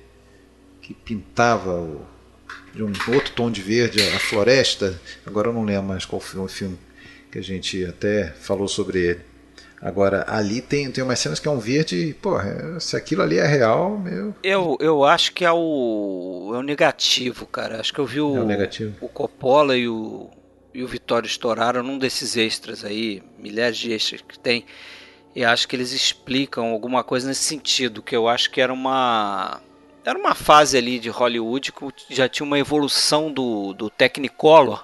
[0.81, 2.01] que pintava o-
[2.73, 4.99] de um outro tom de verde a floresta.
[5.25, 6.77] Agora eu não lembro mais qual foi o filme
[7.31, 9.19] que a gente até falou sobre ele.
[9.81, 13.47] Agora, ali tem, tem umas cenas que é um verde, porra, se aquilo ali é
[13.47, 14.35] real, meu.
[14.43, 17.79] Eu, eu acho que é o, é o negativo, cara.
[17.79, 18.93] Acho que eu vi o, É o negativo.
[18.99, 20.29] o Coppola e o,
[20.73, 24.65] e o Vitório estouraram num desses extras aí, milhares de extras que tem.
[25.35, 29.61] E acho que eles explicam alguma coisa nesse sentido, que eu acho que era uma
[30.05, 34.83] era uma fase ali de Hollywood que já tinha uma evolução do, do Technicolor.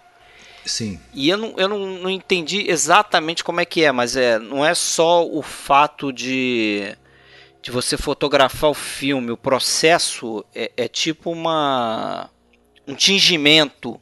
[0.65, 0.99] Sim.
[1.13, 4.65] E eu, não, eu não, não entendi exatamente como é que é, mas é, não
[4.65, 6.95] é só o fato de,
[7.61, 12.29] de você fotografar o filme, o processo é, é tipo uma
[12.87, 13.99] um tingimento,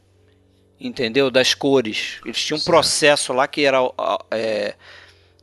[0.86, 1.30] entendeu?
[1.30, 2.20] Das cores.
[2.24, 2.70] Eles tinham um Certo.
[2.70, 3.78] processo lá que era
[4.30, 4.74] é,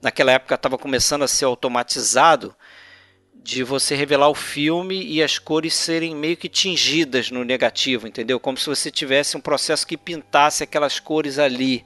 [0.02, 2.56] naquela época estava começando a ser automatizado
[3.44, 8.40] de você revelar o filme e as cores serem meio que tingidas no negativo, entendeu?
[8.40, 11.84] Como se você tivesse um processo que pintasse aquelas cores ali.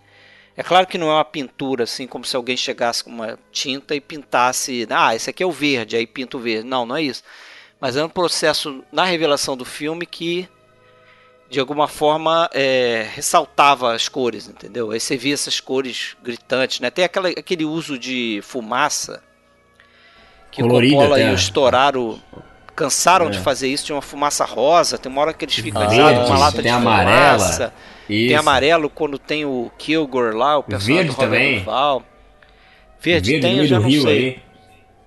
[0.58, 3.96] É claro que não é uma pintura assim, como se alguém chegasse com uma tinta
[3.96, 6.68] e pintasse, ah, esse aqui é o verde, aí pinta o verde.
[6.68, 7.24] Não, não é isso.
[7.80, 10.48] Mas é um processo na revelação do filme que
[11.50, 14.92] de alguma forma é, ressaltava as cores, entendeu?
[14.92, 16.90] Aí você via essas cores gritantes, né?
[16.90, 19.22] Tem aquela, aquele uso de fumaça
[20.52, 22.20] que Colorida o Coppola e o Storaro
[22.76, 23.30] cansaram É.
[23.30, 26.38] de fazer isso, tinha uma fumaça rosa, tem uma hora que eles ficam ali, uma
[26.38, 27.40] lata tem de amarela.
[27.40, 27.74] fumaça,
[28.08, 28.38] tem Isso.
[28.40, 31.60] amarelo quando tem o Kilgore lá, o personagem Verde do Robert também.
[31.60, 32.04] Duval.
[33.00, 34.18] Verde, Verde tem, no eu já não rio sei.
[34.18, 34.40] aí.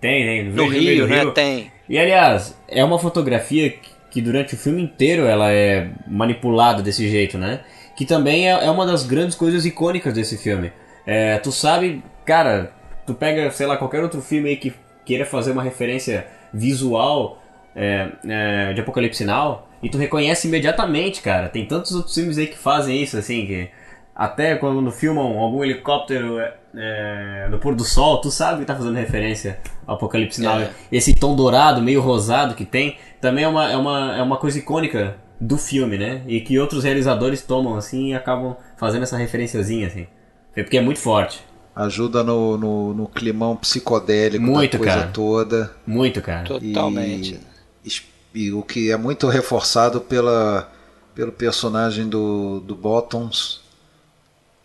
[0.00, 0.44] Tem, tem.
[0.44, 1.20] No verde meio Rio, né?
[1.22, 1.32] rio.
[1.32, 1.72] Tem.
[1.88, 7.08] E aliás, é uma fotografia que- que durante o filme inteiro ela é manipulada desse
[7.08, 7.60] jeito, né?
[7.96, 10.72] Que também é, é uma das grandes coisas icônicas desse filme.
[11.06, 12.72] É, tu sabe, cara,
[13.06, 14.72] tu pega, sei lá, qualquer outro filme aí que
[15.04, 17.42] queira fazer uma referência visual
[17.74, 21.48] é, é, de Apocalipse Now e tu reconhece imediatamente, cara.
[21.48, 23.70] Tem tantos outros filmes aí que fazem isso, assim, que
[24.18, 28.74] até quando filmam algum helicóptero é, é, no pôr do sol, tu sabe que tá
[28.74, 30.58] fazendo referência ao Apocalipse Now.
[30.58, 30.72] É.
[30.90, 34.58] Esse tom dourado, meio rosado que tem, também é uma, é, uma, é uma coisa
[34.58, 36.22] icônica do filme, né?
[36.26, 40.08] E que outros realizadores tomam assim e acabam fazendo essa referenciazinha, assim.
[40.56, 41.40] É Porque é muito forte.
[41.76, 45.10] Ajuda no, no, no climão psicodélico Muito, da coisa cara.
[45.12, 45.70] toda.
[45.86, 46.42] Muito, cara.
[46.42, 47.38] Totalmente.
[47.84, 47.92] E,
[48.34, 50.68] e o que é muito reforçado pela,
[51.14, 53.67] pelo personagem do, do Bottoms,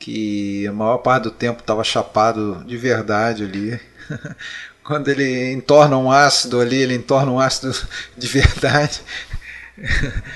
[0.04, 3.80] que a maior parte do tempo estava chapado de verdade ali.
[4.84, 7.72] Quando ele entorna um ácido ali, ele entorna um ácido
[8.18, 9.02] de verdade.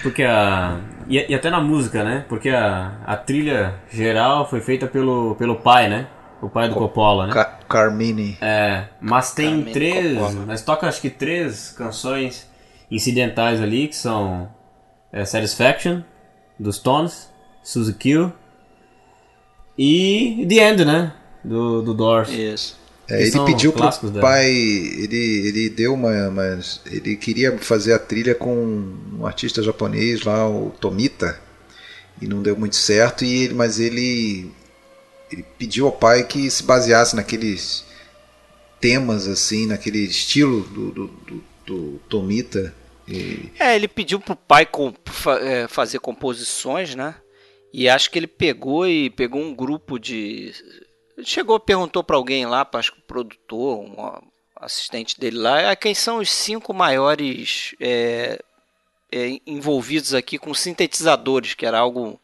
[0.01, 0.79] Porque a.
[1.09, 2.25] E, e até na música, né?
[2.29, 6.07] Porque a, a trilha geral foi feita pelo, pelo pai, né?
[6.41, 7.33] O pai do Coppola, né?
[7.33, 8.37] Ca- Carmine.
[8.39, 10.17] É, mas tem Carmine três.
[10.17, 10.45] Coppola.
[10.47, 12.49] Mas toca acho que três canções
[12.89, 14.49] incidentais ali, que são
[15.11, 16.03] é, Satisfaction,
[16.57, 17.29] dos Stones,
[17.61, 18.31] Suzy Q
[19.77, 21.13] e The End, né?
[21.43, 22.29] Do, do Doors.
[22.29, 22.77] Isso.
[23.09, 27.99] É, ele pediu pro da- pai, ele, ele deu uma, mas ele queria fazer a
[27.99, 28.53] trilha com
[29.17, 31.39] um artista japonês lá, o Tomita,
[32.21, 33.23] e não deu muito certo.
[33.23, 34.51] E ele, mas ele,
[35.31, 37.85] ele pediu ao pai que se baseasse naqueles
[38.81, 42.73] temas assim, naquele estilo do, do, do, do Tomita.
[43.07, 47.15] E, É, ele pediu pro pai com- fa- é, fazer composições, né?
[47.73, 50.53] E acho que ele pegou e pegou um grupo de.
[51.23, 54.21] Chegou, perguntou pra alguém lá, acho que o produtor, um
[54.55, 58.39] assistente dele lá, ah, quem são os cinco maiores é,
[59.11, 62.19] é, envolvidos aqui com sintetizadores, que era algo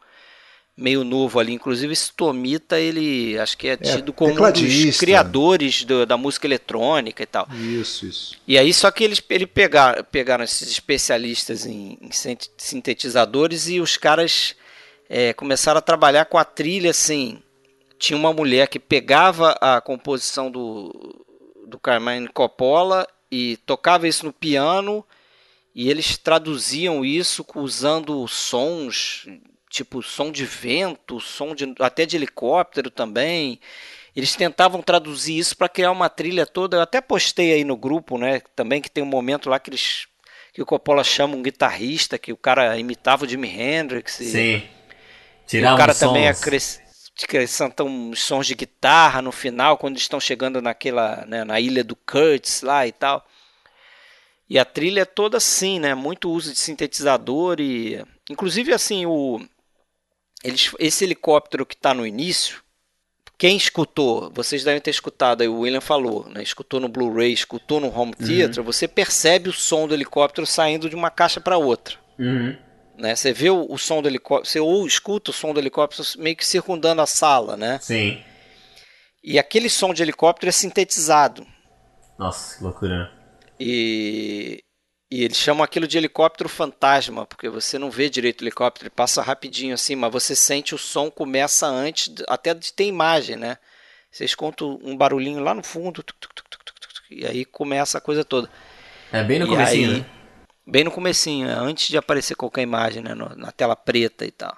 [0.75, 1.53] meio novo ali.
[1.53, 6.47] Inclusive esse Tomita, ele acho que é tido como um dos criadores do- da música
[6.47, 7.47] eletrônica e tal.
[7.55, 8.37] isso, isso.
[8.47, 13.79] E aí só que eles ele pegaram, pegaram esses especialistas em, em sint- sintetizadores e
[13.79, 14.55] os caras
[15.09, 17.41] é, começaram a trabalhar com a trilha assim.
[17.97, 21.25] Tinha uma mulher que pegava a composição do,
[21.67, 25.05] do Carmine Coppola e tocava isso no piano
[25.75, 29.27] e eles traduziam isso usando sons,
[29.69, 33.59] tipo som de vento, som de, até de helicóptero também.
[34.15, 36.77] Eles tentavam traduzir isso para criar uma trilha toda.
[36.77, 38.41] Eu até postei aí no grupo, né?
[38.55, 40.07] Também que tem um momento lá que eles
[40.53, 44.19] que o Coppola chama um guitarrista, que o cara imitava o Jimi Hendrix.
[44.19, 44.31] E.
[45.47, 46.81] Tirar o cara também acres-
[47.21, 51.95] acrescenta uns sons de guitarra no final, quando estão chegando naquela, né, na ilha do
[51.95, 53.25] Kurtz lá e tal.
[54.49, 55.95] E a trilha é toda assim, né?
[55.95, 58.03] Muito uso de sintetizador e.
[58.29, 59.41] Inclusive, assim, o.
[60.43, 62.61] Eles, esse helicóptero que está no início,
[63.37, 66.43] quem escutou, vocês devem ter escutado, aí o William falou, né?
[66.43, 70.95] Escutou no Blu-ray, escutou no home theater, você percebe o som do helicóptero saindo de
[70.95, 71.95] uma caixa para outra.
[72.19, 72.55] Uhum.
[72.97, 73.15] Né?
[73.15, 76.35] Você vê o, o som do helicóptero, você ou escuta o som do helicóptero meio
[76.35, 77.79] que circundando a sala, né?
[77.81, 78.23] Sim.
[79.23, 81.45] E aquele som de helicóptero é sintetizado.
[82.19, 83.11] Nossa, que loucura, né?
[83.59, 84.63] E,
[85.09, 88.89] e eles chamam aquilo de helicóptero fantasma, porque você não vê direito o helicóptero, ele
[88.95, 93.57] passa rapidinho assim, mas você sente o som começa antes até de ter imagem, né?
[94.11, 96.63] Você escuta um barulhinho lá no fundo, tuc, tuc, tuc,
[97.09, 98.49] e aí começa a coisa toda.
[99.11, 100.05] É bem no aí- né?
[100.65, 101.55] Bem no comecinho, né?
[101.57, 103.13] antes de aparecer qualquer imagem, né?
[103.13, 104.55] no- na tela preta e tal.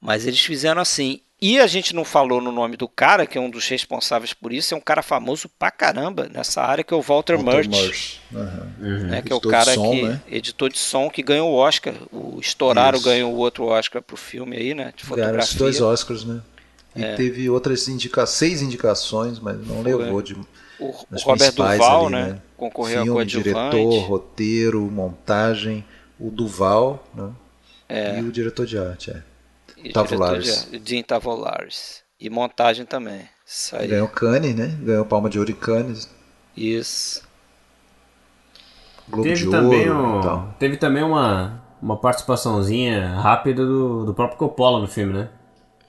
[0.00, 1.20] Mas eles fizeram assim.
[1.40, 4.52] E a gente não falou no nome do cara, que é um dos responsáveis por
[4.52, 8.20] isso, é um cara famoso pra caramba nessa área, que é o Walter, Walter Murch.
[8.34, 8.66] Aham.
[9.06, 10.20] né, que é o Editor de cara som, que né?
[10.28, 11.94] editor de som que ganhou o Oscar.
[12.10, 12.40] O
[12.96, 13.04] Isso.
[13.04, 14.92] ganhou o outro Oscar pro filme aí, né?
[14.96, 15.58] De Ganharam os fotografia.
[15.60, 16.40] dois Oscars, né?
[16.96, 17.14] E É.
[17.14, 20.36] teve outras indica seis indicações, mas não levou de.
[20.78, 22.42] O, o nas Robert principais Duval, ali, né?
[22.56, 25.84] Concorreu Filme, a diretor, roteiro, montagem.
[26.20, 27.30] O Duval, né?
[27.88, 28.18] É.
[28.18, 29.22] E o diretor de arte, é.
[29.76, 30.68] e Tavolares.
[30.70, 32.02] de- Dean Tavolares.
[32.20, 33.28] E montagem também.
[33.46, 33.86] Isso aí.
[33.88, 34.66] Ganhou Cannes, né?
[34.82, 36.08] Ganhou Palma de Ouro em Cannes,
[36.56, 37.22] Isso.
[39.08, 40.54] Globo Teve de também, Ouro um- e tal.
[40.58, 45.28] teve também uma, uma participaçãozinha rápida do, do próprio Coppola no filme, né?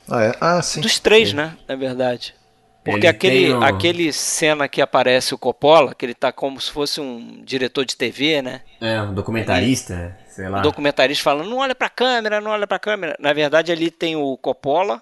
[0.07, 0.35] Ah, é?
[0.39, 0.79] Ah, sim.
[0.81, 1.57] Dos três, né?
[1.67, 2.33] Na verdade.
[2.83, 6.71] Porque Ele aquele, um- aquele cena que aparece o Coppola, que ele tá como se
[6.71, 8.61] fosse um diretor de TV, né?
[8.79, 10.59] É, um documentarista, sei lá.
[10.59, 13.15] O documentarista falando, não olha pra câmera, não olha pra câmera.
[13.19, 15.01] Na verdade, ali tem o Coppola,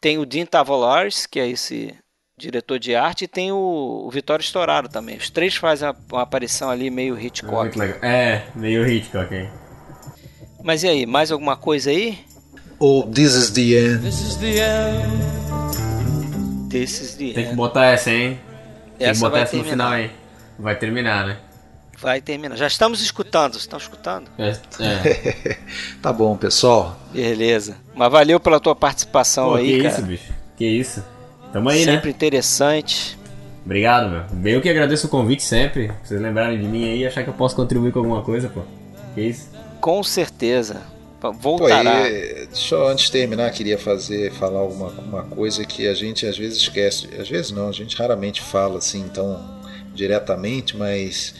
[0.00, 1.94] tem o Dean Tavolares, que é esse
[2.36, 3.56] diretor de arte, e tem o,
[4.06, 5.16] o Vitório Storaro também.
[5.16, 7.54] Os três fazem uma, uma aparição ali meio Hitchcock.
[7.54, 7.98] Muito legal.
[8.02, 9.48] É, meio Hitchcock, hein?
[10.62, 12.18] Mas e aí, mais alguma coisa aí?
[12.78, 14.00] Ou This is the End.
[16.70, 18.38] Desses de Tem que botar essa, hein?
[18.96, 20.10] Tem que Essa botar vai essa no final, hein?
[20.58, 21.36] Vai terminar, né?
[21.98, 22.56] Vai terminar.
[22.56, 24.30] Já estamos escutando, estão escutando?
[24.38, 25.56] É, é.
[26.00, 26.96] Tá bom, pessoal.
[27.12, 27.76] Beleza.
[27.94, 29.94] Mas valeu pela tua participação Pô, aí, que cara.
[29.94, 30.32] isso, bicho?
[30.56, 31.04] Que isso?
[31.52, 31.94] Tamo aí, né?
[31.94, 33.18] Sempre interessante.
[33.64, 34.52] Obrigado, meu.
[34.54, 35.88] Eu que agradeço o convite sempre.
[35.88, 38.48] pra Vocês lembrarem de mim aí e achar que eu posso contribuir com alguma coisa,
[38.48, 38.62] pô.
[39.14, 39.50] Que isso?
[39.80, 40.80] Com certeza.
[41.20, 42.08] Pô, Voltará.
[42.08, 46.26] e, deixa eu, antes de terminar, queria fazer, falar alguma uma coisa que a gente
[46.26, 47.08] às vezes esquece.
[47.18, 49.60] Às vezes não, a gente raramente fala assim tão
[49.94, 51.34] diretamente, mas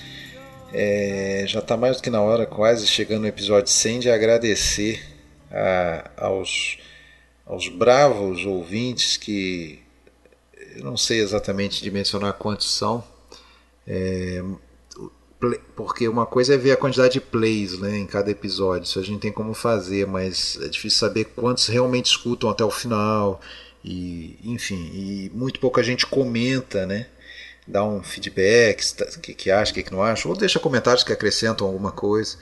[0.72, 5.02] é, já está mais do que na hora, quase chegando no episódio 100, de agradecer
[5.50, 6.78] a- aos,
[7.46, 9.80] aos bravos ouvintes que
[10.76, 13.02] eu não sei exatamente dimensionar quantos são,
[13.86, 14.42] é,
[15.74, 19.02] porque uma coisa é ver a quantidade de plays né, em cada episódio, isso a
[19.02, 23.40] gente tem como fazer, mas é difícil saber quantos realmente escutam até o final,
[23.84, 27.06] e enfim, e muito pouca gente comenta, né?
[27.66, 28.82] Dá um feedback,
[29.16, 31.92] o que, que acha, o que, que não acha, ou deixa comentários que acrescentam alguma
[31.92, 32.36] coisa.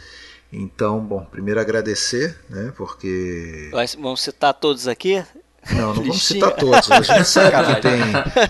[0.52, 2.72] Então, bom, primeiro agradecer, né?
[2.76, 3.68] Porque
[4.00, 5.22] Vamos citar todos aqui?
[5.72, 6.90] Não, não vamos citar todos.
[6.90, 8.00] A gente sabe que tem,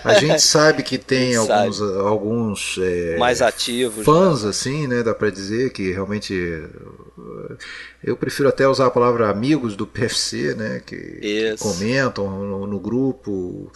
[0.03, 4.05] a gente sabe que tem A gente alguns, alguns é, Mais ativos.
[4.05, 5.03] fãs, assim, né?
[5.03, 7.57] Dá pra dizer que realmente uh,
[8.03, 10.81] eu prefiro até usar a palavra amigos do PFC, né?
[10.85, 13.71] Que, que comentam no, no grupo.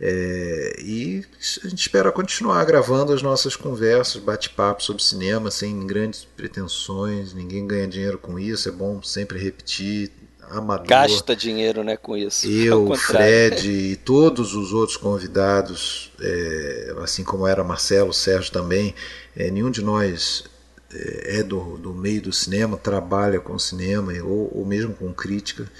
[0.00, 1.24] é, e
[1.64, 7.66] a gente espera continuar gravando as nossas conversas, bate-papo sobre cinema, sem grandes pretensões, ninguém
[7.66, 10.10] ganha dinheiro com isso, é bom sempre repetir,
[10.50, 10.86] amador.
[10.86, 12.46] Gasta dinheiro, né, com isso.
[12.50, 12.94] Eu.
[12.94, 18.94] Fred e todos os outros convidados, é, assim como era Marcelo, Sérgio também,
[19.36, 20.44] é, nenhum de nós
[20.92, 25.70] é, é do, do meio do cinema, trabalha com cinema ou, ou mesmo com crítica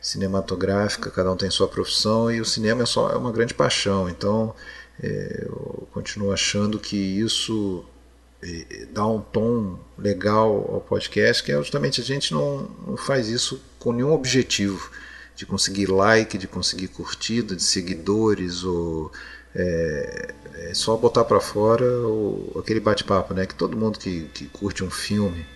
[0.00, 4.08] cinematográfica, cada um tem sua profissão e o cinema é só é uma grande paixão.
[4.08, 4.54] Então
[5.02, 7.84] é, eu continuo achando que isso
[8.42, 13.28] é, dá um tom legal ao podcast, que é justamente a gente não, não faz
[13.28, 14.90] isso com nenhum objetivo
[15.36, 19.12] de conseguir like, de conseguir curtida, de seguidores ou
[19.54, 20.34] é,
[20.70, 23.46] é só botar para fora o, aquele bate-papo, né?
[23.46, 25.46] Que todo mundo que, que curte um filme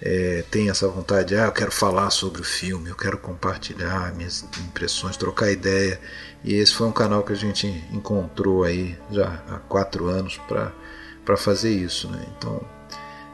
[0.00, 4.42] é, tem essa vontade, ah, eu quero falar sobre o filme, eu quero compartilhar minhas
[4.66, 6.00] impressões, trocar ideia.
[6.42, 11.36] E esse foi um canal que a gente encontrou aí já há quatro anos para
[11.36, 12.26] fazer isso, né?
[12.38, 12.58] Então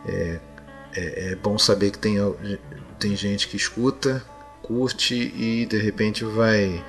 [0.04, 0.40] é,
[0.96, 2.16] é, é bom saber que tem,
[2.98, 4.22] tem gente que escuta,
[4.62, 6.82] curte e de repente vai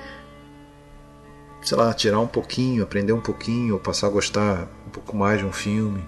[1.62, 5.38] sei lá, tirar um pouquinho, aprender um pouquinho, ou passar a gostar um pouco mais
[5.40, 6.02] de um filme,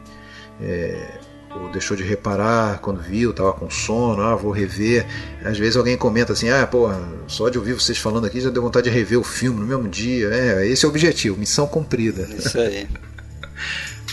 [0.61, 1.19] é,
[1.55, 5.07] ou deixou de reparar quando viu, tava com sono, ah, vou rever.
[5.45, 6.89] Às vezes alguém comenta assim, ah, pô,
[7.27, 9.89] só de ouvir vocês falando aqui já deu vontade de rever o filme no mesmo
[9.89, 10.29] dia.
[10.29, 12.23] É, esse é o objetivo, missão cumprida.
[12.23, 12.89] Isso aí.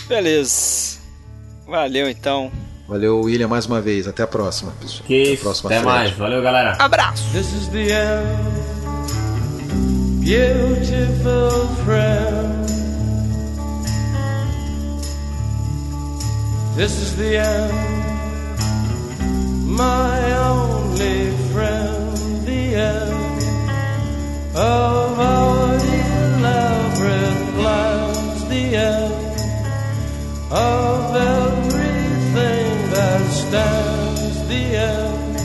[0.08, 0.98] Beleza.
[1.66, 2.52] Valeu então.
[2.88, 4.08] Valeu, William, mais uma vez.
[4.08, 5.04] Até a próxima, pessoal.
[5.06, 5.44] Que Até a isso.
[5.44, 6.12] próxima, Até mais.
[6.12, 6.76] Valeu, galera.
[6.80, 7.24] Abraço.
[7.34, 8.38] This is the end,
[10.22, 12.66] beautiful friend.
[16.78, 17.74] This is the end,
[19.66, 22.06] my only friend.
[22.46, 23.12] The end
[24.56, 28.44] of our elaborate plans.
[28.48, 29.14] The end
[30.52, 32.67] of everything
[33.08, 34.64] There stands the
[34.94, 35.36] end,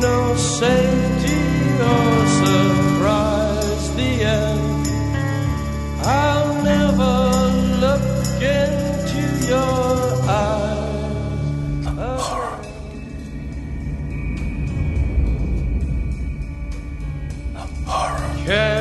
[0.00, 1.42] no safety
[1.92, 3.84] or surprise.
[3.94, 4.86] The end,
[6.02, 7.14] I'll never
[7.84, 9.94] look into your
[10.28, 11.86] eyes.
[11.86, 12.58] Uh, horror.
[17.54, 18.28] Uh, horror.
[18.48, 18.79] Yeah.